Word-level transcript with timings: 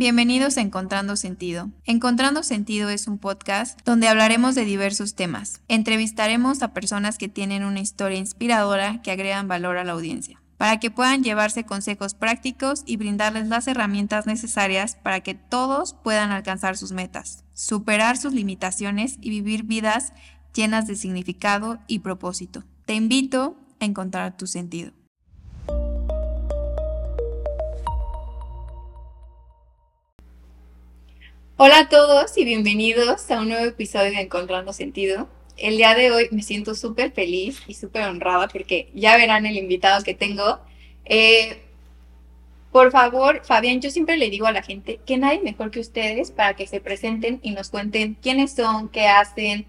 Bienvenidos 0.00 0.56
a 0.56 0.62
Encontrando 0.62 1.14
Sentido. 1.14 1.68
Encontrando 1.84 2.42
Sentido 2.42 2.88
es 2.88 3.06
un 3.06 3.18
podcast 3.18 3.78
donde 3.84 4.08
hablaremos 4.08 4.54
de 4.54 4.64
diversos 4.64 5.14
temas. 5.14 5.60
Entrevistaremos 5.68 6.62
a 6.62 6.72
personas 6.72 7.18
que 7.18 7.28
tienen 7.28 7.64
una 7.64 7.80
historia 7.80 8.16
inspiradora 8.16 9.02
que 9.02 9.10
agregan 9.10 9.46
valor 9.46 9.76
a 9.76 9.84
la 9.84 9.92
audiencia, 9.92 10.40
para 10.56 10.80
que 10.80 10.90
puedan 10.90 11.22
llevarse 11.22 11.64
consejos 11.64 12.14
prácticos 12.14 12.82
y 12.86 12.96
brindarles 12.96 13.48
las 13.48 13.68
herramientas 13.68 14.24
necesarias 14.24 14.96
para 14.96 15.20
que 15.20 15.34
todos 15.34 15.92
puedan 15.92 16.30
alcanzar 16.30 16.78
sus 16.78 16.92
metas, 16.92 17.44
superar 17.52 18.16
sus 18.16 18.32
limitaciones 18.32 19.18
y 19.20 19.28
vivir 19.28 19.64
vidas 19.64 20.14
llenas 20.54 20.86
de 20.86 20.96
significado 20.96 21.78
y 21.88 21.98
propósito. 21.98 22.64
Te 22.86 22.94
invito 22.94 23.54
a 23.80 23.84
encontrar 23.84 24.34
tu 24.34 24.46
sentido. 24.46 24.92
Hola 31.62 31.80
a 31.80 31.88
todos 31.90 32.38
y 32.38 32.46
bienvenidos 32.46 33.30
a 33.30 33.38
un 33.38 33.50
nuevo 33.50 33.66
episodio 33.66 34.12
de 34.12 34.22
Encontrando 34.22 34.72
Sentido. 34.72 35.28
El 35.58 35.76
día 35.76 35.94
de 35.94 36.10
hoy 36.10 36.26
me 36.30 36.40
siento 36.40 36.74
súper 36.74 37.12
feliz 37.12 37.60
y 37.66 37.74
súper 37.74 38.04
honrada 38.04 38.48
porque 38.48 38.88
ya 38.94 39.18
verán 39.18 39.44
el 39.44 39.58
invitado 39.58 40.02
que 40.02 40.14
tengo. 40.14 40.58
Eh, 41.04 41.60
por 42.72 42.90
favor, 42.90 43.42
Fabián, 43.44 43.82
yo 43.82 43.90
siempre 43.90 44.16
le 44.16 44.30
digo 44.30 44.46
a 44.46 44.52
la 44.52 44.62
gente 44.62 45.00
que 45.04 45.18
nadie 45.18 45.42
mejor 45.42 45.70
que 45.70 45.80
ustedes 45.80 46.30
para 46.30 46.56
que 46.56 46.66
se 46.66 46.80
presenten 46.80 47.40
y 47.42 47.50
nos 47.50 47.68
cuenten 47.68 48.16
quiénes 48.22 48.52
son, 48.52 48.88
qué 48.88 49.06
hacen 49.08 49.66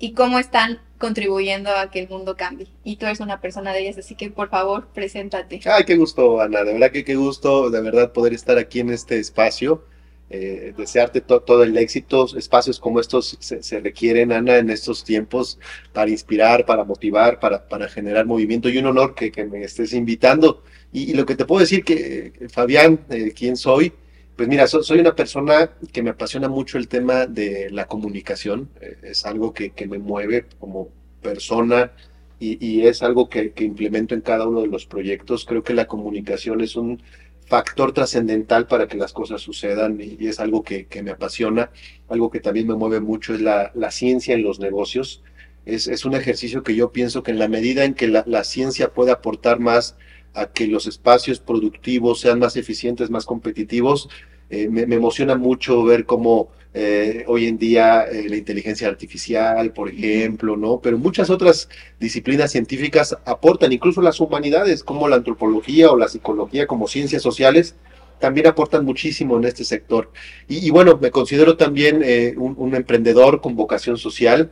y 0.00 0.10
cómo 0.10 0.40
están 0.40 0.80
contribuyendo 0.98 1.70
a 1.70 1.88
que 1.88 2.00
el 2.00 2.08
mundo 2.08 2.36
cambie. 2.36 2.66
Y 2.82 2.96
tú 2.96 3.06
eres 3.06 3.20
una 3.20 3.40
persona 3.40 3.72
de 3.72 3.82
ellas, 3.82 3.98
así 3.98 4.16
que 4.16 4.30
por 4.30 4.48
favor, 4.48 4.88
preséntate. 4.92 5.60
Ay, 5.66 5.84
qué 5.84 5.94
gusto, 5.94 6.40
Ana. 6.40 6.64
De 6.64 6.72
verdad 6.72 6.90
que 6.90 7.04
qué 7.04 7.14
gusto, 7.14 7.70
de 7.70 7.80
verdad, 7.80 8.12
poder 8.12 8.32
estar 8.32 8.58
aquí 8.58 8.80
en 8.80 8.90
este 8.90 9.20
espacio 9.20 9.84
eh, 10.28 10.74
desearte 10.76 11.20
todo 11.20 11.62
el 11.62 11.76
éxito. 11.76 12.26
Espacios 12.36 12.80
como 12.80 13.00
estos 13.00 13.36
se, 13.40 13.80
requieren, 13.80 14.32
Ana, 14.32 14.58
en 14.58 14.70
estos 14.70 15.04
tiempos 15.04 15.58
para 15.92 16.10
inspirar, 16.10 16.66
para 16.66 16.84
motivar, 16.84 17.38
para, 17.38 17.68
para 17.68 17.88
generar 17.88 18.26
movimiento 18.26 18.68
y 18.68 18.78
un 18.78 18.86
honor 18.86 19.14
que, 19.14 19.30
que 19.30 19.44
me 19.44 19.62
estés 19.62 19.92
invitando. 19.92 20.62
Y, 20.92 21.14
lo 21.14 21.26
que 21.26 21.36
te 21.36 21.44
puedo 21.44 21.60
decir 21.60 21.84
que, 21.84 22.48
Fabián, 22.50 23.00
eh, 23.10 23.32
¿quién 23.36 23.56
soy? 23.56 23.92
Pues 24.34 24.48
mira, 24.48 24.66
soy 24.66 24.98
una 24.98 25.14
persona 25.14 25.70
que 25.92 26.02
me 26.02 26.10
apasiona 26.10 26.48
mucho 26.48 26.78
el 26.78 26.88
tema 26.88 27.26
de 27.26 27.70
la 27.70 27.86
comunicación. 27.86 28.68
Eh, 28.80 28.96
es 29.04 29.24
algo 29.26 29.52
que, 29.52 29.70
que, 29.70 29.86
me 29.86 29.98
mueve 29.98 30.46
como 30.58 30.88
persona 31.22 31.92
y, 32.40 32.64
y 32.66 32.86
es 32.86 33.02
algo 33.02 33.28
que, 33.28 33.52
que 33.52 33.64
implemento 33.64 34.14
en 34.14 34.22
cada 34.22 34.46
uno 34.48 34.62
de 34.62 34.68
los 34.68 34.86
proyectos. 34.86 35.44
Creo 35.44 35.62
que 35.62 35.74
la 35.74 35.86
comunicación 35.86 36.60
es 36.60 36.76
un 36.76 37.00
factor 37.46 37.92
trascendental 37.92 38.66
para 38.66 38.88
que 38.88 38.96
las 38.96 39.12
cosas 39.12 39.40
sucedan 39.40 39.98
y, 40.00 40.26
es 40.26 40.40
algo 40.40 40.62
que, 40.62 40.86
me 41.02 41.12
apasiona. 41.12 41.70
Algo 42.08 42.30
que 42.30 42.40
también 42.40 42.66
me 42.66 42.74
mueve 42.74 43.00
mucho 43.00 43.34
es 43.34 43.40
la, 43.40 43.90
ciencia 43.90 44.34
en 44.34 44.42
los 44.42 44.58
negocios. 44.58 45.22
Es, 45.64 46.04
un 46.04 46.14
ejercicio 46.14 46.62
que 46.62 46.74
yo 46.74 46.92
pienso 46.92 47.22
que 47.22 47.30
en 47.30 47.38
la 47.38 47.48
medida 47.48 47.84
en 47.84 47.94
que 47.94 48.08
la, 48.08 48.44
ciencia 48.44 48.92
puede 48.92 49.12
aportar 49.12 49.60
más 49.60 49.96
a 50.34 50.46
que 50.46 50.66
los 50.66 50.86
espacios 50.86 51.40
productivos 51.40 52.20
sean 52.20 52.38
más 52.38 52.56
eficientes, 52.56 53.10
más 53.10 53.24
competitivos, 53.24 54.08
eh, 54.50 54.68
me, 54.68 54.82
emociona 54.82 55.34
mucho 55.36 55.82
ver 55.84 56.04
cómo 56.04 56.50
eh, 56.78 57.24
hoy 57.26 57.46
en 57.46 57.56
día 57.56 58.02
eh, 58.02 58.28
la 58.28 58.36
inteligencia 58.36 58.86
artificial, 58.86 59.72
por 59.72 59.88
ejemplo, 59.88 60.58
¿no? 60.58 60.78
Pero 60.78 60.98
muchas 60.98 61.30
otras 61.30 61.70
disciplinas 61.98 62.52
científicas 62.52 63.16
aportan, 63.24 63.72
incluso 63.72 64.02
las 64.02 64.20
humanidades, 64.20 64.84
como 64.84 65.08
la 65.08 65.16
antropología 65.16 65.90
o 65.90 65.96
la 65.96 66.06
psicología, 66.06 66.66
como 66.66 66.86
ciencias 66.86 67.22
sociales, 67.22 67.76
también 68.18 68.46
aportan 68.46 68.84
muchísimo 68.84 69.38
en 69.38 69.44
este 69.44 69.64
sector. 69.64 70.12
Y, 70.48 70.68
bueno, 70.68 70.98
me 71.00 71.10
considero 71.10 71.56
también 71.56 72.02
eh, 72.04 72.34
un, 72.36 72.74
emprendedor 72.74 73.40
con 73.40 73.56
vocación 73.56 73.96
social 73.96 74.50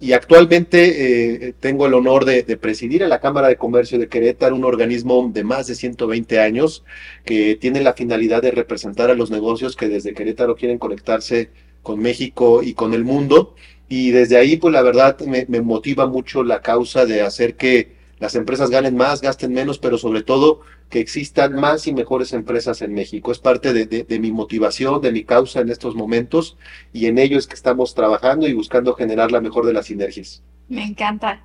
y 0.00 0.12
actualmente 0.12 1.54
tengo 1.60 1.86
el 1.86 1.94
honor 1.94 2.24
de, 2.26 2.42
de, 2.42 2.56
presidir 2.56 3.04
a 3.04 3.08
la 3.08 3.20
Cámara 3.20 3.48
de 3.48 3.56
Comercio 3.56 3.98
de 3.98 4.08
Querétaro, 4.08 4.54
un 4.54 4.64
organismo 4.64 5.30
de 5.32 5.44
más 5.44 5.66
de 5.66 5.74
120 5.74 6.38
años 6.38 6.84
que 7.24 7.56
tiene 7.56 7.82
la 7.82 7.94
finalidad 7.94 8.42
de 8.42 8.50
representar 8.50 9.10
a 9.10 9.14
los 9.14 9.30
negocios 9.30 9.76
que 9.76 9.88
desde 9.88 10.14
Querétaro 10.14 10.56
quieren 10.56 10.78
conectarse 10.78 11.50
con 11.86 12.00
México 12.00 12.64
y 12.64 12.74
con 12.74 12.94
el 12.94 13.04
mundo. 13.04 13.54
Y 13.88 14.10
desde 14.10 14.36
ahí, 14.36 14.56
pues 14.56 14.74
la 14.74 14.82
verdad, 14.82 15.16
me, 15.20 15.46
motiva 15.60 16.08
mucho 16.08 16.42
la 16.42 16.60
causa 16.60 17.06
de 17.06 17.22
hacer 17.22 17.54
que 17.54 17.94
las 18.18 18.34
empresas 18.34 18.70
ganen 18.70 18.96
más, 18.96 19.20
gasten 19.20 19.52
menos, 19.52 19.78
pero 19.78 19.96
sobre 19.96 20.24
todo 20.24 20.62
que 20.90 20.98
existan 20.98 21.54
más 21.54 21.86
y 21.86 21.92
mejores 21.92 22.32
empresas 22.32 22.82
en 22.82 22.92
México. 22.92 23.30
Es 23.30 23.38
parte 23.38 23.72
de, 23.72 24.18
mi 24.18 24.32
motivación, 24.32 25.00
de 25.00 25.12
mi 25.12 25.22
causa 25.22 25.60
en 25.60 25.68
estos 25.68 25.94
momentos 25.94 26.56
y 26.92 27.06
en 27.06 27.18
ello 27.18 27.38
es 27.38 27.46
que 27.46 27.54
estamos 27.54 27.94
trabajando 27.94 28.48
y 28.48 28.52
buscando 28.52 28.94
generar 28.94 29.30
la 29.30 29.40
mejor 29.40 29.64
de 29.64 29.72
las 29.72 29.86
sinergias. 29.86 30.42
Me 30.68 30.84
encanta. 30.84 31.44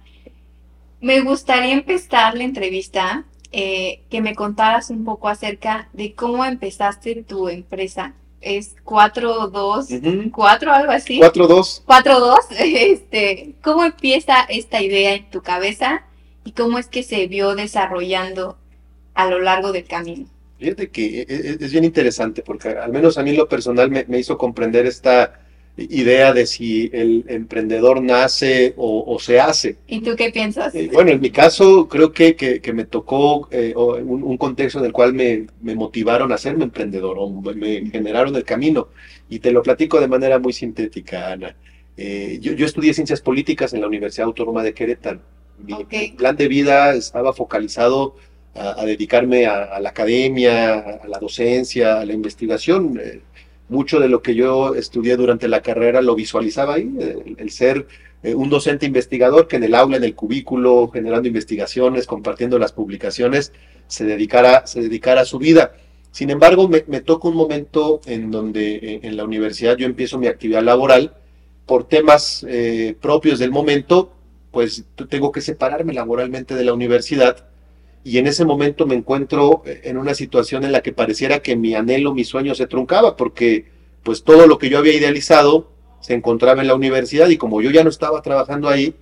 Me 1.02 1.22
gustaría 1.22 1.74
empezar 1.74 2.36
la 2.36 2.46
entrevista 2.46 3.26
eh, 3.52 4.02
que 4.10 4.22
me 4.22 4.34
contaras 4.34 4.90
un 4.90 5.06
poco 5.06 5.28
acerca 5.28 5.90
de 5.94 6.16
cómo 6.16 6.46
empezaste 6.46 7.24
tu 7.24 7.48
empresa 7.48 8.16
es 8.42 8.76
4-2, 8.84 10.32
4 10.32 10.72
algo 10.72 10.92
así. 10.92 11.20
4-2. 11.20 11.84
4-2. 11.86 12.38
Este, 12.60 13.56
¿Cómo 13.62 13.86
empieza 13.86 14.42
esta 14.50 14.82
idea 14.82 15.14
en 15.14 15.30
tu 15.30 15.42
cabeza 15.42 16.04
y 16.44 16.52
cómo 16.52 16.78
es 16.78 16.88
que 16.88 17.04
se 17.04 17.28
vio 17.28 17.56
desarrollando 17.56 18.58
a 19.14 19.28
lo 19.28 19.40
largo 19.40 19.72
del 19.72 19.86
camino? 19.86 20.26
Fíjate 20.60 20.90
que 20.90 21.22
e, 21.22 21.26
e, 21.28 21.58
es 21.60 21.72
bien 21.72 21.84
interesante 21.84 22.42
porque 22.42 22.70
al 22.70 22.92
menos 22.92 23.18
a 23.18 23.24
mí 23.24 23.36
lo 23.36 23.48
personal 23.48 23.90
me, 23.90 24.06
me 24.06 24.20
hizo 24.20 24.38
comprender 24.38 24.86
esta 24.86 25.40
idea 25.78 26.34
de 26.34 26.46
si 26.46 26.90
el 26.94 27.26
emprendedor 27.28 28.02
nace 28.02 28.74
o, 28.78 29.18
se 29.20 29.40
hace. 29.40 29.78
¿Y 29.88 30.02
tú 30.02 30.16
qué 30.16 30.32
piensas? 30.32 30.74
Eh, 30.76 30.90
bueno, 30.92 31.12
en 31.12 31.22
mi 31.22 31.32
caso 31.32 31.88
creo 31.88 32.12
que, 32.12 32.36
que, 32.36 32.74
me 32.74 32.86
tocó 32.86 33.48
eh, 33.52 33.74
un, 33.76 34.38
contexto 34.38 34.80
en 34.80 34.86
el 34.86 34.92
cual 34.92 35.14
me, 35.14 35.48
me, 35.62 35.76
motivaron 35.76 36.32
a 36.32 36.38
serme 36.38 36.66
emprendedor 36.66 37.18
o 37.20 37.30
me 37.30 37.86
generaron 37.90 38.36
el 38.36 38.44
camino. 38.44 38.90
Y 39.30 39.40
te 39.40 39.52
lo 39.52 39.64
platico 39.64 40.00
de 40.00 40.08
manera 40.08 40.40
muy 40.40 40.54
sintética, 40.54 41.32
Ana. 41.32 41.56
Eh, 41.98 42.40
yo, 42.42 42.54
yo, 42.54 42.66
estudié 42.66 42.94
ciencias 42.94 43.22
políticas 43.22 43.74
en 43.74 43.82
la 43.82 43.88
Universidad 43.88 44.28
Autónoma 44.28 44.64
de 44.64 44.74
Querétaro. 44.74 45.20
Mi, 45.58 45.86
plan 46.18 46.36
de 46.36 46.48
vida 46.48 46.94
estaba 46.94 47.34
focalizado 47.34 48.16
a, 48.56 48.84
dedicarme 48.84 49.46
a, 49.46 49.64
a, 49.64 49.80
la 49.80 49.90
academia, 49.90 50.80
a 50.80 51.08
la 51.08 51.20
docencia, 51.20 52.00
a 52.00 52.06
la 52.06 52.14
investigación 52.14 53.00
mucho 53.72 54.02
de 54.02 54.10
lo 54.10 54.22
que 54.22 54.36
yo 54.36 54.76
estudié 54.76 55.16
durante 55.16 55.48
la 55.48 55.62
carrera 55.62 56.02
lo 56.02 56.14
visualizaba 56.14 56.76
ahí, 56.76 56.92
el, 57.38 57.50
ser 57.52 57.88
eh, 58.22 58.36
un 58.36 58.50
docente 58.50 58.86
investigador 58.86 59.48
que 59.48 59.56
en 59.56 59.64
el 59.64 59.74
aula, 59.74 59.96
en 59.96 60.04
el 60.04 60.14
cubículo, 60.14 60.90
generando 60.94 61.30
investigaciones, 61.30 62.06
compartiendo 62.06 62.60
las 62.60 62.74
publicaciones, 62.74 63.54
se 63.88 64.04
dedicara, 64.04 64.68
se 64.68 64.82
dedicara 64.82 65.22
a 65.22 65.26
su 65.26 65.40
vida. 65.40 65.74
Sin 66.12 66.30
embargo, 66.30 66.68
me, 66.68 66.82
toca 67.00 67.30
un 67.30 67.36
momento 67.36 68.02
en 68.06 68.30
donde 68.30 68.76
eh, 68.76 69.00
en 69.04 69.16
la 69.16 69.24
universidad 69.24 69.78
yo 69.78 69.86
empiezo 69.86 70.20
mi 70.20 70.28
actividad 70.28 70.64
laboral 70.64 71.16
por 71.66 71.88
temas 71.88 72.46
eh, 72.50 72.98
propios 73.00 73.40
del 73.40 73.52
momento, 73.52 74.12
pues 74.52 74.84
tengo 75.10 75.32
que 75.32 75.40
separarme 75.40 75.94
laboralmente 75.94 76.56
de 76.56 76.66
la 76.66 76.74
universidad 76.74 77.48
y 78.04 78.18
en 78.18 78.28
ese 78.28 78.46
momento 78.46 78.88
me 78.88 78.96
encuentro 78.96 79.64
en 79.66 79.98
una 79.98 80.14
situación 80.14 80.64
en 80.64 80.72
la 80.72 80.82
que 80.82 80.92
pareciera 80.92 81.40
que 81.40 81.56
mi 81.56 81.76
anhelo, 81.76 82.14
mi 82.14 82.24
sueño 82.24 82.56
se 82.56 82.68
truncaba, 82.68 83.16
porque 83.16 83.66
pues 84.04 84.24
todo 84.24 84.48
lo 84.48 84.58
que 84.58 84.70
yo 84.70 84.80
había 84.80 84.96
idealizado 84.96 85.70
se 86.00 86.16
encontraba 86.16 86.62
en 86.62 86.68
la 86.68 86.76
universidad 86.76 87.30
y 87.30 87.38
como 87.38 87.62
yo 87.62 87.70
ya 87.70 87.84
no 87.84 87.90
estaba 87.90 88.22
trabajando 88.22 88.70
ahí, 88.70 88.96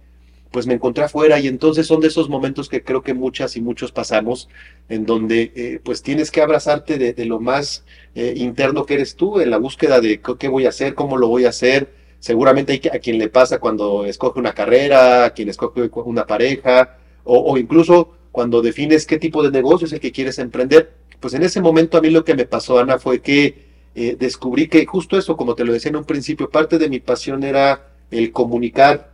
pues 0.52 0.68
me 0.68 0.74
encontré 0.74 1.04
afuera 1.04 1.40
y 1.40 1.48
entonces 1.48 1.88
son 1.88 2.02
de 2.02 2.08
esos 2.08 2.28
momentos 2.28 2.68
que 2.68 2.84
creo 2.84 3.02
que 3.02 3.14
muchas 3.14 3.56
y 3.56 3.62
muchos 3.62 3.92
pasamos, 3.92 4.50
en 4.90 5.06
donde 5.06 5.52
eh, 5.56 5.80
pues 5.84 6.02
tienes 6.02 6.32
que 6.32 6.42
abrazarte 6.42 6.98
de, 6.98 7.26
lo 7.26 7.40
más 7.40 7.86
eh, 8.16 8.34
interno 8.36 8.86
que 8.86 8.96
eres 8.96 9.16
tú, 9.16 9.40
en 9.40 9.52
la 9.52 9.58
búsqueda 9.58 10.02
de 10.02 10.20
qué 10.40 10.48
voy 10.48 10.66
a 10.66 10.70
hacer, 10.70 10.96
cómo 10.96 11.18
lo 11.18 11.28
voy 11.28 11.46
a 11.46 11.50
hacer. 11.50 11.94
Seguramente 12.20 12.74
hay 12.74 12.82
a 12.92 13.00
quien 13.00 13.18
le 13.18 13.30
pasa 13.30 13.60
cuando 13.60 14.06
escoge 14.06 14.40
una 14.40 14.54
carrera, 14.54 15.26
a 15.26 15.30
quien 15.34 15.50
escoge 15.50 15.90
una 15.94 16.26
pareja, 16.26 16.98
o 17.24 17.56
incluso 17.58 18.19
cuando 18.32 18.62
defines 18.62 19.06
qué 19.06 19.18
tipo 19.18 19.44
de 19.44 19.52
negocio 19.52 19.88
es 19.88 19.94
el 19.94 20.00
que 20.00 20.12
quieres 20.12 20.40
emprender. 20.40 20.92
Pues 21.20 21.34
en 21.34 21.44
ese 21.44 21.62
momento 21.62 21.98
a 21.98 22.02
mí 22.02 22.10
lo 22.10 22.24
que 22.24 22.36
me 22.36 22.46
pasó, 22.46 22.80
Ana, 22.80 23.00
fue 23.00 23.22
que 23.22 23.70
eh, 23.96 24.16
descubrí 24.18 24.68
que 24.68 24.86
justo 24.86 25.18
eso, 25.18 25.36
como 25.36 25.56
te 25.56 25.66
lo 25.66 25.74
decía 25.74 25.90
en 25.90 25.98
un 25.98 26.06
principio, 26.06 26.50
parte 26.50 26.78
de 26.78 26.90
mi 26.90 27.00
pasión 27.00 27.44
era 27.44 27.88
el 28.12 28.32
comunicar 28.32 29.12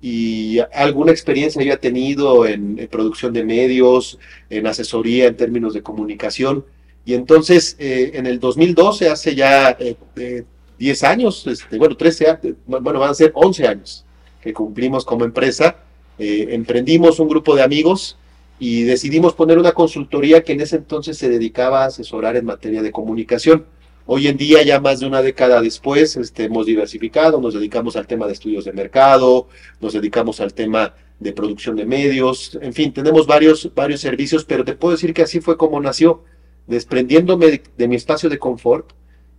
y 0.00 0.58
alguna 0.72 1.10
experiencia 1.10 1.60
había 1.60 1.78
tenido 1.78 2.46
en, 2.46 2.88
producción 2.90 3.32
de 3.32 3.44
medios, 3.44 4.18
en 4.48 4.66
asesoría 4.66 5.26
en 5.26 5.36
términos 5.36 5.74
de 5.74 5.82
comunicación. 5.82 6.64
Y 7.04 7.14
entonces, 7.14 7.74
eh, 7.80 8.12
en 8.14 8.26
el 8.26 8.38
2012, 8.38 9.08
hace 9.08 9.34
ya 9.34 9.76
10 9.76 11.02
eh, 11.02 11.06
años, 11.06 11.46
este, 11.46 11.78
bueno, 11.78 11.96
13, 11.96 12.38
bueno, 12.66 13.00
van 13.00 13.10
a 13.10 13.14
ser 13.14 13.32
11 13.34 13.66
años 13.66 14.04
que 14.40 14.52
cumplimos 14.52 15.04
como 15.04 15.24
empresa, 15.24 15.78
emprendimos 16.16 17.18
un 17.18 17.28
grupo 17.28 17.56
de 17.56 17.62
amigos 17.62 18.16
y 18.58 18.82
decidimos 18.82 19.34
poner 19.34 19.58
una 19.58 19.72
consultoría 19.72 20.42
que 20.42 20.52
en 20.52 20.60
ese 20.60 20.76
entonces 20.76 21.16
se 21.16 21.28
dedicaba 21.28 21.84
a 21.84 21.86
asesorar 21.86 22.36
en 22.36 22.44
materia 22.44 22.82
de 22.82 22.92
comunicación. 22.92 23.66
Hoy 24.06 24.26
en 24.26 24.36
día, 24.36 24.62
ya 24.62 24.80
más 24.80 25.00
de 25.00 25.06
una 25.06 25.22
década 25.22 25.60
después, 25.60 26.16
este, 26.16 26.44
hemos 26.44 26.66
diversificado, 26.66 27.40
nos 27.40 27.54
dedicamos 27.54 27.94
al 27.96 28.06
tema 28.06 28.26
de 28.26 28.32
estudios 28.32 28.64
de 28.64 28.72
mercado, 28.72 29.48
nos 29.80 29.92
dedicamos 29.92 30.40
al 30.40 30.54
tema 30.54 30.94
de 31.20 31.32
producción 31.32 31.76
de 31.76 31.84
medios, 31.84 32.58
en 32.62 32.72
fin, 32.72 32.92
tenemos 32.92 33.26
varios, 33.26 33.70
varios 33.74 34.00
servicios, 34.00 34.44
pero 34.44 34.64
te 34.64 34.74
puedo 34.74 34.92
decir 34.92 35.12
que 35.12 35.22
así 35.22 35.40
fue 35.40 35.56
como 35.56 35.80
nació, 35.80 36.22
desprendiéndome 36.66 37.62
de, 37.76 37.88
mi 37.88 37.96
espacio 37.96 38.28
de 38.30 38.38
confort 38.38 38.92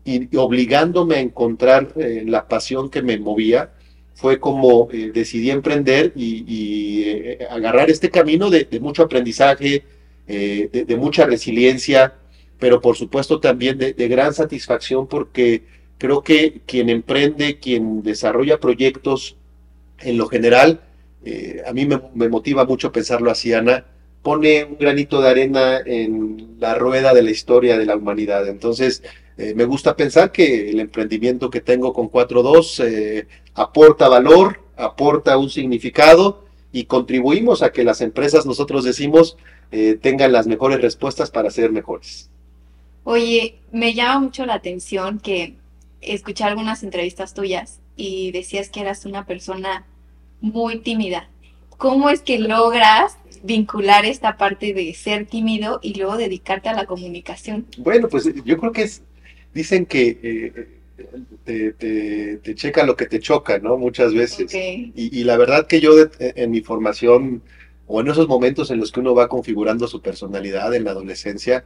y, 0.05 0.35
obligándome 0.37 1.15
a 1.15 1.19
encontrar 1.19 1.93
eh, 1.95 2.23
la 2.25 2.47
pasión 2.47 2.89
que 2.89 3.01
me 3.01 3.17
movía, 3.17 3.73
fue 4.19 4.39
como 4.39 4.89
eh, 4.91 5.11
decidí 5.13 5.49
emprender 5.49 6.11
y, 6.15 7.03
eh, 7.05 7.47
agarrar 7.49 7.89
este 7.89 8.09
camino 8.09 8.49
de, 8.49 8.67
mucho 8.79 9.03
aprendizaje, 9.03 9.83
de, 10.27 10.95
mucha 10.97 11.25
resiliencia, 11.25 12.13
pero 12.59 12.81
por 12.81 12.95
supuesto 12.95 13.39
también 13.39 13.77
de, 13.77 14.07
gran 14.07 14.33
satisfacción 14.33 15.07
porque 15.07 15.63
creo 15.97 16.21
que 16.21 16.61
quien 16.65 16.89
emprende, 16.89 17.59
quien 17.59 18.03
desarrolla 18.03 18.59
proyectos, 18.59 19.37
en 20.01 20.17
lo 20.17 20.27
general, 20.27 20.81
eh, 21.25 21.61
a 21.67 21.73
mí 21.73 21.85
me, 21.85 22.29
motiva 22.29 22.65
mucho 22.65 22.91
pensarlo 22.91 23.31
así, 23.31 23.53
Ana, 23.53 23.85
pone 24.21 24.63
un 24.63 24.77
granito 24.77 25.21
de 25.21 25.29
arena 25.29 25.79
en 25.85 26.57
la 26.59 26.75
rueda 26.75 27.13
de 27.13 27.21
la 27.21 27.31
historia 27.31 27.77
de 27.77 27.85
la 27.85 27.95
humanidad. 27.95 28.47
Entonces, 28.47 29.03
eh, 29.37 29.53
me 29.55 29.65
gusta 29.65 29.95
pensar 29.95 30.31
que 30.31 30.69
el 30.69 30.79
emprendimiento 30.79 31.49
que 31.49 31.61
tengo 31.61 31.93
con 31.93 32.09
4.2 32.09 32.83
eh, 32.85 33.27
aporta 33.53 34.09
valor, 34.09 34.61
aporta 34.75 35.37
un 35.37 35.49
significado 35.49 36.45
y 36.71 36.85
contribuimos 36.85 37.63
a 37.63 37.71
que 37.71 37.83
las 37.83 38.01
empresas, 38.01 38.45
nosotros 38.45 38.83
decimos, 38.83 39.37
tengan 40.01 40.31
las 40.31 40.47
mejores 40.47 40.81
respuestas 40.81 41.29
para 41.29 41.51
ser 41.51 41.71
mejores. 41.71 42.29
Oye, 43.03 43.59
me 43.71 43.93
llama 43.93 44.19
mucho 44.19 44.45
la 44.45 44.55
atención 44.55 45.19
que 45.19 45.55
escuché 46.01 46.43
algunas 46.43 46.83
entrevistas 46.83 47.33
tuyas 47.33 47.79
y 47.95 48.31
decías 48.31 48.69
que 48.69 48.81
eras 48.81 49.05
una 49.05 49.25
persona 49.25 49.85
muy 50.41 50.79
tímida. 50.79 51.29
¿Cómo 51.77 52.09
es 52.09 52.21
que 52.21 52.39
logras 52.39 53.17
vincular 53.43 54.05
esta 54.05 54.37
parte 54.37 54.73
de 54.73 54.93
ser 54.93 55.25
tímido 55.25 55.79
y 55.81 55.95
luego 55.95 56.17
dedicarte 56.17 56.69
a 56.69 56.73
la 56.73 56.85
comunicación? 56.85 57.65
Bueno, 57.77 58.07
pues 58.09 58.29
yo 58.43 58.57
creo 58.57 58.71
que 58.71 58.83
es, 58.83 59.03
dicen 59.53 59.85
que 59.85 60.17
eh, 61.45 62.39
te, 62.41 62.55
checa 62.55 62.85
lo 62.85 62.95
que 62.95 63.05
te 63.05 63.19
choca, 63.19 63.59
¿no? 63.59 63.77
Muchas 63.77 64.13
veces. 64.13 64.53
Y, 64.53 65.23
la 65.23 65.37
verdad 65.37 65.67
que 65.67 65.79
yo 65.79 65.91
en 66.19 66.51
mi 66.51 66.61
formación 66.61 67.41
o 67.87 68.01
en 68.01 68.07
esos 68.07 68.27
momentos 68.27 68.69
en 68.71 68.79
los 68.79 68.91
que 68.91 68.99
uno 68.99 69.15
va 69.15 69.27
configurando 69.27 69.87
su 69.87 70.01
personalidad 70.01 70.73
en 70.75 70.83
la 70.83 70.91
adolescencia, 70.91 71.65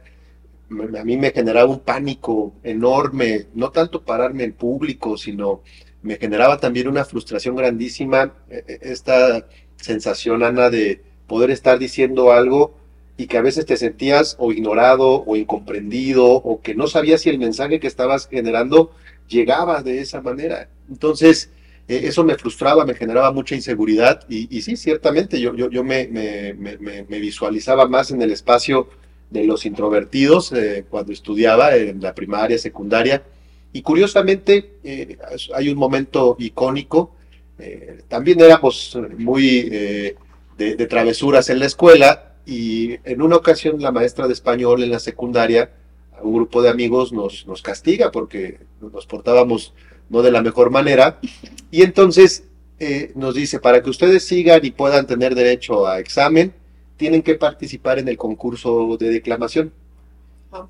a 0.70 1.04
mí 1.04 1.16
me 1.16 1.30
generaba 1.30 1.70
un 1.70 1.80
pánico 1.80 2.54
enorme, 2.62 3.46
no 3.54 3.70
tanto 3.70 4.02
pararme 4.02 4.44
en 4.44 4.52
público, 4.52 5.16
sino 5.16 5.62
me 6.02 6.16
generaba 6.16 6.58
también 6.58 6.88
una 6.88 7.04
frustración 7.04 7.56
grandísima, 7.56 8.32
eh, 8.48 8.64
eh, 8.66 8.78
esta 8.82 9.46
sensación, 9.76 10.42
Ana, 10.42 10.70
de 10.70 11.02
poder 11.26 11.50
estar 11.50 11.78
diciendo 11.78 12.32
algo 12.32 12.74
y 13.16 13.26
que 13.26 13.38
a 13.38 13.42
veces 13.42 13.66
te 13.66 13.76
sentías 13.76 14.36
o 14.38 14.52
ignorado 14.52 15.24
o 15.24 15.36
incomprendido 15.36 16.26
o 16.26 16.60
que 16.60 16.74
no 16.74 16.86
sabías 16.86 17.22
si 17.22 17.30
el 17.30 17.38
mensaje 17.38 17.80
que 17.80 17.86
estabas 17.86 18.28
generando 18.28 18.92
llegaba 19.28 19.82
de 19.82 20.00
esa 20.00 20.20
manera. 20.20 20.68
Entonces, 20.90 21.50
eh, 21.86 22.02
eso 22.04 22.24
me 22.24 22.36
frustraba, 22.36 22.84
me 22.84 22.94
generaba 22.94 23.30
mucha 23.32 23.54
inseguridad 23.54 24.20
y, 24.28 24.62
sí, 24.62 24.76
ciertamente 24.76 25.40
yo, 25.40 25.54
yo, 25.54 25.70
yo 25.70 25.84
me, 25.84 26.54
visualizaba 27.08 27.86
más 27.88 28.10
en 28.10 28.20
el 28.22 28.32
espacio 28.32 28.88
de 29.30 29.44
los 29.44 29.66
introvertidos 29.66 30.52
cuando 30.90 31.12
estudiaba 31.12 31.76
en 31.76 32.00
la 32.00 32.14
primaria, 32.14 32.58
secundaria, 32.58 33.22
y 33.74 33.82
curiosamente, 33.82 34.76
eh, 34.84 35.18
hay 35.52 35.68
un 35.68 35.76
momento 35.76 36.36
icónico. 36.38 37.16
Eh, 37.58 38.02
también 38.06 38.40
éramos 38.40 38.96
muy 39.18 39.68
eh, 40.58 40.76
de, 40.76 40.86
travesuras 40.86 41.50
en 41.50 41.58
la 41.58 41.66
escuela 41.66 42.34
y 42.46 42.96
en 43.04 43.22
una 43.22 43.36
ocasión 43.36 43.80
la 43.80 43.92
maestra 43.92 44.26
de 44.26 44.32
español 44.32 44.82
en 44.82 44.90
la 44.90 44.98
secundaria, 44.98 45.70
un 46.22 46.34
grupo 46.34 46.62
de 46.62 46.70
amigos 46.70 47.12
nos, 47.12 47.46
nos 47.46 47.62
castiga 47.62 48.10
porque 48.10 48.60
nos 48.80 49.06
portábamos 49.06 49.74
no 50.08 50.22
de 50.22 50.30
la 50.30 50.42
mejor 50.42 50.70
manera. 50.70 51.18
Y 51.70 51.82
entonces 51.82 52.44
nos 53.14 53.34
dice, 53.34 53.60
para 53.60 53.82
que 53.82 53.88
ustedes 53.88 54.24
sigan 54.24 54.62
y 54.62 54.70
puedan 54.70 55.06
tener 55.06 55.34
derecho 55.34 55.86
a 55.86 55.98
examen, 56.00 56.52
tienen 56.96 57.22
que 57.22 57.34
participar 57.34 57.98
en 57.98 58.08
el 58.08 58.16
concurso 58.16 58.96
de 58.98 59.10
declamación. 59.10 59.72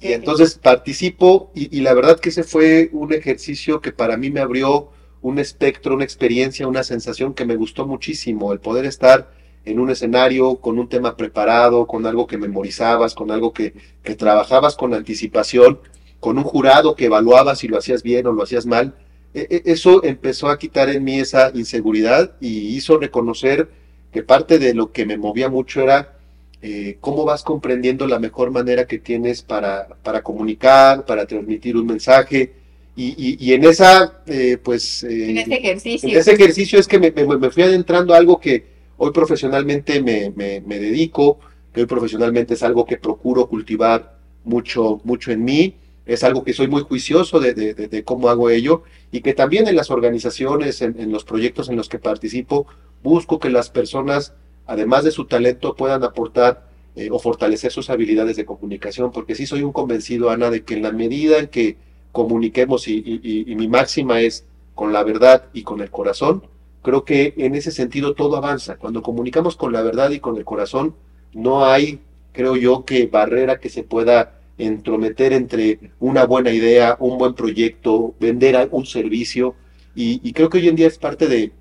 Y 0.01 0.13
entonces 0.13 0.55
participo 0.55 1.51
y, 1.55 1.81
la 1.83 1.93
verdad 1.93 2.19
que 2.19 2.31
ese 2.31 2.43
fue 2.43 2.89
un 2.93 3.13
ejercicio 3.13 3.81
que 3.83 3.93
para 3.93 4.17
mí 4.17 4.31
me 4.31 4.41
abrió 4.41 4.91
un 5.21 5.39
espectro, 5.39 5.95
una 5.95 6.05
experiencia, 6.05 6.67
una 6.67 6.85
sensación 6.85 7.35
que 7.35 7.45
me 7.45 7.57
gustó 7.57 7.87
muchísimo, 7.87 8.53
el 8.53 8.61
poder 8.61 8.87
estar 8.87 9.31
en 9.65 9.79
un 9.79 9.91
escenario 9.91 10.57
con 10.57 10.79
un 10.79 10.89
tema 10.89 11.17
preparado, 11.17 11.87
con 11.87 12.07
algo 12.07 12.27
que 12.27 12.37
memorizabas, 12.37 13.15
con 13.15 13.31
algo 13.31 13.53
que, 13.53 13.75
que 14.03 14.15
trabajabas 14.15 14.77
con 14.77 14.95
anticipación, 14.95 15.79
con 16.21 16.39
un 16.39 16.45
jurado 16.45 16.95
que 16.97 17.07
evaluaba 17.07 17.57
si 17.57 17.69
lo 17.69 17.79
hacías 17.79 18.03
bien 18.03 18.27
o 18.27 18.33
lo 18.33 18.43
hacías 18.43 18.67
mal. 18.67 18.95
E, 19.35 19.47
e, 19.51 19.73
eso 19.73 20.05
empezó 20.05 20.49
a 20.49 20.59
quitar 20.59 20.89
en 20.89 21.05
mí 21.05 21.19
esa 21.19 21.51
inseguridad 21.55 22.33
y 22.41 22.77
hizo 22.77 22.99
reconocer 22.99 23.69
que 24.13 24.23
parte 24.23 24.59
de 24.59 24.75
lo 24.75 24.93
que 24.93 25.07
me 25.07 25.17
movía 25.17 25.49
mucho 25.49 25.81
era 25.81 26.15
eh, 26.63 26.97
cómo 27.01 27.25
vas 27.25 27.43
comprendiendo 27.43 28.07
la 28.07 28.19
mejor 28.19 28.51
manera 28.51 28.87
que 28.87 28.99
tienes 28.99 29.43
para, 29.43 29.89
para 30.03 30.23
comunicar, 30.23 31.05
para 31.05 31.27
transmitir 31.27 31.77
un 31.77 31.87
mensaje. 31.87 32.53
Y, 32.97 33.37
y, 33.45 33.53
en 33.53 33.65
esa, 33.65 34.23
eh, 34.27 34.57
pues... 34.63 35.03
Eh, 35.03 35.31
en 35.31 35.39
ese 35.39 35.55
ejercicio. 35.55 36.09
En 36.09 36.17
ese 36.17 36.33
ejercicio 36.33 36.79
es 36.79 36.87
que 36.87 36.99
me, 37.01 37.11
me, 37.11 37.51
fui 37.51 37.65
adentrando 37.65 38.15
a 38.15 38.17
algo 38.17 38.39
que 38.39 38.65
hoy 38.97 39.13
profesionalmente 39.13 40.03
me, 40.03 40.31
me, 40.31 40.79
dedico, 40.79 41.39
que 41.73 41.83
hoy 41.83 41.87
profesionalmente 41.87 42.55
es 42.55 42.63
algo 42.63 42.85
que 42.85 42.97
procuro 42.97 43.49
cultivar 43.49 44.19
mucho, 44.45 45.01
mucho 45.05 45.33
en 45.33 45.45
mí, 45.45 45.77
es 46.07 46.23
algo 46.23 46.45
que 46.45 46.53
soy 46.53 46.69
muy 46.69 46.83
juicioso 46.83 47.41
de, 47.41 47.55
de, 47.55 47.75
de, 47.75 48.05
cómo 48.05 48.29
hago 48.29 48.51
ello 48.51 48.83
y 49.11 49.23
que 49.23 49.33
también 49.33 49.67
en 49.69 49.77
las 49.77 49.91
organizaciones, 49.91 50.83
en, 50.83 51.01
en 51.01 51.11
los 51.11 51.25
proyectos 51.25 51.69
en 51.69 51.77
los 51.77 51.89
que 51.89 51.99
participo, 51.99 52.67
busco 53.03 53.39
que 53.39 53.49
las 53.49 53.71
personas 53.71 54.35
además 54.67 55.05
de 55.05 55.11
su 55.11 55.27
talento, 55.27 55.75
puedan 55.75 56.05
aportar 56.05 56.67
eh, 56.97 57.09
o 57.11 57.19
fortalecer 57.19 57.73
sus 57.73 57.91
habilidades 57.91 58.37
de 58.37 58.45
comunicación, 58.45 59.11
porque 59.13 59.35
sí 59.35 59.47
soy 59.47 59.63
un 59.63 59.73
convencido, 59.73 60.31
Ana, 60.31 60.51
de 60.51 60.63
que 60.63 60.75
en 60.75 60.83
la 60.83 60.93
medida 60.93 61.39
en 61.39 61.49
que 61.49 61.77
comuniquemos, 62.13 62.87
y, 62.89 63.45
mi 63.57 63.69
máxima 63.69 64.21
es 64.21 64.45
con 64.75 64.93
la 64.93 65.03
verdad 65.03 65.47
y 65.53 65.63
con 65.63 65.81
el 65.81 65.91
corazón, 65.91 66.45
creo 66.85 67.05
que 67.05 67.35
en 67.39 67.57
ese 67.57 67.73
sentido 67.73 68.15
todo 68.15 68.37
avanza. 68.37 68.77
Cuando 68.77 69.03
comunicamos 69.03 69.57
con 69.57 69.73
la 69.73 69.83
verdad 69.83 70.11
y 70.11 70.21
con 70.21 70.37
el 70.37 70.45
corazón, 70.45 70.95
no 71.33 71.65
hay, 71.65 71.99
creo 72.33 72.57
yo, 72.57 72.85
que 72.85 73.07
barrera 73.07 73.59
que 73.59 73.71
se 73.71 73.83
pueda 73.83 74.39
entrometer 74.59 75.33
entre 75.33 75.81
una 75.99 76.27
buena 76.27 76.51
idea, 76.51 76.97
un 77.01 77.19
buen 77.19 77.35
proyecto, 77.35 78.15
vender 78.21 78.69
un 78.71 78.87
servicio, 78.87 79.57
y, 79.97 80.33
creo 80.33 80.51
que 80.51 80.59
hoy 80.59 80.69
en 80.69 80.77
día 80.77 80.89
es 80.89 80.99
parte 80.99 81.29
de, 81.29 81.53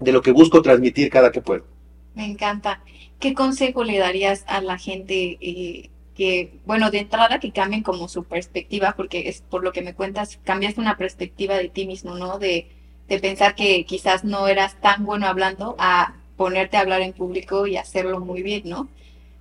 de 0.00 0.12
lo 0.12 0.20
que 0.22 0.32
busco 0.32 0.62
transmitir 0.62 1.10
cada 1.10 1.32
que 1.32 1.40
puedo. 1.40 1.64
Me 2.14 2.26
encanta. 2.26 2.82
¿Qué 3.18 3.34
consejo 3.34 3.84
le 3.84 3.98
darías 3.98 4.44
a 4.46 4.60
la 4.60 4.78
gente 4.78 5.38
eh, 5.40 5.90
que, 6.14 6.58
bueno, 6.66 6.90
de 6.90 6.98
entrada 6.98 7.40
que 7.40 7.52
cambien 7.52 7.82
como 7.82 8.06
su 8.06 8.24
perspectiva, 8.24 8.94
porque 8.96 9.30
es 9.30 9.40
por 9.40 9.64
lo 9.64 9.72
que 9.72 9.82
me 9.82 9.94
cuentas, 9.94 10.38
cambiaste 10.44 10.80
una 10.80 10.98
perspectiva 10.98 11.56
de 11.56 11.70
ti 11.70 11.86
mismo, 11.86 12.16
¿no? 12.18 12.38
De, 12.38 12.68
de 13.10 13.18
pensar 13.18 13.56
que 13.56 13.84
quizás 13.84 14.24
no 14.24 14.46
eras 14.46 14.80
tan 14.80 15.04
bueno 15.04 15.26
hablando 15.26 15.74
a 15.78 16.14
ponerte 16.36 16.76
a 16.76 16.80
hablar 16.80 17.02
en 17.02 17.12
público 17.12 17.66
y 17.66 17.76
hacerlo 17.76 18.20
muy 18.20 18.42
bien, 18.42 18.62
¿no? 18.64 18.88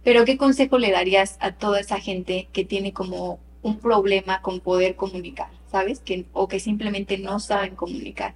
Pero 0.03 0.25
¿qué 0.25 0.37
consejo 0.37 0.79
le 0.79 0.91
darías 0.91 1.37
a 1.39 1.51
toda 1.51 1.79
esa 1.79 1.99
gente 1.99 2.49
que 2.51 2.65
tiene 2.65 2.93
como 2.93 3.39
un 3.61 3.77
problema 3.77 4.41
con 4.41 4.59
poder 4.59 4.95
comunicar, 4.95 5.49
¿sabes? 5.71 5.99
Que, 5.99 6.25
o 6.33 6.47
que 6.47 6.59
simplemente 6.59 7.19
no 7.19 7.39
saben 7.39 7.75
comunicar. 7.75 8.33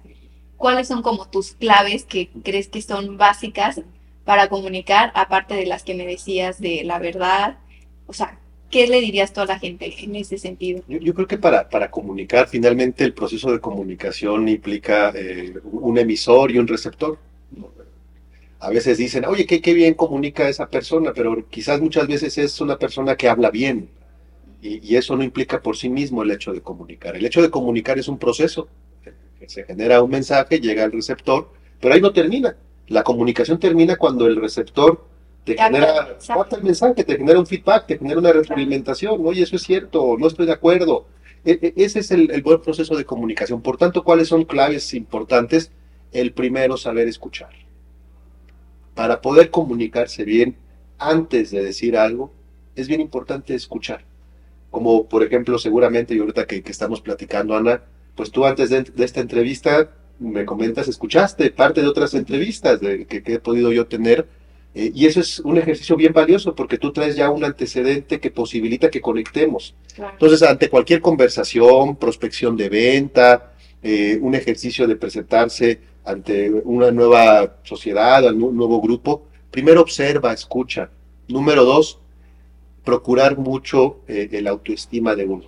¿Cuáles 0.56 0.86
son 0.86 1.02
como 1.02 1.28
tus 1.28 1.52
claves 1.54 2.04
que 2.04 2.30
crees 2.44 2.68
que 2.68 2.80
son 2.80 3.16
básicas 3.18 3.80
para 4.24 4.48
comunicar, 4.48 5.10
aparte 5.16 5.54
de 5.54 5.66
las 5.66 5.82
que 5.82 5.94
me 5.94 6.06
decías 6.06 6.60
de 6.60 6.84
la 6.84 7.00
verdad? 7.00 7.58
O 8.06 8.12
sea, 8.12 8.38
¿qué 8.70 8.86
le 8.86 9.00
dirías 9.00 9.30
a 9.30 9.34
toda 9.34 9.46
la 9.46 9.58
gente 9.58 9.94
en 10.02 10.16
ese 10.16 10.38
sentido? 10.38 10.82
Yo, 10.88 11.14
creo 11.14 11.26
que 11.26 11.38
para, 11.38 11.68
para, 11.68 11.90
comunicar, 11.90 12.48
finalmente 12.48 13.04
el 13.04 13.14
proceso 13.14 13.52
de 13.52 13.60
comunicación 13.60 14.48
implica 14.48 15.12
eh, 15.14 15.54
un 15.64 15.98
emisor 15.98 16.50
y 16.50 16.58
un 16.58 16.66
receptor. 16.66 17.18
A 18.60 18.70
veces 18.70 18.96
dicen, 18.96 19.26
oye, 19.26 19.46
qué, 19.46 19.60
qué 19.60 19.74
bien 19.74 19.94
comunica 19.94 20.48
esa 20.48 20.68
persona, 20.68 21.12
pero 21.14 21.48
quizás 21.50 21.80
muchas 21.80 22.06
veces 22.06 22.38
es 22.38 22.60
una 22.60 22.78
persona 22.78 23.14
que 23.16 23.28
habla 23.28 23.50
bien. 23.50 23.90
Y, 24.62 24.92
y 24.92 24.96
eso 24.96 25.16
no 25.16 25.22
implica 25.22 25.60
por 25.60 25.76
sí 25.76 25.90
mismo 25.90 26.22
el 26.22 26.30
hecho 26.30 26.52
de 26.52 26.62
comunicar. 26.62 27.14
El 27.14 27.26
hecho 27.26 27.42
de 27.42 27.50
comunicar 27.50 27.98
es 27.98 28.08
un 28.08 28.18
proceso. 28.18 28.68
Se 29.46 29.64
genera 29.64 30.02
un 30.02 30.10
mensaje, 30.10 30.58
llega 30.58 30.84
al 30.84 30.92
receptor, 30.92 31.52
pero 31.78 31.92
ahí 31.92 32.00
no 32.00 32.14
termina 32.14 32.56
la 32.88 33.02
comunicación 33.02 33.58
termina 33.58 33.96
cuando 33.96 34.26
el 34.26 34.36
receptor 34.36 35.04
te 35.44 35.56
genera, 35.56 36.16
el 36.50 36.62
mensaje, 36.62 37.04
te 37.04 37.16
genera 37.16 37.38
un 37.38 37.46
feedback, 37.46 37.86
te 37.86 37.98
genera 37.98 38.18
una 38.18 38.32
retroalimentación, 38.32 39.20
oye, 39.26 39.42
eso 39.42 39.56
es 39.56 39.62
cierto, 39.62 40.16
no 40.18 40.26
estoy 40.26 40.46
de 40.46 40.52
acuerdo. 40.52 41.06
E, 41.44 41.58
e, 41.60 41.84
ese 41.84 42.00
es 42.00 42.10
el, 42.10 42.42
buen 42.42 42.60
proceso 42.62 42.96
de 42.96 43.04
comunicación. 43.04 43.60
Por 43.60 43.76
tanto, 43.76 44.02
¿cuáles 44.02 44.28
son 44.28 44.44
claves 44.44 44.94
importantes? 44.94 45.70
El 46.12 46.32
primero, 46.32 46.76
saber 46.76 47.08
escuchar. 47.08 47.50
Para 48.94 49.20
poder 49.20 49.50
comunicarse 49.50 50.24
bien 50.24 50.56
antes 50.98 51.50
de 51.50 51.62
decir 51.62 51.96
algo, 51.96 52.32
es 52.74 52.88
bien 52.88 53.00
importante 53.00 53.54
escuchar. 53.54 54.04
Como 54.70 55.08
por 55.08 55.22
ejemplo, 55.22 55.58
seguramente, 55.58 56.14
y 56.14 56.18
ahorita 56.18 56.46
que, 56.46 56.62
estamos 56.66 57.00
platicando, 57.00 57.56
Ana, 57.56 57.82
pues 58.14 58.30
tú 58.30 58.46
antes 58.46 58.70
de, 58.70 58.84
esta 58.98 59.20
entrevista 59.20 59.90
me 60.18 60.44
comentas, 60.44 60.88
escuchaste 60.88 61.50
parte 61.50 61.82
de 61.82 61.88
otras 61.88 62.14
entrevistas 62.14 62.80
de, 62.80 63.06
que, 63.06 63.22
he 63.26 63.38
podido 63.38 63.72
yo 63.72 63.86
tener, 63.86 64.26
eh, 64.74 64.90
y 64.92 65.06
eso 65.06 65.20
es 65.20 65.38
un 65.38 65.56
ejercicio 65.56 65.96
bien 65.96 66.12
valioso 66.12 66.54
porque 66.54 66.78
tú 66.78 66.92
traes 66.92 67.14
ya 67.14 67.30
un 67.30 67.44
antecedente 67.44 68.18
que 68.18 68.30
posibilita 68.30 68.90
que 68.90 69.00
conectemos. 69.00 69.74
Entonces, 69.96 70.42
ante 70.42 70.68
cualquier 70.68 71.00
conversación, 71.00 71.96
prospección 71.96 72.56
de 72.56 72.68
venta, 72.68 73.52
eh, 73.82 74.18
un 74.20 74.34
ejercicio 74.34 74.88
de 74.88 74.96
presentarse 74.96 75.80
ante 76.04 76.50
una 76.50 76.90
nueva 76.90 77.58
sociedad, 77.62 78.24
un 78.34 78.56
nuevo 78.56 78.80
grupo, 78.80 79.26
primero 79.50 79.80
observa, 79.80 80.32
escucha. 80.32 80.90
Número 81.28 81.64
dos, 81.64 82.00
procurar 82.82 83.38
mucho 83.38 84.00
eh, 84.08 84.28
el 84.32 84.48
autoestima 84.48 85.14
de 85.14 85.24
uno. 85.24 85.44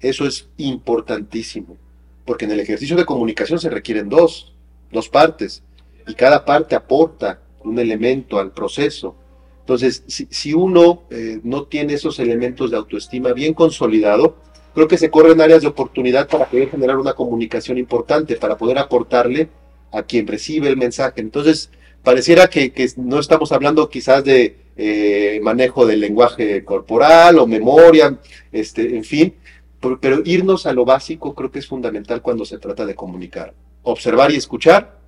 Eso 0.00 0.26
es 0.26 0.48
importantísimo, 0.58 1.76
porque 2.24 2.44
en 2.44 2.52
el 2.52 2.60
ejercicio 2.60 2.96
de 2.96 3.06
comunicación 3.06 3.58
se 3.58 3.70
requieren 3.70 4.08
dos, 4.08 4.54
dos 4.92 5.08
partes, 5.08 5.62
y 6.06 6.14
cada 6.14 6.44
parte 6.44 6.76
aporta 6.76 7.40
un 7.64 7.78
elemento 7.78 8.38
al 8.38 8.52
proceso. 8.52 9.14
Entonces, 9.60 10.02
si, 10.06 10.54
uno 10.54 11.02
eh, 11.10 11.40
no 11.42 11.64
tiene 11.64 11.94
esos 11.94 12.18
elementos 12.18 12.70
de 12.70 12.78
autoestima 12.78 13.32
bien 13.32 13.52
consolidado, 13.52 14.36
creo 14.74 14.88
que 14.88 14.96
se 14.96 15.10
corren 15.10 15.40
áreas 15.40 15.60
de 15.62 15.68
oportunidad 15.68 16.28
para 16.28 16.46
poder 16.46 16.70
generar 16.70 16.96
una 16.96 17.12
comunicación 17.12 17.76
importante, 17.76 18.36
para 18.36 18.56
poder 18.56 18.78
aportarle 18.78 19.48
a 19.92 20.02
quien 20.02 20.26
recibe 20.26 20.68
el 20.68 20.76
mensaje. 20.76 21.20
Entonces, 21.20 21.70
pareciera 22.02 22.48
que, 22.48 22.72
no 22.96 23.18
estamos 23.18 23.52
hablando 23.52 23.88
quizás 23.90 24.24
de 24.24 24.56
eh, 24.76 25.40
manejo 25.42 25.84
del 25.84 26.00
lenguaje 26.00 26.64
corporal 26.64 27.38
o 27.38 27.46
memoria, 27.46 28.18
este, 28.52 28.96
en 28.96 29.04
fin, 29.04 29.34
pero, 29.80 30.22
irnos 30.24 30.66
a 30.66 30.72
lo 30.72 30.84
básico 30.84 31.34
creo 31.34 31.50
que 31.50 31.58
es 31.60 31.66
fundamental 31.66 32.22
cuando 32.22 32.44
se 32.44 32.58
trata 32.58 32.86
de 32.86 32.94
comunicar. 32.94 33.54
Observar 33.82 34.30
y 34.32 34.36
escuchar 34.36 34.98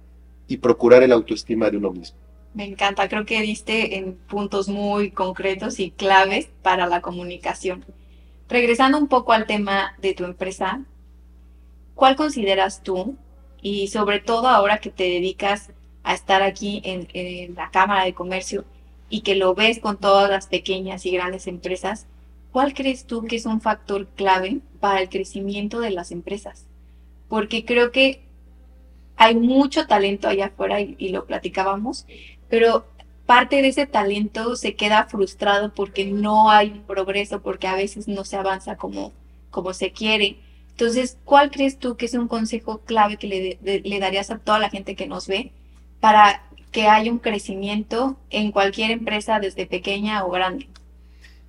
y 0.46 0.58
procurar 0.58 1.02
el 1.02 1.12
autoestima 1.12 1.70
de 1.70 1.76
uno 1.76 1.92
mismo. 1.92 2.18
Me 2.54 2.64
encanta, 2.64 3.08
creo 3.08 3.24
que 3.26 3.40
diste 3.42 3.96
en 3.96 4.14
puntos 4.14 4.68
muy 4.68 5.10
concretos 5.12 5.78
y 5.78 5.90
claves 5.90 6.48
para 6.62 6.86
la 6.86 7.00
comunicación. 7.00 7.84
Regresando 8.48 8.98
un 8.98 9.06
poco 9.06 9.32
al 9.32 9.46
tema 9.46 9.94
de 9.98 10.14
tu 10.14 10.24
empresa, 10.24 10.82
¿cuál 11.94 12.16
consideras 12.16 12.82
tú, 12.82 13.16
y 13.62 13.88
sobre 13.88 14.20
todo 14.20 14.48
ahora 14.48 14.78
que 14.78 14.90
te 14.90 15.04
dedicas 15.04 15.70
a 16.02 16.14
estar 16.14 16.42
aquí 16.42 16.80
en, 16.84 17.54
la 17.54 17.70
Cámara 17.70 18.04
de 18.04 18.14
Comercio 18.14 18.64
y 19.08 19.20
que 19.20 19.34
lo 19.34 19.54
ves 19.54 19.80
con 19.80 19.98
todas 19.98 20.30
las 20.30 20.46
pequeñas 20.46 21.04
y 21.04 21.10
grandes 21.10 21.46
empresas, 21.46 22.06
¿cuál 22.52 22.74
crees 22.74 23.06
tú 23.06 23.24
que 23.24 23.36
es 23.36 23.46
un 23.46 23.60
factor 23.60 24.06
clave 24.08 24.60
para 24.78 25.00
el 25.00 25.08
crecimiento 25.08 25.80
de 25.80 25.90
las 25.90 26.10
empresas? 26.10 26.66
Porque 27.28 27.64
creo 27.64 27.92
que 27.92 28.22
hay 29.16 29.34
mucho 29.34 29.86
talento 29.86 30.28
allá 30.28 30.46
afuera 30.46 30.80
y, 30.80 31.10
lo 31.10 31.26
platicábamos, 31.26 32.06
pero 32.50 32.84
parte 33.24 33.62
de 33.62 33.68
ese 33.68 33.86
talento 33.86 34.56
se 34.56 34.74
queda 34.74 35.06
frustrado 35.06 35.72
porque 35.72 36.04
no 36.04 36.50
hay 36.50 36.82
progreso, 36.86 37.40
porque 37.40 37.68
a 37.68 37.76
veces 37.76 38.08
no 38.08 38.24
se 38.26 38.36
avanza 38.36 38.76
como, 38.76 39.12
como 39.50 39.72
se 39.72 39.92
quiere. 39.92 40.36
Entonces, 40.70 41.16
¿cuál 41.24 41.50
crees 41.50 41.78
tú 41.78 41.96
que 41.96 42.06
es 42.06 42.14
un 42.14 42.28
consejo 42.28 42.80
clave 42.80 43.16
que 43.16 43.26
le, 43.26 43.80
le 43.80 43.98
darías 44.00 44.30
a 44.30 44.38
toda 44.38 44.58
la 44.58 44.68
gente 44.68 44.96
que 44.96 45.06
nos 45.06 45.26
ve 45.26 45.52
para 46.00 46.42
que 46.72 46.86
haya 46.86 47.10
un 47.10 47.18
crecimiento 47.18 48.16
en 48.30 48.52
cualquier 48.52 48.90
empresa, 48.90 49.40
desde 49.40 49.66
pequeña 49.66 50.24
o 50.24 50.30
grande? 50.30 50.68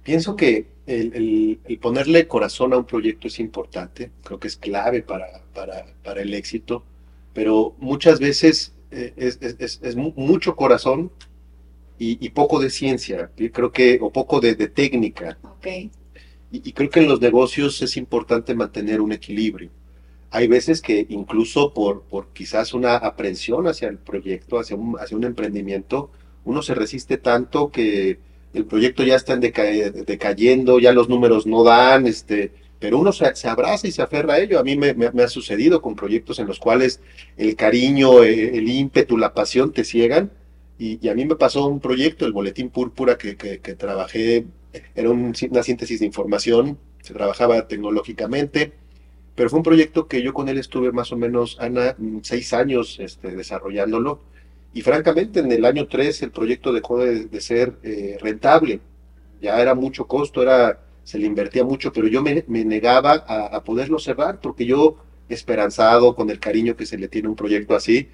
Pienso 0.03 0.35
que 0.35 0.67
el, 0.87 1.59
ponerle 1.79 2.27
corazón 2.27 2.73
a 2.73 2.77
un 2.77 2.85
proyecto 2.85 3.27
es 3.27 3.39
importante, 3.39 4.11
creo 4.23 4.39
que 4.39 4.47
es 4.47 4.57
clave 4.57 5.01
para, 5.03 5.27
para, 5.53 6.21
el 6.21 6.33
éxito, 6.33 6.83
pero 7.33 7.75
muchas 7.79 8.19
veces 8.19 8.73
eh, 8.91 9.13
es, 9.17 9.95
mucho 9.95 10.55
corazón 10.55 11.11
y, 11.97 12.29
poco 12.29 12.59
de 12.59 12.69
ciencia, 12.69 13.31
creo 13.35 13.71
que, 13.71 13.99
o 14.01 14.11
poco 14.11 14.39
de, 14.39 14.55
técnica. 14.55 15.37
Y, 16.51 16.69
y 16.69 16.73
creo 16.73 16.89
que 16.89 16.99
en 16.99 17.07
los 17.07 17.21
negocios 17.21 17.81
es 17.81 17.95
importante 17.97 18.55
mantener 18.55 19.01
un 19.01 19.11
equilibrio 19.11 19.69
hay 20.31 20.47
veces 20.47 20.81
que 20.81 21.05
incluso 21.09 21.73
por, 21.73 22.03
por 22.03 22.29
quizás 22.29 22.73
una 22.73 22.95
aprensión 22.95 23.67
hacia 23.67 23.89
el 23.89 23.97
proyecto, 23.97 24.59
hacia 24.59 24.77
un, 24.77 24.97
hacia 24.97 25.17
un 25.17 25.25
emprendimiento, 25.25 26.09
uno 26.45 26.61
se 26.61 26.73
resiste 26.73 27.17
tanto 27.17 27.69
que 27.69 28.17
el 28.53 28.65
proyecto 28.65 29.03
ya 29.03 29.15
está 29.15 29.35
decayendo, 29.35 30.79
ya 30.79 30.93
los 30.93 31.09
números 31.09 31.45
no 31.45 31.63
dan, 31.63 32.07
este, 32.07 32.53
pero 32.81 32.97
uno 32.97 33.13
se, 33.13 33.47
abraza 33.47 33.87
y 33.87 33.91
se 33.91 34.01
aferra 34.01 34.33
a 34.33 34.39
ello. 34.39 34.59
A 34.59 34.63
mí 34.63 34.75
me, 34.75 35.23
ha 35.23 35.27
sucedido 35.27 35.81
con 35.81 35.95
proyectos 35.95 36.39
en 36.39 36.47
los 36.47 36.59
cuales 36.59 36.99
el 37.37 37.55
cariño, 37.55 38.23
e, 38.23 38.57
el, 38.57 38.67
ímpetu, 38.67 39.17
la 39.17 39.33
pasión 39.33 39.71
te 39.71 39.83
ciegan. 39.83 40.31
Y, 40.79 41.07
a 41.07 41.13
mí 41.13 41.25
me 41.25 41.35
pasó 41.35 41.67
un 41.67 41.79
proyecto, 41.79 42.25
el 42.25 42.33
Boletín 42.33 42.69
Púrpura, 42.69 43.17
que, 43.17 43.35
trabajé, 43.77 44.47
era 44.95 45.11
una 45.11 45.63
síntesis 45.63 45.99
de 45.99 46.07
información, 46.07 46.79
se 47.01 47.13
trabajaba 47.13 47.67
tecnológicamente 47.67 48.73
pero 49.35 49.49
fue 49.49 49.59
un 49.59 49.63
proyecto 49.63 50.07
que 50.07 50.21
yo 50.21 50.33
con 50.33 50.49
él 50.49 50.57
estuve 50.57 50.91
más 50.91 51.11
o 51.11 51.17
menos, 51.17 51.57
Ana, 51.59 51.95
seis 52.21 52.53
años 52.53 52.99
este, 52.99 53.35
desarrollándolo. 53.35 54.19
Y 54.73 54.81
francamente, 54.81 55.39
en 55.39 55.51
el 55.51 55.65
año 55.65 55.87
3 55.87 56.23
el 56.23 56.31
proyecto 56.31 56.73
dejó 56.73 56.99
de, 56.99 57.41
ser 57.41 57.73
eh, 57.83 58.17
rentable. 58.21 58.81
Ya 59.41 59.61
era 59.61 59.73
mucho 59.73 60.05
costo, 60.05 60.41
era, 60.41 60.79
se 61.03 61.19
le 61.19 61.25
invertía 61.27 61.63
mucho, 61.63 61.91
pero 61.91 62.07
yo 62.07 62.21
me, 62.21 62.43
negaba 62.47 63.13
a, 63.27 63.63
poderlo 63.63 63.99
cerrar 63.99 64.39
porque 64.39 64.65
yo, 64.65 64.97
esperanzado 65.29 66.15
con 66.15 66.29
el 66.29 66.39
cariño 66.39 66.75
que 66.75 66.85
se 66.85 66.97
le 66.97 67.07
tiene 67.07 67.27
a 67.27 67.31
un 67.31 67.35
proyecto 67.35 67.75
así, 67.75 68.09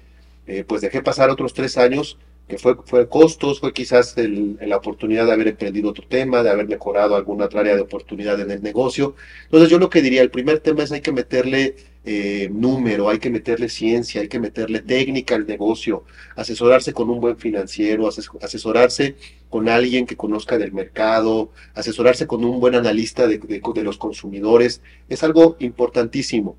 eh, 0.46 0.64
pues 0.66 0.80
dejé 0.80 1.02
pasar 1.02 1.30
otros 1.30 1.52
tres 1.52 1.76
años 1.76 2.18
que 2.48 2.56
fue, 2.58 2.76
fue 2.86 3.08
costos, 3.08 3.60
fue 3.60 3.74
quizás 3.74 4.16
la 4.16 4.76
oportunidad 4.78 5.26
de 5.26 5.32
haber 5.32 5.48
emprendido 5.48 5.90
otro 5.90 6.06
tema, 6.08 6.42
de 6.42 6.50
haber 6.50 6.66
mejorado 6.66 7.14
alguna 7.14 7.44
otra 7.44 7.60
área 7.60 7.74
de 7.74 7.82
oportunidad 7.82 8.40
en 8.40 8.50
el 8.50 8.62
negocio. 8.62 9.14
Entonces 9.44 9.68
yo 9.68 9.78
lo 9.78 9.90
que 9.90 10.00
diría, 10.00 10.22
el 10.22 10.30
primer 10.30 10.60
tema 10.60 10.82
es 10.82 10.90
hay 10.90 11.02
que 11.02 11.12
meterle 11.12 11.76
eh, 12.04 12.48
número, 12.50 13.08
hay 13.08 13.18
que 13.18 13.28
meterle 13.28 13.68
ciencia, 13.68 14.20
hay 14.20 14.28
que 14.28 14.38
meterle 14.38 14.80
técnica 14.80 15.34
al 15.34 15.46
negocio, 15.46 16.04
asesorarse 16.36 16.92
con 16.92 17.10
un 17.10 17.20
buen 17.20 17.36
financiero, 17.36 18.08
asesorarse 18.08 19.16
con 19.50 19.68
alguien 19.68 20.06
que 20.06 20.16
conozca 20.16 20.58
del 20.58 20.72
mercado, 20.72 21.50
asesorarse 21.74 22.26
con 22.26 22.44
un 22.44 22.60
buen 22.60 22.74
analista 22.74 23.26
de, 23.26 23.40
los 23.82 23.98
consumidores, 23.98 24.80
es 25.08 25.22
algo 25.22 25.56
importantísimo. 25.58 26.56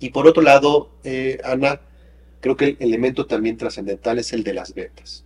Y 0.00 0.10
por 0.10 0.26
otro 0.26 0.42
lado, 0.42 0.90
eh, 1.04 1.38
Ana, 1.44 1.80
creo 2.40 2.56
que 2.56 2.64
el 2.66 2.76
elemento 2.80 3.26
también 3.26 3.56
trascendental 3.56 4.18
es 4.18 4.32
el 4.32 4.44
de 4.44 4.54
las 4.54 4.74
ventas. 4.74 5.24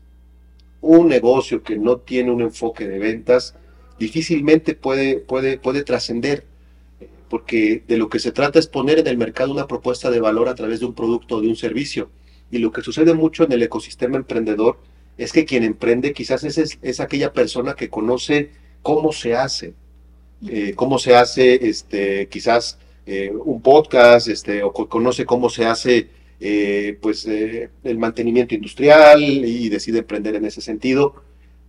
Un 0.81 1.09
negocio 1.09 1.63
que 1.63 1.79
no 1.79 1.99
tiene 1.99 2.31
un 2.31 2.41
enfoque 2.41 2.89
de 2.89 2.99
ventas 2.99 3.55
difícilmente 3.99 4.75
puede, 4.75 5.19
puede, 5.19 5.59
puede 5.59 5.85
trascender, 5.85 6.45
porque 7.33 7.83
de 7.89 7.97
lo 7.97 8.11
que 8.11 8.19
se 8.19 8.31
trata 8.31 8.59
es 8.59 8.67
poner 8.67 8.99
en 8.99 9.07
el 9.07 9.17
mercado 9.17 9.53
una 9.53 9.67
propuesta 9.67 10.11
de 10.11 10.21
valor 10.21 10.51
a 10.51 10.55
través 10.55 10.81
de 10.81 10.85
un 10.85 10.93
producto 10.93 11.37
o 11.37 11.41
de 11.41 11.49
un 11.49 11.57
servicio. 11.57 12.11
Y 12.51 12.59
lo 12.59 12.71
que 12.73 12.83
sucede 12.83 13.15
mucho 13.15 13.45
en 13.45 13.53
el 13.53 13.63
ecosistema 13.63 14.19
emprendedor 14.19 14.81
es 15.17 15.33
que 15.33 15.47
quien 15.47 15.63
emprende 15.65 16.13
quizás 16.13 16.45
es, 16.45 16.79
es, 16.83 17.01
aquella 17.01 17.33
persona 17.33 17.73
que 17.73 17.89
conoce 17.89 18.51
cómo 18.83 19.13
se 19.13 19.35
hace, 19.35 19.73
eh, 20.47 20.75
cómo 20.77 20.99
se 20.99 21.15
hace 21.15 21.71
este, 21.71 22.29
quizás 22.29 22.79
eh, 23.07 23.33
un 23.33 23.63
podcast, 23.63 24.29
este, 24.29 24.63
o 24.63 24.75
conoce 24.75 25.25
cómo 25.25 25.49
se 25.49 25.65
hace 25.65 26.09
eh, 26.39 26.99
pues 27.01 27.27
el 27.27 27.97
mantenimiento 27.97 28.55
industrial 28.55 29.23
y 29.23 29.71
decide 29.71 30.01
emprender 30.01 30.35
en 30.35 30.45
ese 30.45 30.61
sentido. 30.61 31.15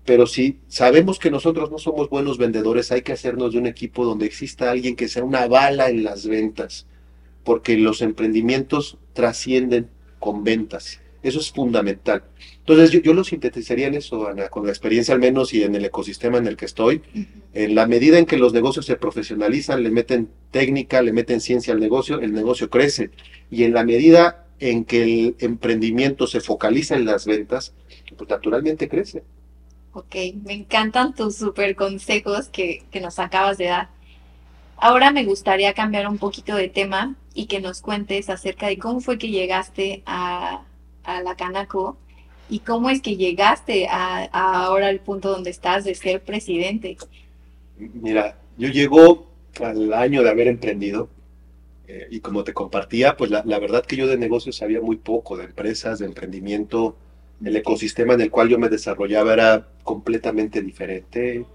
Pero 0.06 0.28
si 0.28 0.60
sabemos 0.68 1.18
que 1.18 1.32
nosotros 1.32 1.72
no 1.72 1.78
somos 1.78 2.10
buenos 2.10 2.38
vendedores, 2.38 2.92
hay 2.92 3.04
que 3.04 3.14
hacernos 3.14 3.54
de 3.54 3.60
un 3.60 3.68
equipo 3.68 4.06
donde 4.06 4.26
exista 4.26 4.70
alguien 4.70 4.96
que 4.96 5.08
sea 5.08 5.24
una 5.24 5.48
bala 5.48 5.90
en 5.90 6.04
las 6.04 6.28
ventas, 6.28 6.88
porque 7.44 7.78
los 7.78 8.02
emprendimientos 8.02 8.98
trascienden 9.14 9.90
con 10.20 10.44
ventas. 10.44 11.00
Eso 11.24 11.40
es 11.40 11.52
fundamental. 11.52 12.24
Entonces 12.60 12.92
yo, 12.92 13.00
yo, 13.00 13.14
lo 13.14 13.24
sintetizaría 13.24 13.88
en 13.88 13.94
eso, 13.94 14.28
Ana, 14.28 14.50
con 14.50 14.66
la 14.66 14.72
experiencia 14.72 15.14
al 15.14 15.22
menos 15.22 15.54
y 15.54 15.64
en 15.64 15.74
el 15.74 15.86
ecosistema 15.86 16.38
en 16.38 16.48
el 16.48 16.58
que 16.58 16.66
estoy. 16.66 17.02
En 17.54 17.76
la 17.76 17.88
medida 17.88 18.20
en 18.20 18.26
que 18.26 18.38
los 18.38 18.54
negocios 18.54 18.86
se 18.86 18.98
profesionalizan, 18.98 19.84
le 19.84 19.90
meten 19.90 20.30
técnica, 20.52 21.02
le 21.02 21.14
meten 21.14 21.40
ciencia 21.40 21.74
al 21.74 21.80
negocio, 21.80 22.20
el 22.20 22.34
negocio 22.34 22.70
crece. 22.70 23.12
Y 23.50 23.64
en 23.64 23.74
la 23.74 23.86
medida 23.86 24.48
en 24.60 24.84
que 24.84 25.04
el 25.04 25.36
emprendimiento 25.40 26.28
se 26.28 26.42
focaliza 26.42 26.96
en 26.96 27.06
las 27.06 27.26
ventas, 27.26 27.74
pues 28.18 28.30
naturalmente 28.30 28.90
crece. 28.90 29.24
Ok, 29.94 30.16
me 30.44 30.54
encantan 30.54 31.14
tus 31.14 31.36
super 31.36 31.76
consejos 31.76 32.50
que, 32.50 32.84
nos 33.00 33.20
acabas 33.20 33.60
de 33.60 33.66
dar. 33.66 33.90
Ahora 34.78 35.12
me 35.12 35.24
gustaría 35.24 35.74
cambiar 35.74 36.08
un 36.08 36.18
poquito 36.18 36.56
de 36.56 36.68
tema 36.68 37.16
y 37.36 37.46
que 37.46 37.62
nos 37.62 37.82
cuentes 37.82 38.30
acerca 38.30 38.68
de 38.68 38.80
cómo 38.80 39.02
fue 39.02 39.20
que 39.20 39.30
llegaste 39.30 40.02
a, 40.08 40.64
a 41.04 41.22
la 41.22 41.36
Canaco 41.36 41.98
y 42.50 42.60
cómo 42.60 42.90
es 42.90 43.02
que 43.02 43.18
llegaste 43.18 43.88
a, 43.88 44.30
a 44.32 44.66
ahora 44.66 44.88
al 44.88 45.00
punto 45.00 45.30
donde 45.30 45.52
estás 45.52 45.84
de 45.84 45.94
ser 45.94 46.24
presidente. 46.24 46.98
Mira, 47.78 48.38
yo 48.58 48.70
llego 48.70 49.28
al 49.62 49.94
año 49.94 50.24
de 50.24 50.30
haber 50.30 50.48
emprendido 50.48 51.10
eh, 51.88 52.08
y 52.10 52.20
como 52.20 52.44
te 52.44 52.54
compartía, 52.54 53.16
pues 53.16 53.30
la, 53.30 53.44
la, 53.46 53.60
verdad 53.60 53.86
que 53.86 53.96
yo 53.96 54.08
de 54.08 54.18
negocios 54.18 54.56
sabía 54.56 54.82
muy 54.82 54.96
poco, 54.96 55.38
de 55.38 55.46
empresas, 55.46 56.00
de 56.00 56.06
emprendimiento, 56.06 56.96
el 57.44 57.56
ecosistema 57.56 58.14
en 58.14 58.22
el 58.22 58.32
cual 58.32 58.50
yo 58.50 58.60
me 58.60 58.70
desarrollaba 58.70 59.34
era 59.34 59.68
completamente 59.84 60.62
diferente, 60.62 61.46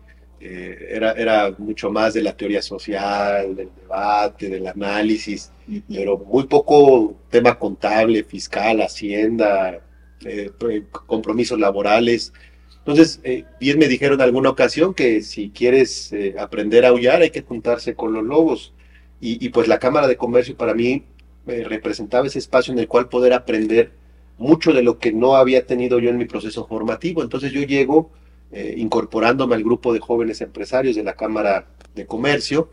eh, 0.40 0.90
era, 0.90 1.12
era 1.12 1.52
mucho 1.58 1.90
más 1.90 2.14
de 2.14 2.23
la 2.23 2.37
teoría 2.37 2.62
social, 2.62 3.56
del 3.56 3.70
debate, 3.75 4.49
del 4.49 4.66
análisis, 4.68 5.50
pero 5.88 6.16
muy 6.18 6.47
poco 6.47 7.16
tema 7.28 7.58
contable, 7.58 8.23
fiscal, 8.23 8.80
hacienda, 8.80 9.80
eh, 10.25 10.50
compromisos 11.06 11.58
laborales. 11.58 12.32
Entonces, 12.78 13.20
eh, 13.25 13.44
bien 13.61 13.78
me 13.78 13.88
dijeron 13.88 14.20
en 14.20 14.23
alguna 14.23 14.50
ocasión 14.50 14.94
que 14.94 15.23
si 15.23 15.50
quieres 15.50 16.14
aprender 16.38 16.85
a 16.85 16.88
aullar 16.90 17.20
hay 17.23 17.30
que 17.30 17.42
juntarse 17.42 17.94
con 17.94 18.12
los 18.12 18.25
lobos. 18.25 18.75
Y, 19.20 19.44
y 19.44 19.49
pues 19.49 19.66
la 19.66 19.80
Cámara 19.80 20.06
de 20.06 20.16
Comercio 20.16 20.56
para 20.56 20.75
mí 20.75 21.04
representaba 21.47 22.26
ese 22.26 22.38
espacio 22.38 22.73
en 22.73 22.78
el 22.78 22.87
cual 22.87 23.08
poder 23.08 23.32
aprender 23.32 23.90
mucho 24.38 24.73
de 24.73 24.83
lo 24.83 24.99
que 24.99 25.12
no 25.12 25.37
había 25.37 25.66
tenido 25.66 25.99
yo 25.99 26.11
en 26.11 26.16
mi 26.16 26.25
proceso 26.25 26.66
formativo. 26.66 27.23
Entonces 27.23 27.52
yo 27.52 27.62
llego 27.62 28.11
eh, 28.50 28.75
incorporándome 28.78 29.54
al 29.54 29.64
grupo 29.64 29.92
de 29.92 30.00
jóvenes 30.00 30.40
empresarios 30.40 30.97
de 30.97 31.04
la 31.04 31.14
Cámara 31.14 31.66
de 31.95 32.07
Comercio 32.07 32.71